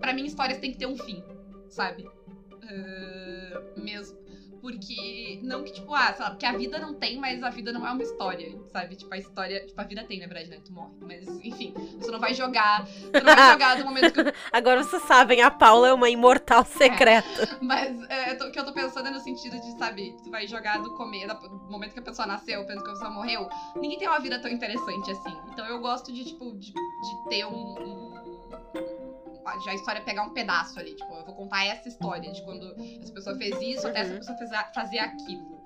para 0.00 0.12
mim, 0.12 0.24
histórias 0.24 0.58
têm 0.58 0.72
que 0.72 0.78
ter 0.78 0.86
um 0.86 0.96
fim, 0.96 1.22
sabe? 1.68 2.04
Uh, 2.04 3.80
mesmo. 3.80 4.25
Porque, 4.66 5.38
não 5.44 5.62
que, 5.62 5.74
tipo, 5.74 5.94
ah, 5.94 6.12
sei 6.12 6.24
lá, 6.24 6.30
porque 6.32 6.44
a 6.44 6.50
vida 6.50 6.76
não 6.80 6.92
tem, 6.92 7.20
mas 7.20 7.40
a 7.40 7.50
vida 7.50 7.72
não 7.72 7.86
é 7.86 7.92
uma 7.92 8.02
história, 8.02 8.52
sabe? 8.72 8.96
Tipo, 8.96 9.14
a 9.14 9.16
história. 9.16 9.64
Tipo, 9.64 9.80
a 9.80 9.84
vida 9.84 10.02
tem, 10.02 10.18
na 10.18 10.26
verdade, 10.26 10.50
né? 10.50 10.58
Tu 10.64 10.72
morre. 10.72 10.90
Mas, 11.02 11.28
enfim, 11.44 11.72
você 12.00 12.10
não 12.10 12.18
vai 12.18 12.34
jogar. 12.34 12.84
Tu 12.84 13.24
não 13.24 13.36
vai 13.36 13.46
jogar 13.52 13.76
do 13.76 13.84
momento 13.84 14.12
que. 14.12 14.34
Agora 14.50 14.82
vocês 14.82 15.00
sabem, 15.04 15.40
a 15.40 15.52
Paula 15.52 15.86
é 15.86 15.92
uma 15.92 16.10
imortal 16.10 16.64
secreta. 16.64 17.44
É, 17.44 17.64
mas 17.64 18.10
é, 18.10 18.32
o 18.42 18.50
que 18.50 18.58
eu 18.58 18.64
tô 18.64 18.72
pensando 18.72 19.06
é 19.06 19.12
no 19.12 19.20
sentido 19.20 19.56
de, 19.60 19.78
sabe, 19.78 20.16
tu 20.24 20.32
vai 20.32 20.48
jogar 20.48 20.82
do 20.82 20.96
começo, 20.96 21.32
do 21.48 21.70
momento 21.70 21.92
que 21.92 22.00
a 22.00 22.02
pessoa 22.02 22.26
nasceu, 22.26 22.62
do 22.62 22.66
que 22.66 22.72
a 22.72 22.92
pessoa 22.92 23.10
morreu. 23.10 23.48
Ninguém 23.76 24.00
tem 24.00 24.08
uma 24.08 24.18
vida 24.18 24.40
tão 24.40 24.50
interessante 24.50 25.12
assim. 25.12 25.36
Então 25.52 25.64
eu 25.64 25.78
gosto 25.78 26.12
de, 26.12 26.24
tipo, 26.24 26.50
de, 26.58 26.72
de 26.72 27.28
ter 27.28 27.46
um, 27.46 27.52
um 27.52 28.95
a 29.46 29.74
história 29.74 30.02
pegar 30.02 30.22
um 30.22 30.32
pedaço 30.32 30.78
ali. 30.78 30.94
Tipo, 30.94 31.12
eu 31.14 31.24
vou 31.24 31.34
contar 31.34 31.64
essa 31.64 31.88
história 31.88 32.30
de 32.32 32.42
quando 32.42 32.74
essa 33.00 33.12
pessoa 33.12 33.36
fez 33.36 33.60
isso 33.60 33.84
uhum. 33.84 33.90
até 33.90 34.00
essa 34.00 34.14
pessoa 34.14 34.38
fez, 34.38 34.50
fazer 34.74 34.98
aquilo, 34.98 35.62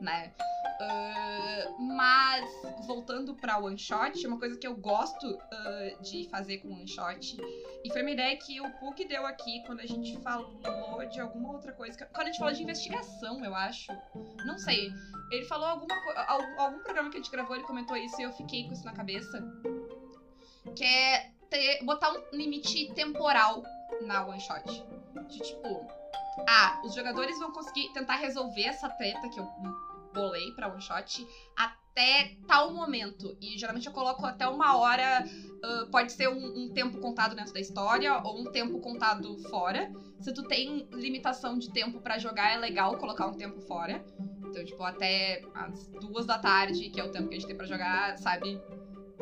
né? 0.00 0.32
Uh, 0.74 1.82
mas, 1.94 2.50
voltando 2.84 3.34
pra 3.36 3.58
one 3.58 3.78
shot, 3.78 4.26
uma 4.26 4.38
coisa 4.38 4.58
que 4.58 4.66
eu 4.66 4.76
gosto 4.76 5.24
uh, 5.30 6.02
de 6.02 6.28
fazer 6.28 6.58
com 6.58 6.68
one 6.72 6.88
shot, 6.88 7.36
e 7.84 7.92
foi 7.92 8.02
uma 8.02 8.10
ideia 8.10 8.36
que 8.36 8.60
o 8.60 8.70
Puck 8.80 9.06
deu 9.06 9.24
aqui 9.24 9.62
quando 9.66 9.80
a 9.80 9.86
gente 9.86 10.20
falou 10.20 11.06
de 11.08 11.20
alguma 11.20 11.52
outra 11.52 11.72
coisa. 11.72 11.96
Quando 12.06 12.26
a 12.26 12.30
gente 12.30 12.38
falou 12.38 12.52
de 12.52 12.62
investigação, 12.62 13.44
eu 13.44 13.54
acho. 13.54 13.92
Não 14.44 14.58
sei. 14.58 14.92
Ele 15.30 15.44
falou 15.44 15.66
alguma 15.66 15.94
algum, 16.26 16.60
algum 16.60 16.78
programa 16.80 17.10
que 17.10 17.16
a 17.16 17.20
gente 17.20 17.30
gravou, 17.30 17.54
ele 17.54 17.64
comentou 17.64 17.96
isso 17.96 18.20
e 18.20 18.24
eu 18.24 18.32
fiquei 18.32 18.66
com 18.66 18.72
isso 18.72 18.84
na 18.84 18.92
cabeça. 18.92 19.42
Que 20.74 20.84
é 20.84 21.30
ter, 21.50 21.82
botar 21.84 22.12
um 22.12 22.22
limite 22.32 22.92
temporal 22.94 23.62
na 24.02 24.24
one 24.26 24.40
shot. 24.40 24.64
De 25.28 25.38
tipo, 25.38 25.86
ah, 26.46 26.80
os 26.84 26.94
jogadores 26.94 27.38
vão 27.38 27.52
conseguir 27.52 27.92
tentar 27.92 28.16
resolver 28.16 28.64
essa 28.64 28.88
treta 28.88 29.28
que 29.28 29.38
eu 29.38 29.46
bolei 30.12 30.52
pra 30.52 30.68
one 30.68 30.80
shot 30.80 31.26
até 31.56 32.36
tal 32.46 32.72
momento. 32.72 33.36
E 33.40 33.58
geralmente 33.58 33.86
eu 33.86 33.92
coloco 33.92 34.24
até 34.26 34.46
uma 34.46 34.76
hora. 34.76 35.24
Uh, 35.64 35.90
pode 35.90 36.12
ser 36.12 36.28
um, 36.28 36.64
um, 36.64 36.72
tempo 36.74 36.98
contado 36.98 37.34
dentro 37.34 37.54
da 37.54 37.60
história 37.60 38.20
ou 38.22 38.40
um 38.40 38.44
tempo 38.44 38.78
contado 38.80 39.38
fora. 39.48 39.90
Se 40.20 40.32
tu 40.32 40.42
tem 40.42 40.86
limitação 40.92 41.58
de 41.58 41.70
tempo 41.70 42.00
para 42.00 42.18
jogar, 42.18 42.52
é 42.52 42.56
legal 42.56 42.96
colocar 42.98 43.26
um 43.26 43.34
tempo 43.34 43.60
fora. 43.62 44.04
Então, 44.44 44.64
tipo, 44.64 44.82
até 44.82 45.42
as 45.54 45.86
duas 45.88 46.26
da 46.26 46.38
tarde, 46.38 46.90
que 46.90 47.00
é 47.00 47.04
o 47.04 47.10
tempo 47.10 47.28
que 47.28 47.34
a 47.34 47.38
gente 47.38 47.46
tem 47.46 47.56
pra 47.56 47.66
jogar, 47.66 48.16
sabe? 48.18 48.60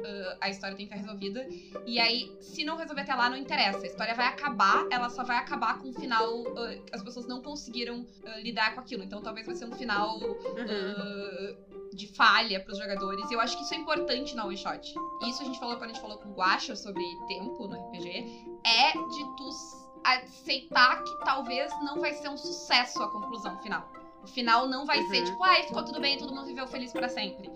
Uh, 0.03 0.37
a 0.41 0.51
história 0.51 0.77
tem 0.77 0.87
que 0.87 0.95
estar 0.95 1.07
resolvida. 1.07 1.47
E 1.87 1.99
aí, 1.99 2.37
se 2.41 2.65
não 2.65 2.77
resolver 2.77 3.03
até 3.03 3.15
lá, 3.15 3.31
não 3.31 3.37
interessa. 3.37 3.79
A 3.79 3.87
história 3.87 4.15
vai 4.15 4.27
acabar, 4.27 4.87
ela 4.91 5.09
só 5.09 5.25
vai 5.25 5.37
acabar 5.37 5.79
com 5.79 5.89
um 5.89 5.93
final. 5.93 6.43
Uh, 6.43 6.83
as 6.93 7.03
pessoas 7.03 7.27
não 7.27 7.41
conseguiram 7.43 8.01
uh, 8.01 8.41
lidar 8.43 8.75
com 8.75 8.81
aquilo. 8.81 9.03
Então 9.03 9.23
talvez 9.23 9.47
vai 9.47 9.57
ser 9.57 9.65
um 9.67 9.73
final 9.73 10.19
uhum. 10.19 11.57
de 11.95 12.07
falha 12.09 12.61
para 12.61 12.73
os 12.73 12.79
jogadores. 12.79 13.31
E 13.31 13.35
eu 13.35 13.41
acho 13.41 13.57
que 13.57 13.63
isso 13.63 13.75
é 13.75 13.77
importante 13.77 14.35
na 14.35 14.45
one 14.45 14.57
shot. 14.57 14.95
Isso 15.29 15.43
a 15.43 15.45
gente 15.45 15.59
falou 15.59 15.77
quando 15.77 15.91
a 15.91 15.93
gente 15.93 16.03
falou 16.03 16.19
com 16.19 16.31
o 16.31 16.35
Guacha 16.35 16.77
sobre 16.77 17.03
tempo 17.29 17.67
no 17.67 17.89
RPG. 17.89 18.09
É 18.65 18.93
de 18.93 19.37
tu 19.37 19.51
aceitar 20.05 21.03
que 21.05 21.25
talvez 21.25 21.71
não 21.85 22.01
vai 22.01 22.13
ser 22.13 22.29
um 22.29 22.37
sucesso 22.37 23.03
a 23.03 23.09
conclusão 23.09 23.57
final. 23.63 23.91
O 24.23 24.27
final 24.27 24.69
não 24.69 24.85
vai 24.87 25.01
uhum. 25.01 25.09
ser 25.09 25.25
tipo, 25.25 25.43
ai, 25.43 25.65
ficou 25.65 25.85
tudo 25.85 26.01
bem, 26.01 26.17
todo 26.17 26.33
mundo 26.33 26.47
viveu 26.47 26.67
feliz 26.67 26.93
para 26.93 27.09
sempre 27.09 27.51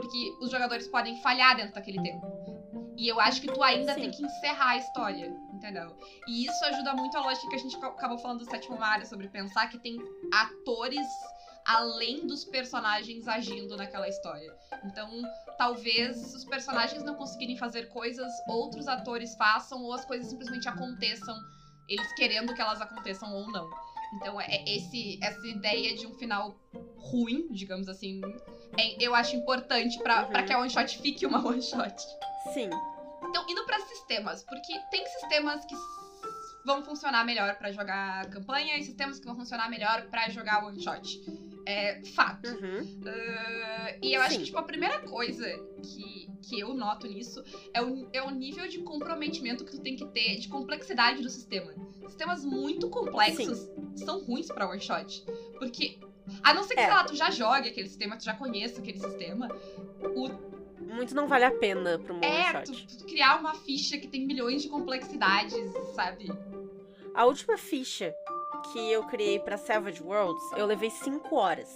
porque 0.00 0.36
os 0.40 0.48
jogadores 0.48 0.86
podem 0.86 1.20
falhar 1.20 1.56
dentro 1.56 1.74
daquele 1.74 2.00
tempo. 2.00 2.24
E 2.96 3.08
eu 3.08 3.18
acho 3.18 3.40
que 3.40 3.48
tu 3.48 3.60
ainda 3.62 3.94
Sim. 3.94 4.02
tem 4.02 4.10
que 4.12 4.24
encerrar 4.24 4.70
a 4.70 4.76
história, 4.76 5.26
entendeu? 5.52 5.96
E 6.28 6.46
isso 6.46 6.64
ajuda 6.66 6.94
muito 6.94 7.16
a 7.16 7.20
lógica 7.20 7.48
que 7.48 7.56
a 7.56 7.58
gente 7.58 7.76
acabou 7.76 8.16
falando 8.18 8.38
do 8.38 8.44
sétimo 8.44 8.78
Mario, 8.78 9.06
sobre 9.06 9.28
pensar 9.28 9.68
que 9.68 9.78
tem 9.78 9.98
atores 10.32 11.06
além 11.64 12.26
dos 12.26 12.44
personagens 12.44 13.26
agindo 13.26 13.76
naquela 13.76 14.08
história. 14.08 14.56
Então, 14.84 15.10
talvez 15.56 16.32
os 16.32 16.44
personagens 16.44 17.02
não 17.02 17.16
conseguirem 17.16 17.56
fazer 17.56 17.88
coisas, 17.88 18.32
outros 18.48 18.86
atores 18.86 19.34
façam, 19.34 19.82
ou 19.82 19.92
as 19.92 20.04
coisas 20.04 20.28
simplesmente 20.28 20.68
aconteçam, 20.68 21.36
eles 21.88 22.12
querendo 22.12 22.54
que 22.54 22.60
elas 22.60 22.80
aconteçam 22.80 23.34
ou 23.34 23.50
não. 23.50 23.68
Então, 24.14 24.40
é 24.40 24.64
esse, 24.66 25.18
essa 25.22 25.46
ideia 25.46 25.94
de 25.94 26.06
um 26.06 26.14
final 26.14 26.56
ruim, 26.96 27.46
digamos 27.50 27.88
assim, 27.88 28.20
é, 28.78 29.02
eu 29.02 29.14
acho 29.14 29.36
importante 29.36 29.98
para 29.98 30.26
uhum. 30.26 30.46
que 30.46 30.52
a 30.52 30.58
one 30.58 30.70
shot 30.70 30.98
fique 30.98 31.26
uma 31.26 31.44
one 31.46 31.62
shot. 31.62 31.94
Sim. 32.54 32.70
Então, 33.22 33.44
indo 33.48 33.64
para 33.66 33.80
sistemas, 33.80 34.42
porque 34.44 34.78
tem 34.90 35.06
sistemas 35.06 35.64
que 35.64 35.74
vão 36.68 36.84
funcionar 36.84 37.24
melhor 37.24 37.56
para 37.56 37.72
jogar 37.72 38.28
campanha 38.28 38.76
e 38.76 38.84
sistemas 38.84 39.18
que 39.18 39.24
vão 39.24 39.34
funcionar 39.34 39.70
melhor 39.70 40.06
para 40.10 40.28
jogar 40.28 40.64
one 40.64 40.80
shot. 40.80 41.18
É 41.64 42.02
fato. 42.14 42.46
Uhum. 42.48 42.80
Uh, 42.80 43.98
e 44.02 44.12
eu 44.14 44.20
Sim. 44.20 44.26
acho 44.26 44.38
que, 44.38 44.44
tipo, 44.44 44.58
a 44.58 44.62
primeira 44.62 45.00
coisa 45.00 45.46
que, 45.82 46.28
que 46.42 46.60
eu 46.60 46.74
noto 46.74 47.06
nisso 47.06 47.42
é 47.72 47.82
o, 47.82 48.08
é 48.12 48.22
o 48.22 48.30
nível 48.30 48.68
de 48.68 48.78
comprometimento 48.78 49.64
que 49.64 49.72
tu 49.72 49.80
tem 49.80 49.96
que 49.96 50.06
ter, 50.06 50.36
de 50.36 50.48
complexidade 50.48 51.22
do 51.22 51.28
sistema. 51.28 51.72
Sistemas 52.06 52.44
muito 52.44 52.88
complexos 52.90 53.58
Sim. 53.58 53.96
são 53.96 54.24
ruins 54.24 54.48
pra 54.48 54.68
one 54.68 54.80
shot. 54.80 55.24
Porque 55.58 55.98
a 56.42 56.52
não 56.52 56.62
ser 56.62 56.74
que, 56.74 56.80
é. 56.80 56.84
sei 56.84 56.94
lá, 56.94 57.04
tu 57.04 57.16
já 57.16 57.30
jogue 57.30 57.68
aquele 57.68 57.88
sistema, 57.88 58.16
tu 58.16 58.24
já 58.24 58.34
conheça 58.34 58.80
aquele 58.80 58.98
sistema. 58.98 59.48
O... 60.14 60.28
Muito 60.84 61.14
não 61.14 61.28
vale 61.28 61.44
a 61.44 61.50
pena 61.50 61.98
pro 61.98 62.18
É, 62.24 62.62
tu, 62.62 62.72
tu, 62.72 63.04
criar 63.04 63.38
uma 63.38 63.54
ficha 63.54 63.98
que 63.98 64.08
tem 64.08 64.26
milhões 64.26 64.62
de 64.62 64.68
complexidades, 64.68 65.54
sabe? 65.94 66.28
A 67.18 67.24
última 67.24 67.58
ficha 67.58 68.14
que 68.72 68.92
eu 68.92 69.02
criei 69.08 69.40
pra 69.40 69.58
Savage 69.58 70.00
Worlds, 70.00 70.52
eu 70.56 70.64
levei 70.64 70.88
5 70.88 71.34
horas. 71.34 71.68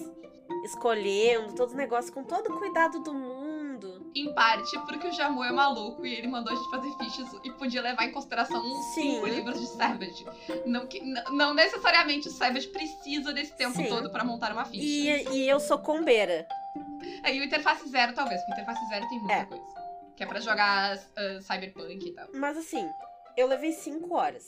Escolhendo 0.64 1.56
todos 1.56 1.72
os 1.72 1.76
negócios 1.76 2.14
com 2.14 2.22
todo 2.22 2.46
o 2.46 2.58
cuidado 2.60 3.00
do 3.00 3.12
mundo 3.12 4.08
em 4.14 4.32
parte 4.34 4.78
porque 4.86 5.08
o 5.08 5.12
Jamu 5.12 5.42
é 5.42 5.50
maluco 5.50 6.06
e 6.06 6.14
ele 6.14 6.28
mandou 6.28 6.52
a 6.52 6.56
gente 6.56 6.70
fazer 6.70 6.92
fichas 6.96 7.40
e 7.42 7.50
podia 7.54 7.82
levar 7.82 8.04
em 8.04 8.12
consideração 8.12 8.62
uns 8.64 8.94
cinco 8.94 9.26
livros 9.26 9.58
de 9.58 9.66
Savage. 9.66 10.24
Não, 10.64 10.86
que, 10.86 11.00
não 11.32 11.54
necessariamente 11.54 12.28
o 12.28 12.30
Savage 12.30 12.68
precisa 12.68 13.32
desse 13.32 13.52
tempo 13.56 13.74
Sim. 13.74 13.88
todo 13.88 14.10
para 14.10 14.22
montar 14.22 14.52
uma 14.52 14.64
ficha. 14.64 14.80
E, 14.80 15.38
e 15.38 15.48
eu 15.48 15.58
sou 15.58 15.76
combeira. 15.76 16.46
Aí 17.24 17.40
o 17.40 17.42
Interface 17.42 17.88
Zero, 17.88 18.14
talvez, 18.14 18.40
porque 18.42 18.60
o 18.60 18.62
Interface 18.62 18.88
Zero 18.90 19.08
tem 19.08 19.18
muita 19.18 19.34
é. 19.34 19.44
coisa. 19.44 19.64
Que 20.14 20.22
é 20.22 20.26
pra 20.26 20.38
jogar 20.38 20.96
uh, 20.96 21.42
Cyberpunk 21.42 22.06
e 22.06 22.12
tal. 22.12 22.28
Mas 22.32 22.56
assim, 22.56 22.88
eu 23.36 23.48
levei 23.48 23.72
5 23.72 24.14
horas, 24.14 24.44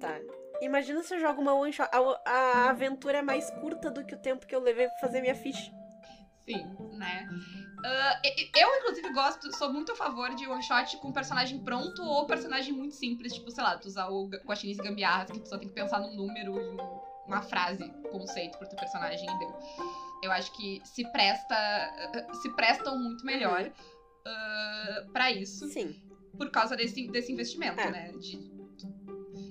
tá? 0.00 0.18
Imagina 0.60 1.02
se 1.02 1.14
eu 1.14 1.20
jogo 1.20 1.40
uma 1.40 1.54
one 1.54 1.72
shot. 1.72 1.88
A, 1.92 2.30
a 2.30 2.70
aventura 2.70 3.18
é 3.18 3.22
mais 3.22 3.50
curta 3.50 3.90
do 3.90 4.04
que 4.04 4.14
o 4.14 4.18
tempo 4.18 4.46
que 4.46 4.54
eu 4.54 4.60
levei 4.60 4.88
pra 4.88 4.98
fazer 4.98 5.20
minha 5.20 5.34
ficha. 5.34 5.72
Sim, 6.44 6.66
né? 6.96 7.28
Uh, 7.30 8.58
eu, 8.58 8.68
inclusive, 8.78 9.12
gosto, 9.12 9.56
sou 9.56 9.72
muito 9.72 9.92
a 9.92 9.96
favor 9.96 10.34
de 10.34 10.46
one 10.46 10.62
shot 10.62 10.96
com 10.98 11.12
personagem 11.12 11.62
pronto 11.62 12.02
ou 12.02 12.26
personagem 12.26 12.72
muito 12.72 12.94
simples, 12.94 13.32
tipo, 13.32 13.50
sei 13.50 13.62
lá, 13.62 13.78
tu 13.78 13.86
usar 13.86 14.08
o 14.08 14.28
Guaxinins 14.44 14.78
Gambiarras, 14.78 15.30
que 15.30 15.40
tu 15.40 15.48
só 15.48 15.56
tem 15.56 15.68
que 15.68 15.74
pensar 15.74 16.00
num 16.00 16.14
número 16.14 16.60
e 16.60 16.76
uma 17.26 17.42
frase, 17.42 17.88
conceito 18.10 18.58
pro 18.58 18.68
teu 18.68 18.78
personagem 18.78 19.24
e 19.24 19.38
deu. 19.38 19.58
Eu 20.22 20.32
acho 20.32 20.52
que 20.52 20.82
se 20.84 21.10
presta. 21.12 21.56
Se 22.42 22.50
prestam 22.54 22.98
muito 22.98 23.24
melhor 23.24 23.64
uh, 23.66 25.12
para 25.12 25.30
isso. 25.30 25.68
Sim. 25.68 26.02
Por 26.36 26.50
causa 26.50 26.76
desse, 26.76 27.08
desse 27.08 27.32
investimento, 27.32 27.80
é. 27.80 27.90
né? 27.90 28.12
De 28.12 28.59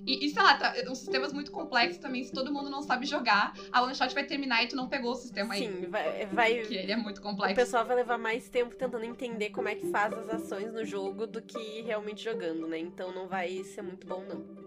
e, 0.09 0.25
e 0.25 0.29
sei 0.31 0.41
lá, 0.41 0.57
tá, 0.57 0.73
uns 0.89 0.97
sistemas 0.97 1.31
muito 1.31 1.51
complexos 1.51 1.99
também, 1.99 2.23
se 2.23 2.31
todo 2.31 2.51
mundo 2.51 2.67
não 2.67 2.81
sabe 2.81 3.05
jogar, 3.05 3.53
a 3.71 3.83
one 3.83 3.93
shot 3.93 4.11
vai 4.15 4.23
terminar 4.25 4.63
e 4.63 4.67
tu 4.67 4.75
não 4.75 4.89
pegou 4.89 5.11
o 5.11 5.15
sistema 5.15 5.53
Sim, 5.53 5.67
ainda. 5.67 5.81
Sim, 5.81 5.87
vai, 5.87 6.25
vai. 6.25 6.55
Porque 6.55 6.73
ele 6.73 6.91
é 6.91 6.95
muito 6.95 7.21
complexo. 7.21 7.53
O 7.53 7.55
pessoal 7.55 7.85
vai 7.85 7.95
levar 7.95 8.17
mais 8.17 8.49
tempo 8.49 8.75
tentando 8.75 9.05
entender 9.05 9.51
como 9.51 9.67
é 9.67 9.75
que 9.75 9.85
faz 9.91 10.11
as 10.13 10.29
ações 10.29 10.73
no 10.73 10.83
jogo 10.83 11.27
do 11.27 11.39
que 11.43 11.83
realmente 11.83 12.23
jogando, 12.23 12.67
né? 12.67 12.79
Então 12.79 13.13
não 13.13 13.27
vai 13.27 13.63
ser 13.63 13.83
muito 13.83 14.07
bom, 14.07 14.23
não. 14.23 14.59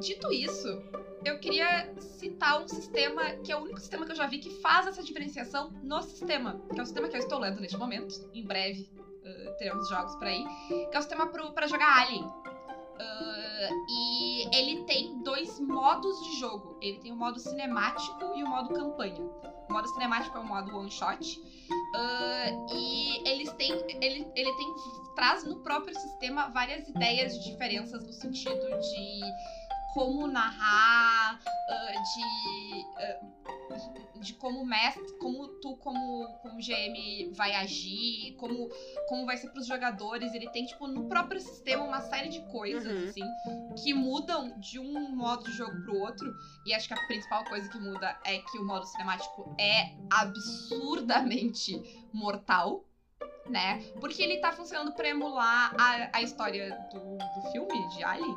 Dito 0.00 0.32
isso, 0.32 0.82
eu 1.24 1.38
queria 1.38 1.92
citar 2.00 2.62
um 2.62 2.68
sistema 2.68 3.32
que 3.44 3.52
é 3.52 3.56
o 3.56 3.60
único 3.60 3.78
sistema 3.78 4.06
que 4.06 4.12
eu 4.12 4.16
já 4.16 4.26
vi 4.26 4.38
que 4.38 4.50
faz 4.62 4.86
essa 4.86 5.02
diferenciação 5.02 5.70
no 5.82 6.00
sistema, 6.02 6.58
que 6.72 6.78
é 6.78 6.82
o 6.82 6.86
sistema 6.86 7.08
que 7.08 7.16
eu 7.16 7.20
estou 7.20 7.38
lendo 7.38 7.60
neste 7.60 7.76
momento. 7.76 8.14
Em 8.32 8.46
breve 8.46 8.88
uh, 8.92 9.56
teremos 9.58 9.88
jogos 9.90 10.14
por 10.16 10.26
aí, 10.26 10.42
que 10.68 10.96
é 10.96 10.98
o 10.98 11.02
sistema 11.02 11.26
para 11.26 11.66
jogar 11.66 12.02
Alien. 12.02 12.24
Uh, 12.24 13.37
e 13.88 14.56
ele 14.56 14.84
tem 14.84 15.22
dois 15.22 15.58
modos 15.60 16.22
de 16.24 16.40
jogo. 16.40 16.78
Ele 16.80 16.98
tem 16.98 17.12
o 17.12 17.16
modo 17.16 17.38
cinemático 17.38 18.32
e 18.36 18.42
o 18.42 18.48
modo 18.48 18.74
campanha. 18.74 19.20
O 19.68 19.72
modo 19.72 19.88
cinemático 19.88 20.36
é 20.36 20.40
o 20.40 20.46
modo 20.46 20.76
one 20.76 20.90
shot. 20.90 21.40
Uh, 21.40 22.74
e 22.74 23.28
eles 23.28 23.50
têm. 23.52 23.72
Ele, 24.00 24.26
ele 24.34 24.52
tem. 24.52 24.74
traz 25.14 25.44
no 25.44 25.60
próprio 25.60 25.98
sistema 25.98 26.48
várias 26.48 26.88
ideias 26.88 27.38
de 27.38 27.50
diferenças 27.50 28.04
no 28.04 28.12
sentido 28.12 28.66
de 28.80 29.20
como 29.94 30.26
narrar, 30.26 31.38
uh, 31.38 32.02
de. 32.02 32.84
Uh, 33.24 33.38
de 34.18 34.34
como 34.34 34.64
mestre, 34.64 35.16
como 35.18 35.46
tu 35.60 35.76
como, 35.76 36.26
como 36.42 36.58
GM 36.58 37.30
vai 37.34 37.54
agir, 37.54 38.34
como, 38.36 38.68
como 39.08 39.24
vai 39.24 39.36
ser 39.36 39.48
pros 39.50 39.66
jogadores. 39.66 40.34
Ele 40.34 40.50
tem, 40.50 40.66
tipo, 40.66 40.88
no 40.88 41.08
próprio 41.08 41.40
sistema 41.40 41.84
uma 41.84 42.00
série 42.00 42.28
de 42.28 42.40
coisas, 42.50 42.84
Uhum. 42.84 43.08
assim, 43.08 43.22
que 43.82 43.94
mudam 43.94 44.58
de 44.58 44.78
um 44.80 45.14
modo 45.14 45.44
de 45.44 45.52
jogo 45.52 45.82
pro 45.82 46.00
outro. 46.00 46.34
E 46.66 46.74
acho 46.74 46.88
que 46.88 46.94
a 46.94 47.06
principal 47.06 47.44
coisa 47.44 47.68
que 47.68 47.78
muda 47.78 48.18
é 48.24 48.38
que 48.38 48.58
o 48.58 48.64
modo 48.64 48.84
cinemático 48.86 49.54
é 49.58 49.94
absurdamente 50.10 51.80
mortal. 52.12 52.84
Né? 53.48 53.78
Porque 54.00 54.22
ele 54.22 54.38
tá 54.38 54.52
funcionando 54.52 54.92
pra 54.92 55.08
emular 55.08 55.74
a, 55.78 56.18
a 56.18 56.22
história 56.22 56.76
do, 56.92 57.16
do 57.16 57.50
filme 57.50 57.88
de 57.96 58.04
Alien. 58.04 58.36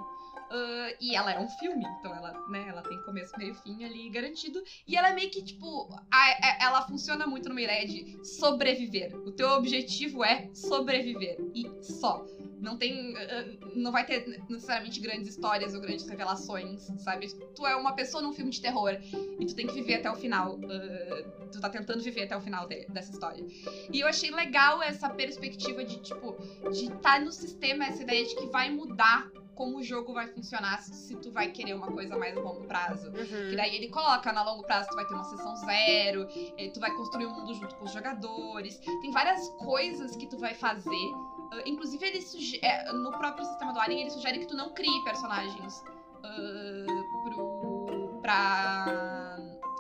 Ah, 0.54 0.94
e 1.00 1.16
ela 1.16 1.32
é 1.32 1.40
um 1.40 1.48
filme, 1.48 1.86
então 2.00 2.14
ela, 2.14 2.34
né, 2.50 2.66
ela 2.68 2.82
tem 2.82 3.02
começo, 3.04 3.32
meio 3.38 3.56
fim 3.56 3.86
ali 3.86 4.10
garantido. 4.10 4.62
E 4.86 4.98
ela 4.98 5.10
é 5.10 5.14
meio 5.14 5.30
que, 5.32 5.42
tipo, 5.42 5.88
a- 6.12 6.18
a- 6.48 6.58
ela 6.62 6.82
funciona 6.86 7.26
muito 7.26 7.48
numa 7.48 7.62
ideia 7.62 7.88
de 7.88 8.18
sobreviver. 8.22 9.16
O 9.26 9.32
teu 9.32 9.50
objetivo 9.52 10.24
é 10.26 10.46
sobreviver. 10.54 11.38
E 11.54 11.64
só. 11.82 12.26
Não 12.60 12.78
tem. 12.78 13.16
ah, 13.18 13.46
não 13.74 13.92
vai 13.92 14.06
ter 14.06 14.24
necessariamente 14.50 15.00
grandes 15.00 15.30
histórias 15.30 15.74
ou 15.74 15.80
grandes 15.82 16.08
revelações, 16.08 16.84
sabe? 17.04 17.28
Tu 17.56 17.66
é 17.66 17.76
uma 17.76 17.94
pessoa 17.94 18.22
num 18.22 18.34
filme 18.34 18.52
de 18.52 18.62
terror 18.62 18.92
e 19.40 19.46
tu 19.46 19.56
tem 19.56 19.66
que 19.66 19.74
viver 19.74 19.96
até 19.96 20.12
o 20.12 20.16
final. 20.16 20.60
ah, 20.70 21.42
tu 21.52 21.60
tá 21.60 21.70
tentando 21.70 22.02
viver 22.04 22.24
até 22.24 22.36
o 22.38 22.42
final 22.42 22.68
de- 22.68 22.86
dessa 22.88 23.12
história. 23.12 23.46
E 23.92 24.00
eu 24.00 24.08
achei 24.08 24.32
legal 24.32 24.82
essa 24.82 25.10
perspectiva 25.10 25.84
de, 25.84 26.02
tipo, 26.02 26.36
de 26.72 26.86
estar 26.86 27.20
no 27.20 27.32
sistema, 27.32 27.86
essa 27.86 28.04
ideia 28.04 28.24
de 28.26 28.36
que 28.36 28.46
vai 28.48 28.70
mudar 28.70 29.30
como 29.56 29.78
o 29.78 29.84
jogo 29.84 30.14
vai 30.14 30.28
funcionar 30.28 30.80
se, 30.82 31.16
tu 31.18 31.32
vai 31.32 31.50
querer 31.52 31.74
uma 31.74 31.88
coisa 31.88 32.18
mais 32.18 32.36
a 32.38 32.40
longo 32.42 32.66
prazo. 32.66 33.12
Que 33.12 33.20
Uhum. 33.22 33.56
daí 33.56 33.76
ele 33.76 33.90
coloca, 33.90 34.32
na 34.32 34.44
longo 34.44 34.64
prazo 34.64 34.90
tu 34.90 34.96
vai 34.96 35.06
ter 35.06 35.14
uma 35.14 35.24
sessão 35.24 35.56
zero, 35.58 36.28
eh, 36.58 36.70
tu 36.74 36.80
vai 36.80 36.92
construir 36.92 37.26
um 37.26 37.32
mundo 37.34 37.54
junto 37.54 37.76
com 37.76 37.86
os 37.86 37.92
jogadores. 37.94 38.78
Tem 39.02 39.12
várias 39.12 39.48
coisas 39.60 40.16
que 40.16 40.28
tu 40.28 40.38
vai 40.38 40.54
fazer. 40.54 41.12
Ah, 41.52 41.62
inclusive, 41.66 42.06
ele 42.06 42.20
eh, 42.64 42.92
no 42.94 43.12
próprio 43.12 43.46
sistema 43.46 43.74
do 43.74 43.80
Alien, 43.80 44.02
ele 44.02 44.10
sugere 44.10 44.40
que 44.40 44.48
tu 44.48 44.56
não 44.56 44.74
crie 44.74 45.04
personagens 45.04 45.84
ah, 46.24 46.86
pro, 47.24 48.20
pra 48.22 49.21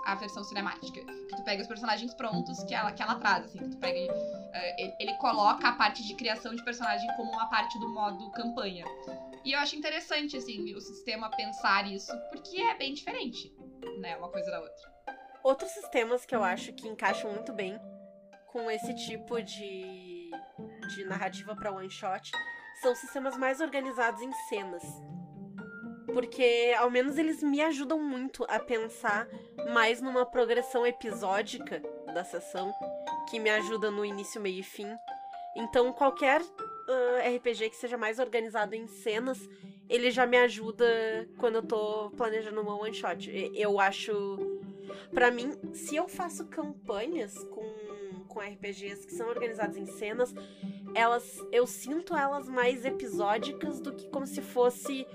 a 0.05 0.15
versão 0.15 0.43
cinemática. 0.43 1.01
Que 1.01 1.35
tu 1.35 1.43
pega 1.43 1.61
os 1.61 1.67
personagens 1.67 2.13
prontos 2.13 2.63
que 2.63 2.73
ela, 2.73 2.91
que 2.91 3.01
ela 3.01 3.15
traz, 3.15 3.45
assim, 3.45 3.59
que 3.59 3.69
tu 3.69 3.77
pega. 3.77 4.13
ah, 4.53 4.75
ele, 4.77 4.95
ele 4.99 5.13
coloca 5.15 5.67
a 5.67 5.73
parte 5.73 6.05
de 6.05 6.15
criação 6.15 6.55
de 6.55 6.63
personagem 6.63 7.09
como 7.15 7.31
uma 7.31 7.49
parte 7.49 7.79
do 7.79 7.89
modo 7.89 8.31
campanha. 8.31 8.85
E 9.43 9.53
eu 9.53 9.59
acho 9.59 9.75
interessante, 9.75 10.37
assim, 10.37 10.73
o 10.75 10.81
sistema 10.81 11.29
pensar 11.31 11.91
isso, 11.91 12.11
porque 12.31 12.61
é 12.61 12.75
bem 12.75 12.93
diferente, 12.93 13.51
né? 13.99 14.15
Uma 14.17 14.29
coisa 14.29 14.51
da 14.51 14.59
outra. 14.59 14.91
Outros 15.43 15.71
sistemas 15.71 16.25
que 16.25 16.35
eu 16.35 16.43
acho 16.43 16.71
que 16.73 16.87
encaixam 16.87 17.31
muito 17.31 17.51
bem 17.51 17.79
com 18.47 18.69
esse 18.69 18.93
tipo 18.93 19.41
de, 19.41 20.29
de 20.93 21.05
narrativa 21.05 21.55
para 21.55 21.71
one 21.71 21.89
shot 21.89 22.31
são 22.81 22.93
sistemas 22.95 23.37
mais 23.37 23.59
organizados 23.59 24.21
em 24.21 24.31
cenas. 24.49 24.83
Porque 26.13 26.73
ao 26.77 26.89
menos 26.89 27.17
eles 27.17 27.41
me 27.41 27.61
ajudam 27.61 27.99
muito 27.99 28.45
a 28.47 28.59
pensar 28.59 29.27
mais 29.73 30.01
numa 30.01 30.25
progressão 30.25 30.85
episódica 30.85 31.81
da 32.13 32.23
sessão, 32.23 32.73
que 33.29 33.39
me 33.39 33.49
ajuda 33.49 33.89
no 33.89 34.03
início, 34.03 34.41
meio 34.41 34.59
e 34.59 34.63
fim. 34.63 34.87
Então 35.55 35.93
qualquer 35.93 36.41
ah, 36.41 37.29
RPG 37.35 37.69
que 37.69 37.75
seja 37.75 37.97
mais 37.97 38.19
organizado 38.19 38.75
em 38.75 38.87
cenas, 38.87 39.39
ele 39.89 40.11
já 40.11 40.25
me 40.25 40.37
ajuda 40.37 40.85
quando 41.37 41.55
eu 41.55 41.63
tô 41.63 42.11
planejando 42.11 42.61
uma 42.61 42.75
one 42.75 42.93
shot. 42.93 43.31
Eu 43.55 43.79
acho 43.79 44.37
Pra 45.13 45.31
mim, 45.31 45.53
se 45.73 45.95
eu 45.95 46.07
faço 46.07 46.45
campanhas 46.45 47.37
com, 47.45 47.63
com 48.27 48.39
RPGs 48.39 49.05
que 49.05 49.13
são 49.13 49.27
organizados 49.29 49.77
em 49.77 49.85
cenas, 49.85 50.33
elas 50.95 51.37
eu 51.51 51.67
sinto 51.67 52.15
elas 52.15 52.47
mais 52.47 52.85
episódicas 52.85 53.79
do 53.79 53.93
que 53.93 54.09
como 54.09 54.25
se 54.25 54.41
fosse 54.41 55.05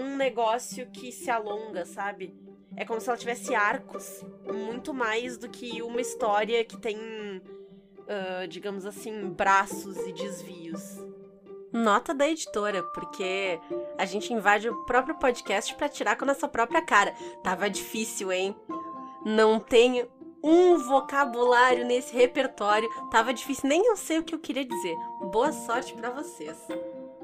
um 0.00 0.16
negócio 0.16 0.90
que 0.90 1.12
se 1.12 1.30
alonga, 1.30 1.84
sabe? 1.84 2.34
É 2.76 2.84
como 2.84 3.00
se 3.00 3.08
ela 3.08 3.18
tivesse 3.18 3.54
arcos, 3.54 4.24
muito 4.46 4.94
mais 4.94 5.36
do 5.36 5.48
que 5.48 5.82
uma 5.82 6.00
história 6.00 6.64
que 6.64 6.76
tem, 6.76 6.96
ah, 8.08 8.46
digamos 8.46 8.86
assim, 8.86 9.28
braços 9.30 9.96
e 10.06 10.12
desvios. 10.12 11.04
Nota 11.72 12.12
da 12.12 12.28
editora, 12.28 12.82
porque 12.82 13.60
a 13.96 14.04
gente 14.04 14.32
invade 14.32 14.68
o 14.68 14.84
próprio 14.84 15.14
podcast 15.16 15.74
pra 15.76 15.88
tirar 15.88 16.16
com 16.16 16.24
a 16.24 16.28
nossa 16.28 16.48
própria 16.48 16.82
cara. 16.82 17.14
Tava 17.44 17.70
difícil, 17.70 18.32
hein? 18.32 18.56
Não 19.24 19.60
tenho 19.60 20.08
um 20.42 20.78
vocabulário 20.78 21.86
nesse 21.86 22.12
repertório. 22.12 22.88
Tava 23.10 23.32
difícil, 23.32 23.68
nem 23.68 23.86
eu 23.86 23.96
sei 23.96 24.18
o 24.18 24.24
que 24.24 24.34
eu 24.34 24.40
queria 24.40 24.64
dizer. 24.64 24.96
Boa 25.30 25.52
sorte 25.52 25.94
pra 25.94 26.10
vocês. 26.10 26.56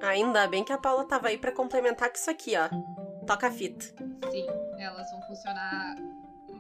Ainda 0.03 0.47
bem 0.47 0.63
que 0.65 0.73
a 0.73 0.79
Paula 0.79 1.07
tava 1.07 1.29
aí 1.29 1.39
pra 1.39 1.53
complementar 1.53 2.11
com 2.11 2.17
isso 2.17 2.31
aqui, 2.31 2.55
ó. 2.57 2.69
Toca 3.27 3.49
a 3.49 3.51
fita. 3.51 3.85
Sim, 4.31 4.47
elas 4.79 5.11
vão 5.11 5.23
funcionar 5.23 5.97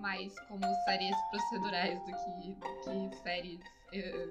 mais 0.01 0.38
como 0.49 0.62
séries 0.85 1.16
procedurais 1.31 1.99
do 2.01 2.07
que, 2.07 3.11
que 3.11 3.16
séries 3.22 3.61
eh, 3.92 4.27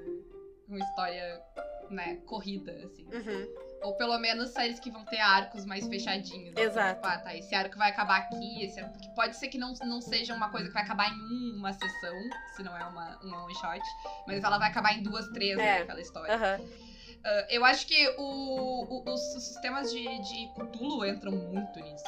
com 0.68 0.78
história, 0.78 1.42
né, 1.90 2.16
corrida, 2.26 2.72
assim. 2.84 3.06
Uhum. 3.06 3.48
Ou 3.84 3.96
pelo 3.96 4.18
menos 4.18 4.50
séries 4.50 4.80
que 4.80 4.90
vão 4.90 5.06
ter 5.06 5.20
arcos 5.20 5.66
mais 5.66 5.88
fechadinhos. 5.88 6.56
assim, 6.58 6.66
Exato. 6.68 6.96
Tipo, 6.96 7.08
ah, 7.08 7.20
tá, 7.20 7.36
esse 7.36 7.54
arco 7.54 7.78
vai 7.78 7.92
acabar 7.92 8.18
aqui, 8.18 8.64
esse 8.64 8.80
arco... 8.80 8.94
Porque 8.94 9.10
pode 9.10 9.36
ser 9.36 9.48
que 9.50 9.58
não, 9.58 9.74
não 9.84 10.02
seja 10.02 10.34
uma 10.34 10.50
coisa 10.50 10.68
que 10.68 10.74
vai 10.74 10.84
acabar 10.84 11.08
em 11.12 11.56
uma 11.56 11.72
sessão, 11.74 12.16
se 12.56 12.64
não 12.64 12.76
é 12.76 12.84
uma, 12.86 13.18
uma 13.22 13.44
one 13.44 13.56
shot, 13.56 13.82
mas 14.26 14.44
ela 14.44 14.58
vai 14.58 14.70
acabar 14.70 14.94
em 14.98 15.04
duas, 15.04 15.28
três, 15.30 15.56
né, 15.58 15.80
É. 15.80 15.82
aquela 15.84 16.02
história. 16.02 16.34
Aham. 16.34 16.60
Ah, 17.26 17.48
eu 17.50 17.66
acho 17.66 17.88
que 17.88 18.08
o- 18.18 18.84
o- 18.88 19.12
os, 19.14 19.20
sistemas 19.44 19.92
de, 19.92 20.04
de 20.04 20.48
Cthulhu 20.54 21.06
entram 21.06 21.32
muito 21.32 21.80
nisso. 21.80 22.04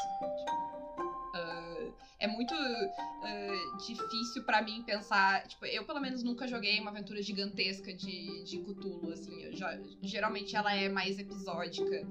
Ah, 1.34 1.88
é 2.20 2.28
muito 2.28 2.54
ah, 2.54 3.78
difícil 3.86 4.44
pra 4.44 4.62
mim 4.62 4.84
pensar. 4.84 5.48
Tipo, 5.48 5.66
eu 5.66 5.84
pelo 5.86 6.00
menos 6.00 6.24
nunca 6.24 6.48
joguei 6.48 6.80
uma 6.80 6.92
aventura 6.92 7.22
gigantesca 7.22 7.94
de, 7.94 8.44
de 8.44 8.58
Cthulhu, 8.60 9.12
assim. 9.12 9.56
Já- 9.56 9.78
geralmente 10.04 10.56
ela 10.56 10.74
é 10.74 10.88
mais 10.88 11.18
episódica, 11.18 12.08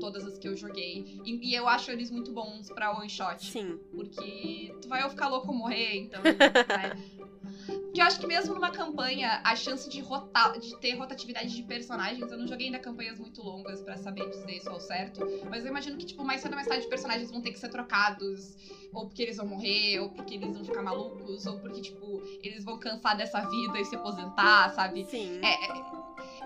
todas 0.00 0.24
as 0.26 0.36
que 0.38 0.48
eu 0.48 0.56
joguei. 0.56 1.20
E, 1.24 1.50
e 1.50 1.54
eu 1.54 1.68
acho 1.68 1.90
eles 1.92 2.10
muito 2.10 2.32
bons 2.32 2.68
pra 2.70 2.96
one 2.96 3.08
shot. 3.08 3.44
Sim. 3.44 3.78
Porque 3.94 4.74
tu 4.82 4.88
vai 4.88 5.04
ou 5.04 5.10
ficar 5.10 5.28
louco 5.28 5.48
ou 5.48 5.54
morrer, 5.56 5.96
então. 5.96 6.20
Porque 7.68 8.00
eu 8.00 8.04
acho 8.04 8.18
que 8.18 8.26
mesmo 8.26 8.54
numa 8.54 8.70
campanha, 8.70 9.40
a 9.44 9.54
chance 9.54 9.88
de, 9.88 10.00
rotar, 10.00 10.58
de 10.58 10.74
ter 10.80 10.94
rotatividade 10.94 11.54
de 11.54 11.62
personagens, 11.62 12.30
eu 12.30 12.38
não 12.38 12.46
joguei 12.46 12.66
ainda 12.66 12.78
campanhas 12.78 13.18
muito 13.18 13.42
longas 13.42 13.82
pra 13.82 13.96
saber 13.96 14.28
dizer 14.30 14.56
isso 14.56 14.70
ao 14.70 14.80
certo. 14.80 15.20
Mas 15.50 15.64
eu 15.64 15.70
imagino 15.70 15.96
que, 15.96 16.06
tipo, 16.06 16.24
mais 16.24 16.40
cedo 16.40 16.52
ou 16.52 16.56
mais 16.56 16.66
tarde, 16.66 16.86
personagens 16.88 17.30
vão 17.30 17.40
ter 17.40 17.50
que 17.50 17.58
ser 17.58 17.68
trocados. 17.68 18.56
Ou 18.92 19.06
porque 19.06 19.22
eles 19.22 19.36
vão 19.36 19.46
morrer, 19.46 20.00
ou 20.00 20.08
porque 20.10 20.34
eles 20.34 20.52
vão 20.52 20.64
ficar 20.64 20.82
malucos, 20.82 21.46
ou 21.46 21.58
porque, 21.58 21.80
tipo, 21.82 22.22
eles 22.42 22.64
vão 22.64 22.78
cansar 22.78 23.16
dessa 23.16 23.40
vida 23.40 23.78
e 23.78 23.84
se 23.84 23.94
aposentar, 23.94 24.70
sabe? 24.74 25.04
Sim. 25.04 25.40
É, 25.42 25.66
é, 25.66 25.82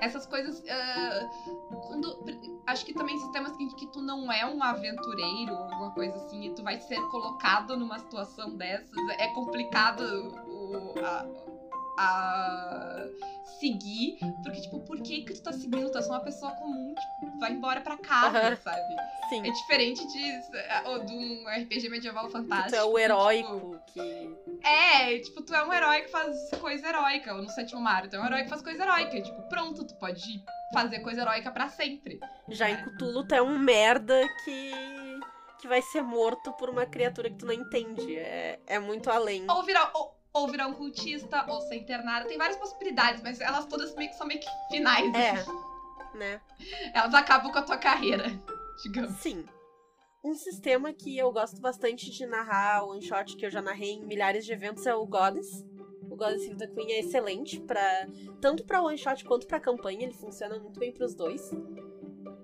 essas 0.00 0.26
coisas. 0.26 0.62
ah, 0.68 1.30
quando. 1.86 2.18
Acho 2.66 2.84
que 2.84 2.92
também 2.92 3.18
sistemas 3.18 3.56
que, 3.56 3.66
que 3.74 3.86
tu 3.86 4.00
não 4.00 4.30
é 4.30 4.46
um 4.46 4.62
aventureiro 4.62 5.54
alguma 5.54 5.90
coisa 5.90 6.16
assim, 6.16 6.46
e 6.46 6.54
tu 6.54 6.62
vai 6.62 6.78
ser 6.78 7.00
colocado 7.08 7.76
numa 7.76 7.98
situação 7.98 8.56
dessas, 8.56 8.96
é 9.18 9.28
complicado 9.28 10.02
a, 11.04 11.26
a 11.98 13.06
seguir. 13.62 14.18
Porque, 14.42 14.60
tipo, 14.60 14.80
por 14.80 15.00
que, 15.00 15.22
que 15.22 15.34
tu 15.34 15.42
tá 15.42 15.52
seguindo? 15.52 15.90
Tu 15.90 15.98
é 15.98 16.02
só 16.02 16.12
uma 16.12 16.20
pessoa 16.20 16.52
comum, 16.52 16.94
tipo, 16.94 17.38
vai 17.38 17.52
embora 17.52 17.80
pra 17.80 17.96
casa, 17.96 18.56
sabe? 18.56 18.96
Sim. 19.28 19.46
É 19.46 19.50
diferente 19.50 20.06
de, 20.06 20.42
ou 20.86 21.04
de 21.04 21.12
um 21.14 21.44
RPG 21.48 21.88
medieval 21.88 22.28
fantástico. 22.28 22.70
Tu 22.70 22.76
é 22.76 22.82
o 22.82 22.86
tipo, 22.86 22.98
heróico 22.98 23.80
que. 23.86 24.36
é, 24.62 25.18
tipo, 25.18 25.42
tu 25.42 25.54
é 25.54 25.64
um 25.64 25.72
herói 25.72 26.02
que 26.02 26.08
faz 26.08 26.50
coisa 26.60 26.88
heróica. 26.88 27.34
Ou 27.34 27.42
no 27.42 27.48
sétimo 27.50 27.80
mar, 27.80 28.08
tu 28.08 28.16
é 28.16 28.20
um 28.20 28.26
herói 28.26 28.42
que 28.42 28.48
faz 28.48 28.62
coisa 28.62 28.82
heróica. 28.82 29.20
Tipo, 29.20 29.42
pronto, 29.48 29.84
tu 29.84 29.94
pode 29.96 30.44
fazer 30.72 31.00
coisa 31.00 31.22
heróica 31.22 31.50
pra 31.50 31.68
sempre. 31.68 32.18
Já 32.48 32.70
em 32.70 32.76
Cthulhu, 32.76 33.26
tu 33.26 33.34
é 33.34 33.42
um 33.42 33.58
merda 33.58 34.20
que. 34.44 34.72
que 35.60 35.68
vai 35.68 35.80
ser 35.80 36.02
morto 36.02 36.52
por 36.54 36.68
uma 36.68 36.84
criatura 36.84 37.30
que 37.30 37.36
tu 37.36 37.46
não 37.46 37.54
entende. 37.54 38.16
É, 38.16 38.58
é 38.66 38.78
muito 38.78 39.08
além. 39.10 39.48
Ou 39.48 39.62
virar, 39.62 39.90
ou, 39.94 40.21
ou 40.32 40.48
virar 40.48 40.66
um 40.66 40.74
cultista, 40.74 41.44
ou 41.48 41.60
ser 41.60 41.76
internado. 41.76 42.28
Tem 42.28 42.38
várias 42.38 42.56
possibilidades, 42.56 43.22
mas 43.22 43.40
elas 43.40 43.66
todas 43.66 43.94
meio 43.94 44.10
que 44.10 44.16
são 44.16 44.26
meio 44.26 44.40
que 44.40 44.48
finais. 44.70 45.14
É. 45.14 45.30
assim. 45.30 45.52
Né? 46.14 46.40
Elas 46.94 47.14
acabam 47.14 47.50
com 47.50 47.58
a 47.58 47.62
tua 47.62 47.78
carreira, 47.78 48.24
digamos. 48.82 49.16
Sim. 49.18 49.44
Um 50.24 50.34
sistema 50.34 50.92
que 50.92 51.18
eu 51.18 51.32
gosto 51.32 51.60
bastante 51.60 52.10
de 52.10 52.26
narrar, 52.26 52.84
one 52.84 53.02
shot 53.02 53.36
que 53.36 53.44
eu 53.44 53.50
já 53.50 53.60
narrei 53.60 53.92
em 53.92 54.04
milhares 54.04 54.44
de 54.44 54.52
eventos 54.52 54.86
é 54.86 54.94
o 54.94 55.04
Goddess. 55.06 55.64
O 56.10 56.16
Goddess 56.16 56.46
of 56.48 56.58
the 56.58 56.66
Queen 56.66 56.92
é 56.92 57.00
excelente 57.00 57.58
para 57.60 58.06
tanto 58.40 58.64
para 58.64 58.82
one 58.82 58.96
shot 58.98 59.24
quanto 59.24 59.46
para 59.46 59.58
campanha, 59.58 60.04
ele 60.04 60.14
funciona 60.14 60.58
muito 60.58 60.78
bem 60.78 60.92
pros 60.92 61.14
dois. 61.14 61.50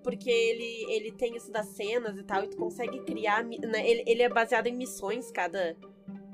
porque 0.02 0.30
ele, 0.30 0.86
ele 0.90 1.12
tem 1.12 1.36
isso 1.36 1.52
das 1.52 1.66
cenas 1.66 2.16
e 2.16 2.22
tal, 2.22 2.42
e 2.42 2.48
tu 2.48 2.56
consegue 2.56 3.00
criar. 3.00 3.44
Né? 3.44 3.58
Ele, 3.86 4.02
ele 4.06 4.22
é 4.22 4.28
baseado 4.28 4.66
em 4.66 4.74
missões, 4.74 5.30
cada, 5.30 5.76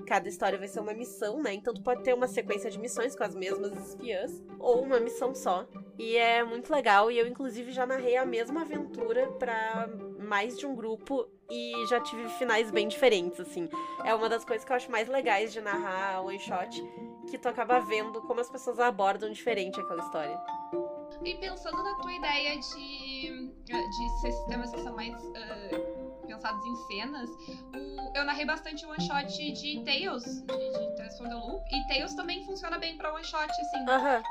cada 0.04 0.28
história 0.28 0.58
vai 0.58 0.68
ser 0.68 0.80
uma 0.80 0.94
missão, 0.94 1.42
né? 1.42 1.54
Então 1.54 1.72
tu 1.72 1.82
pode 1.82 2.02
ter 2.02 2.14
uma 2.14 2.28
sequência 2.28 2.70
de 2.70 2.78
missões 2.78 3.16
com 3.16 3.24
as 3.24 3.34
mesmas 3.34 3.72
espiãs, 3.88 4.42
ou 4.58 4.82
uma 4.82 5.00
missão 5.00 5.34
só. 5.34 5.66
E 5.98 6.16
é 6.16 6.44
muito 6.44 6.72
legal, 6.72 7.10
e 7.10 7.18
eu 7.18 7.26
inclusive 7.26 7.72
já 7.72 7.86
narrei 7.86 8.16
a 8.16 8.26
mesma 8.26 8.62
aventura 8.62 9.26
pra 9.32 9.88
mais 10.18 10.58
de 10.58 10.66
um 10.66 10.74
grupo 10.74 11.28
e 11.50 11.86
já 11.88 12.00
tive 12.00 12.28
finais 12.30 12.70
bem 12.70 12.88
diferentes, 12.88 13.38
assim. 13.40 13.68
É 14.04 14.14
uma 14.14 14.28
das 14.28 14.44
coisas 14.44 14.64
que 14.64 14.72
eu 14.72 14.76
acho 14.76 14.90
mais 14.90 15.08
legais 15.08 15.52
de 15.52 15.60
narrar 15.60 16.22
one 16.22 16.38
shot, 16.38 16.82
que 17.30 17.38
tu 17.38 17.48
acaba 17.48 17.80
vendo 17.80 18.20
como 18.22 18.40
as 18.40 18.50
pessoas 18.50 18.80
abordam 18.80 19.30
diferente 19.30 19.80
aquela 19.80 20.02
história. 20.02 20.40
E 21.22 21.34
pensando 21.36 21.82
na 21.82 21.94
tua 21.96 22.12
ideia 22.12 22.58
de, 22.58 23.52
de 23.64 24.20
sistemas 24.20 24.70
que 24.70 24.80
são 24.82 24.94
mais 24.94 25.14
ah, 25.36 25.93
pensados 26.35 26.64
em 26.66 26.77
cenas, 26.87 27.31
o- 27.31 28.16
eu 28.16 28.25
narrei 28.25 28.44
bastante 28.44 28.85
one 28.85 29.01
shot 29.01 29.27
de 29.53 29.83
Tales, 29.85 30.25
de, 30.42 30.47
de 30.47 30.97
Tales 30.97 31.16
from 31.16 31.29
the 31.29 31.35
Loop, 31.35 31.64
e 31.73 31.87
Tales 31.87 32.14
também 32.14 32.44
funciona 32.44 32.79
bem 32.79 32.97
pra 32.97 33.12
one 33.12 33.25
shot, 33.25 33.51
assim, 33.51 33.88
Aham. 33.88 34.23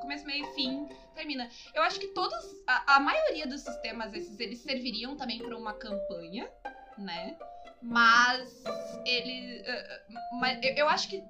começo, 0.00 0.24
meio 0.24 0.44
e 0.44 0.54
fim, 0.54 0.88
termina. 1.14 1.48
Eu 1.74 1.82
acho 1.82 1.98
que 1.98 2.08
todos, 2.08 2.36
a, 2.66 2.96
a 2.96 3.00
maioria 3.00 3.46
dos 3.46 3.60
sistemas 3.60 4.12
esses, 4.14 4.38
eles 4.38 4.60
serviriam 4.60 5.16
também 5.16 5.38
pra 5.38 5.56
uma 5.56 5.72
campanha, 5.72 6.48
né? 6.98 7.36
Mas 7.82 8.48
ele, 9.04 9.62
ah, 9.66 10.00
mas 10.40 10.58
eu, 10.62 10.74
eu 10.76 10.88
acho 10.88 11.08
que 11.08 11.22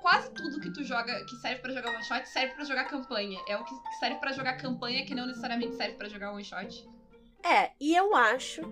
quase 0.00 0.30
tudo 0.32 0.60
que 0.60 0.70
tu 0.72 0.84
joga, 0.84 1.12
que 1.26 1.36
serve 1.36 1.60
pra 1.60 1.72
jogar 1.72 1.90
one 1.94 2.04
shot, 2.04 2.28
serve 2.28 2.54
pra 2.54 2.64
jogar 2.64 2.84
campanha. 2.84 3.40
É 3.48 3.56
o 3.56 3.64
que 3.64 3.74
serve 3.98 4.16
pra 4.18 4.32
jogar 4.32 4.54
campanha 4.54 5.04
que 5.04 5.14
não 5.14 5.26
necessariamente 5.26 5.74
serve 5.76 5.96
pra 5.96 6.08
jogar 6.08 6.32
one 6.32 6.44
shot. 6.44 6.88
É, 7.44 7.72
e 7.80 7.94
eu 7.94 8.14
acho 8.14 8.62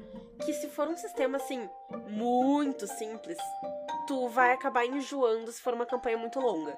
que 0.45 0.53
se 0.53 0.69
for 0.69 0.89
um 0.89 0.97
sistema 0.97 1.37
assim, 1.37 1.69
muito 2.09 2.87
simples, 2.87 3.39
tu 4.07 4.29
vai 4.29 4.53
acabar 4.53 4.87
enjoando 4.87 5.51
se 5.51 5.61
for 5.61 5.75
uma 5.75 5.87
campanha 5.87 6.17
muito 6.17 6.39
longa. 6.41 6.77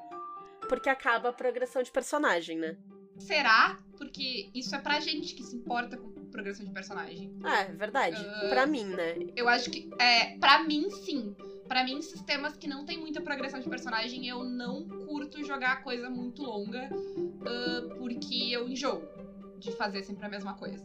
Porque 0.68 0.88
acaba 0.88 1.28
a 1.28 1.32
progressão 1.32 1.82
de 1.82 1.90
personagem, 1.90 2.58
né? 2.58 2.76
Será? 3.18 3.78
Porque 3.96 4.50
isso 4.54 4.74
é 4.74 4.78
pra 4.78 5.00
gente 5.00 5.34
que 5.34 5.42
se 5.42 5.56
importa 5.56 5.96
com 5.96 6.12
progressão 6.30 6.64
de 6.64 6.72
personagem. 6.72 7.32
É, 7.44 7.64
verdade. 7.72 8.16
Ah. 8.26 8.48
Pra 8.48 8.66
mim, 8.66 8.84
né? 8.84 9.14
Eu 9.36 9.48
acho 9.48 9.70
que, 9.70 9.90
é, 10.00 10.36
pra 10.38 10.64
mim, 10.64 10.90
sim. 10.90 11.36
Pra 11.68 11.84
mim, 11.84 12.02
sistemas 12.02 12.56
que 12.56 12.66
não 12.66 12.84
tem 12.84 12.98
muita 12.98 13.20
progressão 13.20 13.60
de 13.60 13.68
personagem, 13.68 14.26
eu 14.26 14.42
não 14.42 14.88
curto 15.06 15.44
jogar 15.44 15.82
coisa 15.82 16.10
muito 16.10 16.42
longa, 16.42 16.88
ah, 17.46 17.94
porque 17.96 18.50
eu 18.50 18.68
enjoo 18.68 19.02
de 19.58 19.72
fazer 19.72 20.02
sempre 20.02 20.26
a 20.26 20.28
mesma 20.28 20.54
coisa. 20.54 20.84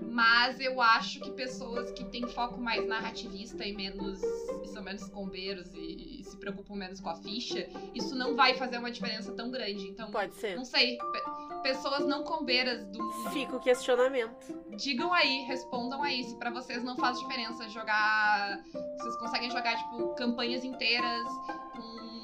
Mas 0.00 0.58
eu 0.60 0.80
acho 0.80 1.20
que 1.20 1.30
pessoas 1.32 1.90
que 1.90 2.04
têm 2.04 2.26
foco 2.28 2.58
mais 2.60 2.86
narrativista 2.86 3.64
e 3.64 3.74
menos. 3.74 4.20
e 4.62 4.68
são 4.68 4.82
menos 4.82 5.08
combeiros 5.08 5.68
e, 5.74 6.22
se 6.24 6.36
preocupam 6.38 6.74
menos 6.74 7.00
com 7.00 7.08
a 7.10 7.16
ficha, 7.16 7.68
isso 7.94 8.14
não 8.14 8.34
vai 8.34 8.54
fazer 8.54 8.78
uma 8.78 8.90
diferença 8.90 9.32
tão 9.32 9.50
grande. 9.50 9.86
Então, 9.88 10.10
Pode 10.10 10.34
ser. 10.36 10.56
não 10.56 10.64
sei. 10.64 10.96
pe- 10.96 11.62
pessoas 11.62 12.06
não 12.06 12.22
combeiras 12.22 12.84
do 12.86 13.02
mundo. 13.02 13.30
Fica 13.30 13.56
o 13.56 13.60
questionamento. 13.60 14.54
Digam 14.76 15.12
aí, 15.12 15.42
respondam 15.46 16.02
aí 16.02 16.22
se 16.24 16.36
pra 16.36 16.50
vocês 16.50 16.82
não 16.84 16.96
faz 16.96 17.18
diferença 17.18 17.68
jogar. 17.68 18.62
Vocês 18.98 19.16
conseguem 19.16 19.50
jogar, 19.50 19.76
tipo, 19.76 20.14
campanhas 20.14 20.64
inteiras 20.64 21.26
com. 21.74 22.15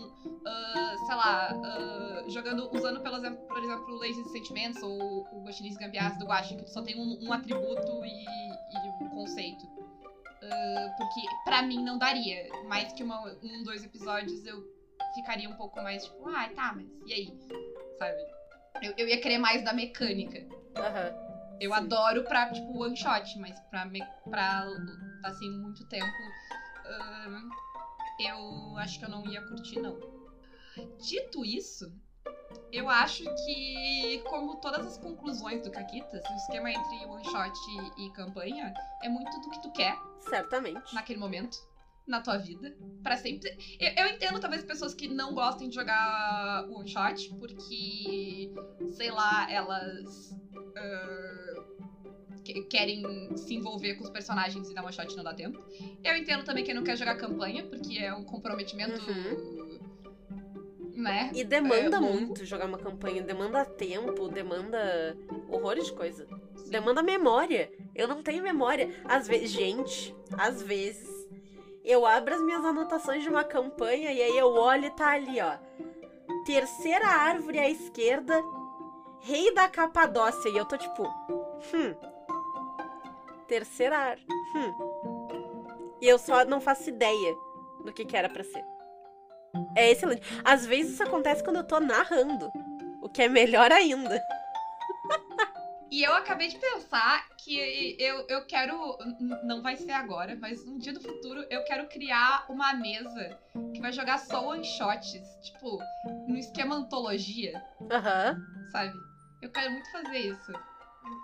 Ah, 0.46 0.94
sei 1.06 1.14
lá, 1.14 1.52
ah, 1.52 2.22
jogando, 2.28 2.68
usando, 2.74 3.00
pelo 3.00 3.16
exemplo, 3.16 3.46
por 3.46 3.62
exemplo, 3.62 3.94
Lazy 3.96 4.24
Sentiments 4.30 4.82
ou 4.82 5.00
o 5.32 5.42
Guaxinins 5.44 5.76
Gambiarras 5.76 6.18
do 6.18 6.26
Guaxi, 6.26 6.56
que 6.56 6.70
só 6.70 6.82
tem 6.82 6.94
um, 6.98 7.18
um 7.20 7.32
atributo 7.32 8.04
e, 8.04 8.24
e 8.24 9.04
um 9.04 9.08
conceito. 9.10 9.66
Ah, 10.42 10.88
porque 10.96 11.22
pra 11.44 11.62
mim 11.62 11.82
não 11.82 11.96
daria. 11.96 12.48
Mais 12.64 12.92
que 12.92 13.02
uma, 13.02 13.20
um, 13.42 13.62
dois 13.62 13.82
episódios 13.82 14.44
eu 14.44 14.62
ficaria 15.14 15.48
um 15.48 15.54
pouco 15.54 15.80
mais 15.82 16.02
tipo, 16.04 16.26
ah, 16.28 16.48
tá, 16.48 16.72
mas 16.72 16.86
e 17.06 17.12
aí? 17.12 17.28
Sabe? 17.98 18.16
Eu, 18.82 18.94
eu 18.96 19.08
ia 19.08 19.18
querer 19.18 19.38
mais 19.38 19.62
da 19.62 19.72
mecânica. 19.72 20.44
Aham. 20.76 21.12
Eu 21.60 21.70
Sim. 21.70 21.76
adoro 21.76 22.22
pra, 22.24 22.48
tipo, 22.48 22.82
one 22.82 22.96
shot, 22.96 23.38
mas 23.38 23.54
pra, 23.70 23.84
me, 23.84 24.00
pra 24.28 24.64
assim, 25.22 25.48
muito 25.48 25.84
tempo, 25.88 26.06
ahn, 26.86 27.48
eu 28.18 28.76
acho 28.78 28.98
que 28.98 29.04
eu 29.04 29.08
não 29.08 29.26
ia 29.26 29.42
curtir, 29.48 29.80
não. 29.80 29.98
Dito 30.98 31.44
isso, 31.44 31.92
eu 32.72 32.88
acho 32.88 33.24
que, 33.44 34.22
como 34.28 34.56
todas 34.56 34.86
as 34.86 34.98
conclusões 34.98 35.62
do 35.62 35.70
Caquitas, 35.70 36.24
o 36.28 36.34
esquema 36.34 36.70
entre 36.70 37.04
one 37.06 37.24
shot 37.24 37.52
e, 37.98 38.06
e 38.06 38.12
campanha 38.12 38.72
é 39.02 39.08
muito 39.08 39.38
do 39.40 39.50
que 39.50 39.62
tu 39.62 39.72
quer 39.72 39.96
Certamente. 40.20 40.94
naquele 40.94 41.18
momento. 41.18 41.56
Na 42.04 42.20
tua 42.20 42.36
vida, 42.36 42.76
Pra 43.00 43.16
sempre. 43.16 43.48
Eu, 43.78 44.04
eu 44.04 44.12
entendo, 44.12 44.40
talvez, 44.40 44.64
pessoas 44.64 44.92
que 44.92 45.06
não 45.06 45.34
gostem 45.34 45.68
de 45.68 45.76
jogar 45.76 46.66
one 46.68 46.88
shot, 46.88 47.32
porque, 47.36 48.52
sei 48.90 49.10
lá, 49.12 49.48
elas 49.48 50.36
ah, 50.76 51.64
que- 52.44 52.62
querem 52.64 53.36
se 53.36 53.54
envolver 53.54 53.94
com 53.94 54.04
os 54.04 54.10
personagens 54.10 54.70
e 54.70 54.74
dar 54.74 54.82
one 54.82 54.92
shot 54.92 55.12
e 55.12 55.16
não 55.16 55.24
dá 55.24 55.34
tempo. 55.34 55.58
Eu 56.04 56.16
entendo 56.16 56.44
também 56.44 56.64
quem 56.64 56.74
não 56.74 56.82
quer 56.84 56.96
jogar 56.96 57.16
campanha, 57.16 57.64
porque 57.64 57.98
é 57.98 58.12
um 58.14 58.24
comprometimento. 58.24 59.00
Né? 60.94 61.30
E 61.34 61.42
demanda 61.42 61.96
É, 61.96 62.00
longo. 62.00 62.12
muito 62.20 62.44
jogar 62.44 62.66
uma 62.66 62.78
campanha. 62.78 63.22
Demanda 63.22 63.64
tempo, 63.64 64.28
demanda 64.28 65.16
horrores 65.48 65.86
de 65.86 65.92
coisa. 65.94 66.26
Sim. 66.54 66.70
Demanda 66.70 67.02
memória. 67.02 67.72
Eu 67.94 68.06
não 68.06 68.22
tenho 68.22 68.42
memória. 68.42 68.90
Às 69.04 69.26
vezes, 69.26 69.50
gente, 69.50 70.14
às 70.36 70.60
vezes 70.62 71.08
eu 71.82 72.04
abro 72.04 72.34
as 72.34 72.42
minhas 72.42 72.64
anotações 72.64 73.22
de 73.22 73.28
uma 73.28 73.42
campanha 73.42 74.12
e 74.12 74.20
aí 74.22 74.36
eu 74.36 74.48
olho 74.52 74.84
e 74.86 74.90
tá 74.90 75.12
ali, 75.12 75.40
ó. 75.40 75.56
Terceira 76.44 77.06
árvore 77.06 77.58
à 77.58 77.70
esquerda, 77.70 78.34
rei 79.22 79.52
da 79.54 79.68
Capadócia. 79.68 80.50
E 80.50 80.56
eu 80.58 80.66
tô 80.66 80.76
tipo, 80.76 81.04
hum. 81.04 82.11
Terceira 83.48 83.96
árvore, 83.96 84.26
hum. 84.56 85.28
E 86.00 86.08
eu 86.08 86.18
só 86.18 86.44
não 86.44 86.60
faço 86.60 86.88
ideia 86.88 87.34
do 87.84 87.92
que 87.92 88.04
que 88.04 88.16
era 88.16 88.28
pra 88.28 88.42
ser. 88.42 88.64
É 89.76 89.90
excelente. 89.90 90.22
Às 90.44 90.66
vezes 90.66 90.94
isso 90.94 91.02
acontece 91.02 91.44
quando 91.44 91.56
eu 91.56 91.64
tô 91.64 91.78
narrando, 91.78 92.50
o 93.02 93.08
que 93.08 93.22
é 93.22 93.28
melhor 93.28 93.70
ainda. 93.70 94.20
E 95.90 96.02
eu 96.02 96.14
acabei 96.14 96.48
de 96.48 96.58
pensar 96.58 97.28
que 97.36 97.96
eu, 98.00 98.24
eu 98.26 98.46
quero. 98.46 98.96
Não 99.44 99.60
vai 99.60 99.76
ser 99.76 99.92
agora, 99.92 100.34
mas 100.40 100.66
um 100.66 100.78
dia 100.78 100.94
do 100.94 101.02
futuro 101.02 101.44
eu 101.50 101.62
quero 101.64 101.86
criar 101.86 102.46
uma 102.48 102.72
mesa 102.72 103.38
que 103.74 103.80
vai 103.80 103.92
jogar 103.92 104.18
só 104.18 104.48
one 104.48 104.64
shots. 104.64 105.12
Tipo, 105.42 105.78
no 106.26 106.38
esquema 106.38 106.76
antologia, 106.76 107.62
Aham. 107.90 108.40
sabe? 108.70 108.94
Eu 109.42 109.50
quero 109.50 109.70
muito 109.70 109.92
fazer 109.92 110.18
isso. 110.18 110.52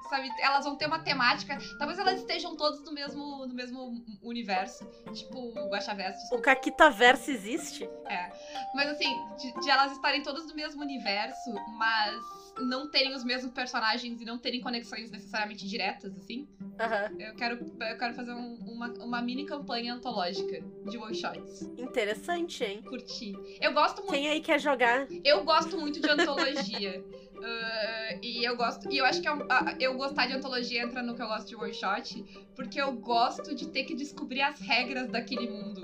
Sabe, 0.08 0.30
elas 0.40 0.64
vão 0.64 0.76
ter 0.76 0.86
uma 0.86 1.00
temática. 1.00 1.58
Talvez 1.78 1.98
elas 1.98 2.20
estejam 2.20 2.56
todas 2.56 2.82
no 2.84 2.92
mesmo, 2.92 3.46
no 3.46 3.54
mesmo 3.54 4.04
universo. 4.22 4.88
Tipo, 5.12 5.38
o 5.38 5.68
Guaxaverso, 5.68 6.34
O 6.34 6.40
Caquita 6.40 6.90
Verso 6.90 7.30
existe? 7.30 7.88
Mas 8.74 8.88
assim, 8.88 9.14
de, 9.36 9.60
de 9.60 9.70
elas 9.70 9.92
estarem 9.92 10.22
todas 10.22 10.46
no 10.46 10.54
mesmo 10.54 10.82
universo, 10.82 11.52
mas 11.76 12.18
não 12.58 12.90
terem 12.90 13.14
os 13.14 13.22
mesmos 13.22 13.52
personagens 13.52 14.20
e 14.20 14.24
não 14.24 14.38
terem 14.38 14.60
conexões 14.60 15.10
necessariamente 15.10 15.66
diretas, 15.66 16.16
assim. 16.16 16.48
Aham. 16.78 17.10
Eu 17.18 17.34
quero, 17.34 17.54
eu 17.80 17.98
quero 17.98 18.14
fazer 18.14 18.32
um- 18.32 18.58
uma, 18.66 18.94
uma 19.00 19.20
mini 19.22 19.44
campanha 19.44 19.94
antológica 19.94 20.60
de 20.88 20.96
one 20.96 21.14
shots. 21.14 21.62
Interessante, 21.76 22.62
hein? 22.64 22.82
Curtir. 22.82 23.34
Eu 23.60 23.72
gosto 23.74 23.96
muito. 24.02 24.10
Quem 24.12 24.28
aí 24.28 24.40
quer 24.40 24.60
jogar? 24.60 25.06
Eu 25.24 25.44
gosto 25.44 25.76
muito 25.78 26.00
de 26.00 26.08
antologia. 26.08 27.02
Ah, 27.40 28.18
e 28.20 28.42
eu 28.44 28.56
gosto. 28.56 28.90
E 28.90 28.98
eu 28.98 29.04
acho 29.04 29.22
que 29.22 29.28
eu, 29.28 29.46
ah, 29.48 29.72
eu 29.78 29.94
gostar 29.96 30.26
de 30.26 30.32
antologia 30.32 30.82
entra 30.82 31.04
no 31.04 31.14
que 31.14 31.22
eu 31.22 31.28
gosto 31.28 31.46
de 31.46 31.54
one 31.54 31.72
shot, 31.72 32.20
porque 32.56 32.80
eu 32.80 32.90
gosto 32.94 33.54
de 33.54 33.68
ter 33.68 33.84
que 33.84 33.94
descobrir 33.94 34.40
as 34.42 34.58
regras 34.58 35.08
daquele 35.08 35.48
mundo, 35.48 35.80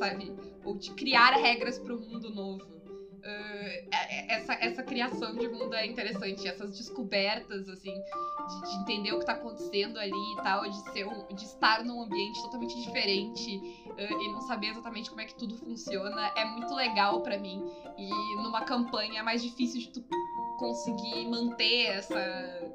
sabe? 0.00 0.32
Ou 0.64 0.76
de 0.76 0.90
criar 0.94 1.30
regras 1.36 1.78
para 1.78 1.94
o 1.94 2.00
mundo 2.00 2.28
novo. 2.28 2.79
Ah, 3.24 3.28
é- 3.28 3.84
é- 3.92 4.34
essa, 4.34 4.54
essa 4.54 4.82
criação 4.82 5.34
de 5.36 5.48
mundo 5.48 5.74
é 5.74 5.86
interessante, 5.86 6.46
essas 6.48 6.76
descobertas, 6.76 7.68
assim, 7.68 7.92
de, 7.92 8.70
de 8.70 8.76
entender 8.82 9.12
o 9.12 9.18
que 9.18 9.26
tá 9.26 9.32
acontecendo 9.32 9.98
ali 9.98 10.32
e 10.32 10.36
tal, 10.36 10.62
de, 10.68 10.76
ser, 10.92 11.06
um- 11.06 11.26
de 11.34 11.44
estar 11.44 11.82
num 11.84 12.02
ambiente 12.02 12.40
totalmente 12.42 12.80
diferente 12.80 13.60
ah, 13.98 14.02
e 14.22 14.28
não 14.32 14.40
saber 14.42 14.68
exatamente 14.68 15.08
como 15.10 15.20
é 15.20 15.24
que 15.26 15.34
tudo 15.34 15.56
funciona, 15.56 16.32
é 16.36 16.44
muito 16.44 16.74
legal 16.74 17.20
pra 17.22 17.36
mim. 17.38 17.62
E 17.98 18.36
numa 18.36 18.62
campanha 18.64 19.20
é 19.20 19.22
mais 19.22 19.42
difícil 19.42 19.80
de 19.80 19.88
tu 19.88 20.02
conseguir 20.58 21.26
manter 21.28 21.86
essa, 21.86 22.72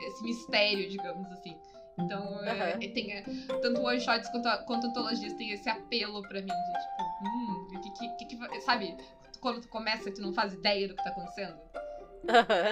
esse 0.00 0.22
mistério, 0.22 0.88
digamos 0.88 1.30
assim. 1.32 1.56
Então, 1.98 2.42
é, 2.44 2.72
Aham. 2.72 2.78
tem, 2.94 3.12
é, 3.12 3.22
tanto 3.60 3.82
one 3.82 4.00
shots 4.00 4.28
quanto, 4.30 4.48
quanto 4.64 4.86
antologias 4.86 5.34
tem 5.34 5.50
esse 5.50 5.68
apelo 5.68 6.22
pra 6.22 6.40
mim, 6.40 6.46
de 6.46 6.52
tipo, 6.52 7.02
hum, 7.22 7.66
o 7.76 7.80
que, 7.82 7.90
que, 7.90 8.08
que, 8.16 8.24
que 8.24 8.36
vai- 8.36 8.60
sabe? 8.62 8.96
Quando 9.42 9.60
tu 9.60 9.68
começa 9.68 10.08
e 10.08 10.14
tu 10.14 10.22
não 10.22 10.32
faz 10.32 10.54
ideia 10.54 10.86
do 10.88 10.94
que 10.94 11.02
tá 11.02 11.10
acontecendo. 11.10 11.58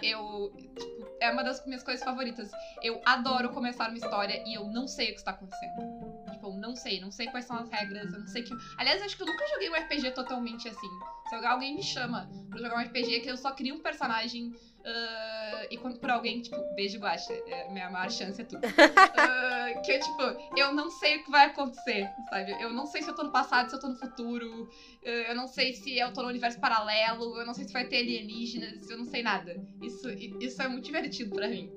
Eu. 0.02 0.52
Tipo, 0.56 1.16
é 1.20 1.30
uma 1.30 1.42
das 1.42 1.66
minhas 1.66 1.82
coisas 1.82 2.02
favoritas. 2.04 2.48
Eu 2.80 3.02
adoro 3.04 3.50
começar 3.50 3.88
uma 3.88 3.98
história 3.98 4.42
e 4.46 4.54
eu 4.54 4.68
não 4.68 4.86
sei 4.86 5.06
o 5.06 5.12
que 5.12 5.18
está 5.18 5.32
acontecendo. 5.32 5.74
Tipo, 6.30 6.46
eu 6.46 6.52
não 6.54 6.76
sei, 6.76 7.00
não 7.00 7.10
sei 7.10 7.26
quais 7.26 7.44
são 7.44 7.56
as 7.56 7.68
regras, 7.68 8.12
eu 8.12 8.20
não 8.20 8.26
sei 8.28 8.44
que. 8.44 8.54
Aliás, 8.78 9.02
acho 9.02 9.16
que 9.16 9.22
eu 9.22 9.26
nunca 9.26 9.46
joguei 9.48 9.68
um 9.68 9.74
RPG 9.74 10.12
totalmente 10.12 10.68
assim. 10.68 10.88
Se 11.28 11.34
alguém 11.34 11.74
me 11.74 11.82
chama 11.82 12.30
pra 12.48 12.60
jogar 12.60 12.76
um 12.76 12.82
RPG 12.82 13.20
que 13.20 13.30
eu 13.30 13.36
só 13.36 13.50
crio 13.50 13.74
um 13.74 13.80
personagem. 13.80 14.54
Ah, 14.84 15.66
e 15.70 15.76
quando 15.76 15.98
por 15.98 16.10
alguém, 16.10 16.40
tipo, 16.40 16.56
beijo 16.74 16.98
guacha, 16.98 17.32
é, 17.32 17.68
minha 17.70 17.90
maior 17.90 18.10
chance 18.10 18.40
é 18.40 18.44
tudo. 18.44 18.60
Ah, 19.16 19.82
que 19.84 19.92
eu, 19.92 20.00
tipo, 20.00 20.22
eu 20.56 20.72
não 20.72 20.90
sei 20.90 21.16
o 21.18 21.24
que 21.24 21.30
vai 21.30 21.46
acontecer, 21.46 22.08
sabe? 22.28 22.52
Eu 22.60 22.72
não 22.72 22.86
sei 22.86 23.02
se 23.02 23.10
eu 23.10 23.14
tô 23.14 23.22
no 23.22 23.30
passado, 23.30 23.68
se 23.68 23.76
eu 23.76 23.80
tô 23.80 23.88
no 23.88 23.96
futuro, 23.96 24.68
ah, 25.04 25.08
eu 25.08 25.34
não 25.34 25.46
sei 25.46 25.72
se 25.74 25.98
eu 25.98 26.12
tô 26.12 26.22
no 26.22 26.28
universo 26.28 26.58
paralelo, 26.60 27.36
eu 27.38 27.44
não 27.46 27.52
sei 27.54 27.64
se 27.66 27.72
vai 27.72 27.84
ter 27.86 27.98
alienígenas, 27.98 28.88
eu 28.88 28.96
não 28.98 29.04
sei 29.06 29.22
nada. 29.22 29.54
Isso, 29.82 30.08
isso 30.40 30.62
é 30.62 30.68
muito 30.68 30.84
divertido 30.84 31.34
pra 31.34 31.48
mim. 31.48 31.70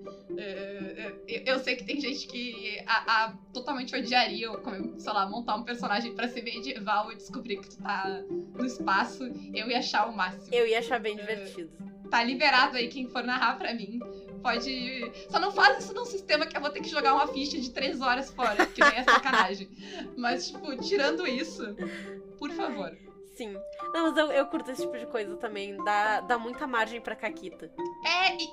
Eu, 1.28 1.44
eu 1.46 1.60
sei 1.60 1.76
que 1.76 1.84
tem 1.86 2.00
gente 2.00 2.28
que 2.28 2.80
a, 2.86 3.26
a- 3.26 3.34
totalmente 3.54 3.96
odiaria, 3.96 4.50
como, 4.58 5.00
sei 5.00 5.14
lá, 5.14 5.28
montar 5.28 5.56
um 5.56 5.64
personagem 5.64 6.14
pra 6.16 6.28
ser 6.28 6.42
medieval 6.42 7.12
e 7.12 7.16
descobrir 7.16 7.58
que 7.60 7.70
tu 7.70 7.78
tá 7.82 8.24
no 8.30 8.66
espaço, 8.66 9.24
eu 9.54 9.70
ia 9.70 9.80
achar 9.80 10.08
o 10.08 10.16
máximo 10.16 10.54
Eu 10.54 10.68
ia 10.68 10.80
achar 10.80 11.00
bem 11.00 11.16
divertido. 11.16 11.72
Tá 12.14 12.24
liberado 12.24 12.78
aí 12.78 12.90
quem 12.90 13.10
for 13.10 13.24
narrar 13.24 13.58
pra 13.58 13.74
mim. 13.74 14.00
Pode. 14.44 15.12
Só 15.32 15.40
não 15.40 15.52
faz 15.52 15.84
isso 15.84 15.96
num 15.96 16.06
sistema 16.06 16.46
que 16.46 16.56
eu 16.56 16.62
vou 16.62 16.70
ter 16.70 16.80
que 16.82 16.88
jogar 16.90 17.16
uma 17.16 17.26
ficha 17.26 17.60
de 17.60 17.72
três 17.72 18.02
horas 18.02 18.30
fora, 18.30 18.68
que 18.68 18.84
nem 18.84 18.98
é 19.00 19.04
sacanagem. 19.04 19.68
Mas, 20.16 20.48
tipo, 20.50 20.76
tirando 20.78 21.26
isso, 21.26 21.64
por 22.38 22.52
favor. 22.52 22.96
Sim. 23.34 23.58
Não, 23.96 24.04
mas 24.12 24.16
eu, 24.18 24.28
eu 24.32 24.46
curto 24.46 24.70
esse 24.70 24.84
tipo 24.84 24.96
de 24.96 25.08
coisa 25.08 25.36
também. 25.38 25.76
Dá, 25.84 26.20
dá 26.22 26.38
muita 26.38 26.68
margem 26.68 27.02
pra 27.02 27.16
Caquita. 27.16 27.72
É, 28.06 28.36
e, 28.36 28.48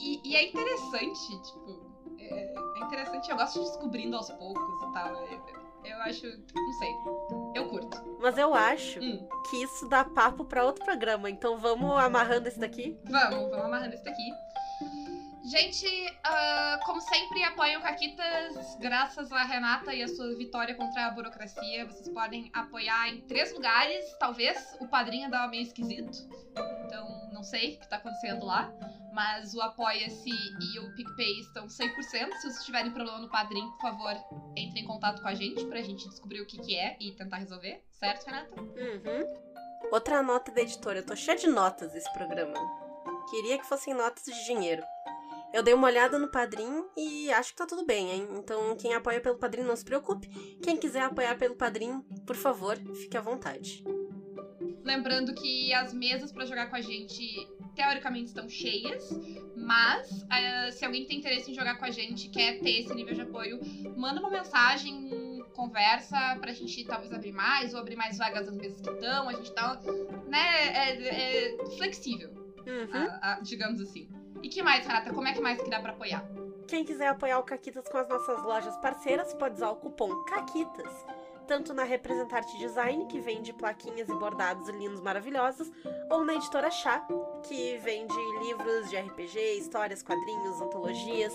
e- 0.00 0.20
e- 0.24 0.34
é 0.34 0.48
interessante, 0.48 1.40
tipo. 1.42 1.80
É, 2.18 2.52
é 2.80 2.84
interessante, 2.84 3.30
eu 3.30 3.36
gosto 3.36 3.60
de 3.60 3.66
descobrindo 3.66 4.16
aos 4.16 4.28
poucos 4.32 4.82
e 4.88 4.92
tal. 4.92 5.14
Eu, 5.26 5.59
eu 5.84 5.96
acho. 6.02 6.26
Não 6.26 6.72
sei. 6.78 6.90
Eu 7.54 7.68
curto. 7.68 8.18
Mas 8.20 8.36
eu 8.38 8.54
acho 8.54 9.00
Hum, 9.00 9.28
que 9.50 9.62
isso 9.62 9.88
dá 9.88 10.04
papo 10.04 10.44
pra 10.44 10.64
outro 10.64 10.84
programa. 10.84 11.28
Então 11.30 11.58
vamos 11.58 11.98
amarrando 11.98 12.48
esse 12.48 12.58
daqui? 12.58 12.98
vamos, 13.04 13.50
vamos 13.50 13.64
amarrando 13.66 13.94
isso 13.94 14.04
daqui. 14.04 14.30
Gente, 15.50 15.86
ah, 16.22 16.78
como 16.84 17.00
sempre, 17.00 17.42
apoiam 17.42 17.80
Caquitas 17.80 18.76
graças 18.78 19.32
a 19.32 19.42
Renata 19.42 19.92
e 19.94 20.02
a 20.02 20.06
sua 20.08 20.36
vitória 20.36 20.74
contra 20.74 21.06
a 21.06 21.10
burocracia. 21.10 21.86
Vocês 21.86 22.08
podem 22.10 22.50
apoiar 22.54 23.08
em 23.08 23.22
três 23.22 23.52
lugares, 23.54 24.04
talvez. 24.20 24.76
O 24.80 24.86
padrinho 24.86 25.30
dá 25.30 25.48
meio 25.48 25.62
esquisito. 25.62 26.18
Então, 26.84 27.30
não 27.32 27.42
sei 27.42 27.74
o 27.74 27.80
que 27.80 27.88
tá 27.88 27.96
acontecendo 27.96 28.44
lá. 28.44 28.70
Mas 29.12 29.54
o 29.54 29.60
Apoia-se 29.60 30.30
e 30.30 30.78
o 30.78 30.94
PicPay 30.94 31.40
estão 31.40 31.66
100%. 31.66 31.68
Se 31.70 32.42
vocês 32.42 32.64
tiverem 32.64 32.92
problema 32.92 33.18
no 33.18 33.28
padrinho, 33.28 33.70
por 33.72 33.80
favor, 33.80 34.14
entre 34.56 34.80
em 34.80 34.84
contato 34.84 35.20
com 35.20 35.28
a 35.28 35.34
gente 35.34 35.64
pra 35.66 35.82
gente 35.82 36.08
descobrir 36.08 36.40
o 36.40 36.46
que, 36.46 36.58
que 36.58 36.76
é 36.76 36.96
e 37.00 37.12
tentar 37.12 37.38
resolver. 37.38 37.82
Certo, 37.90 38.26
Renata? 38.26 38.60
Uhum. 38.60 39.90
Outra 39.90 40.22
nota 40.22 40.52
da 40.52 40.60
editora. 40.60 41.00
Eu 41.00 41.06
tô 41.06 41.16
cheia 41.16 41.36
de 41.36 41.48
notas 41.48 41.94
esse 41.94 42.12
programa. 42.12 42.54
Queria 43.30 43.58
que 43.58 43.66
fossem 43.66 43.94
notas 43.94 44.24
de 44.24 44.44
dinheiro. 44.44 44.82
Eu 45.52 45.64
dei 45.64 45.74
uma 45.74 45.88
olhada 45.88 46.16
no 46.16 46.28
padrinho 46.28 46.88
e 46.96 47.30
acho 47.32 47.50
que 47.50 47.56
tá 47.56 47.66
tudo 47.66 47.84
bem, 47.84 48.12
hein? 48.12 48.28
Então, 48.32 48.76
quem 48.76 48.94
apoia 48.94 49.20
pelo 49.20 49.36
padrinho, 49.36 49.66
não 49.66 49.74
se 49.74 49.84
preocupe. 49.84 50.28
Quem 50.62 50.76
quiser 50.76 51.02
apoiar 51.02 51.36
pelo 51.36 51.56
padrinho, 51.56 52.04
por 52.24 52.36
favor, 52.36 52.76
fique 52.94 53.16
à 53.16 53.20
vontade. 53.20 53.82
Lembrando 54.84 55.34
que 55.34 55.72
as 55.74 55.92
mesas 55.92 56.32
pra 56.32 56.44
jogar 56.46 56.68
com 56.70 56.76
a 56.76 56.80
gente, 56.80 57.46
teoricamente, 57.74 58.26
estão 58.28 58.48
cheias. 58.48 59.08
Mas, 59.56 60.24
eh, 60.30 60.70
se 60.72 60.84
alguém 60.84 61.06
tem 61.06 61.18
interesse 61.18 61.50
em 61.50 61.54
jogar 61.54 61.76
com 61.78 61.84
a 61.84 61.90
gente, 61.90 62.28
quer 62.28 62.58
ter 62.60 62.80
esse 62.80 62.94
nível 62.94 63.14
de 63.14 63.20
apoio, 63.20 63.60
manda 63.96 64.20
uma 64.20 64.30
mensagem, 64.30 65.44
conversa 65.52 66.36
pra 66.40 66.52
gente 66.52 66.84
talvez 66.84 67.12
abrir 67.12 67.32
mais, 67.32 67.74
ou 67.74 67.80
abrir 67.80 67.96
mais 67.96 68.16
vagas 68.16 68.46
nas 68.46 68.56
mesas 68.56 68.80
que 68.80 68.90
estão. 68.90 69.28
A 69.28 69.32
gente 69.34 69.52
tá, 69.52 69.80
né, 70.26 70.66
é, 70.74 71.50
é 71.52 71.66
flexível, 71.76 72.30
Uhum. 72.66 72.88
a- 72.92 73.32
a- 73.34 73.40
digamos 73.40 73.80
assim. 73.80 74.08
E 74.42 74.48
que 74.48 74.62
mais, 74.62 74.86
Renata? 74.86 75.12
Como 75.12 75.26
é 75.28 75.32
que 75.34 75.40
mais 75.40 75.60
que 75.60 75.68
dá 75.68 75.80
pra 75.80 75.92
apoiar? 75.92 76.24
Quem 76.66 76.84
quiser 76.84 77.08
apoiar 77.08 77.38
o 77.38 77.42
Caquitas 77.42 77.86
com 77.88 77.98
as 77.98 78.08
nossas 78.08 78.42
lojas 78.44 78.76
parceiras 78.78 79.34
pode 79.34 79.56
usar 79.56 79.70
o 79.70 79.76
cupom 79.76 80.24
CAQUITAS, 80.24 81.04
tanto 81.50 81.74
na 81.74 81.82
Representarte 81.82 82.56
Design, 82.58 83.06
que 83.06 83.18
vende 83.18 83.52
plaquinhas 83.52 84.08
e 84.08 84.14
bordados 84.14 84.68
lindos 84.68 85.00
maravilhosos, 85.00 85.68
ou 86.08 86.24
na 86.24 86.34
Editora 86.34 86.70
Chá, 86.70 87.04
que 87.42 87.76
vende 87.78 88.14
livros 88.44 88.88
de 88.88 88.96
RPG, 88.96 89.58
histórias, 89.58 90.00
quadrinhos, 90.00 90.60
antologias. 90.60 91.32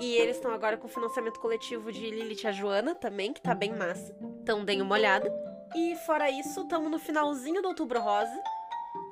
E 0.00 0.14
eles 0.14 0.36
estão 0.36 0.50
agora 0.50 0.78
com 0.78 0.88
financiamento 0.88 1.38
coletivo 1.38 1.92
de 1.92 2.00
Lilith 2.00 2.42
e 2.42 2.46
a 2.46 2.52
Joana 2.52 2.94
também, 2.94 3.34
que 3.34 3.42
tá 3.42 3.54
bem 3.54 3.76
massa. 3.76 4.16
Então 4.42 4.64
deem 4.64 4.80
uma 4.80 4.94
olhada. 4.94 5.30
E 5.76 5.94
fora 6.06 6.30
isso, 6.30 6.62
estamos 6.62 6.90
no 6.90 6.98
finalzinho 6.98 7.60
do 7.60 7.68
Outubro 7.68 8.00
Rosa. 8.00 8.42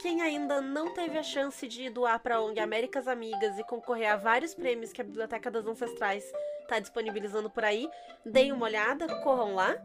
Quem 0.01 0.23
ainda 0.23 0.63
não 0.63 0.95
teve 0.95 1.19
a 1.19 1.23
chance 1.23 1.69
de 1.69 1.91
doar 1.91 2.21
para 2.21 2.37
a 2.37 2.41
ONG 2.41 2.59
Américas 2.59 3.07
Amigas 3.07 3.59
e 3.59 3.65
concorrer 3.65 4.11
a 4.11 4.17
vários 4.17 4.55
prêmios 4.55 4.95
que 4.95 5.03
a 5.03 5.05
Biblioteca 5.05 5.51
das 5.51 5.67
Ancestrais 5.67 6.25
está 6.63 6.79
disponibilizando 6.79 7.51
por 7.51 7.65
aí, 7.65 7.87
deem 8.25 8.51
uma 8.51 8.65
olhada, 8.65 9.07
corram 9.21 9.55
lá. 9.55 9.77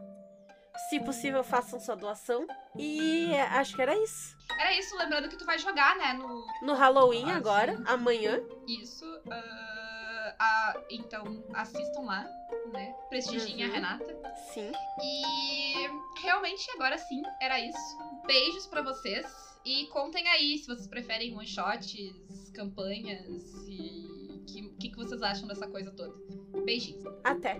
Se 0.88 1.00
possível, 1.00 1.42
façam 1.44 1.78
sua 1.80 1.94
doação. 1.94 2.46
E 2.76 3.34
acho 3.36 3.74
que 3.76 3.82
era 3.82 3.96
isso. 3.96 4.36
Era 4.58 4.72
isso, 4.78 4.96
lembrando 4.98 5.28
que 5.28 5.36
tu 5.36 5.44
vai 5.46 5.58
jogar, 5.58 5.96
né, 5.96 6.12
no, 6.14 6.44
No 6.62 6.74
Halloween 6.74 7.30
Ah, 7.30 7.36
agora, 7.36 7.82
amanhã. 7.86 8.40
Isso. 8.68 9.04
ah, 9.30 10.34
ah, 10.38 10.80
então, 10.90 11.44
assistam 11.54 12.02
lá, 12.02 12.24
né? 12.72 12.94
Prestigiem 13.08 13.62
a 13.64 13.66
Uhum. 13.68 13.72
Renata. 13.72 14.34
Sim. 14.52 14.72
E 15.02 15.74
realmente, 16.22 16.70
agora 16.72 16.98
sim, 16.98 17.22
era 17.40 17.58
isso. 17.60 17.98
Beijos 18.26 18.66
pra 18.66 18.82
vocês. 18.82 19.26
E 19.64 19.86
contem 19.86 20.28
aí 20.28 20.58
se 20.58 20.66
vocês 20.66 20.86
preferem 20.86 21.34
one-shots, 21.34 22.50
campanhas 22.52 23.24
e 23.66 24.28
o 24.30 24.44
que, 24.44 24.68
que, 24.78 24.88
que 24.90 24.96
vocês 24.96 25.22
acham 25.22 25.48
dessa 25.48 25.66
coisa 25.66 25.90
toda. 25.92 26.14
Beijinhos. 26.64 27.02
Até. 27.24 27.58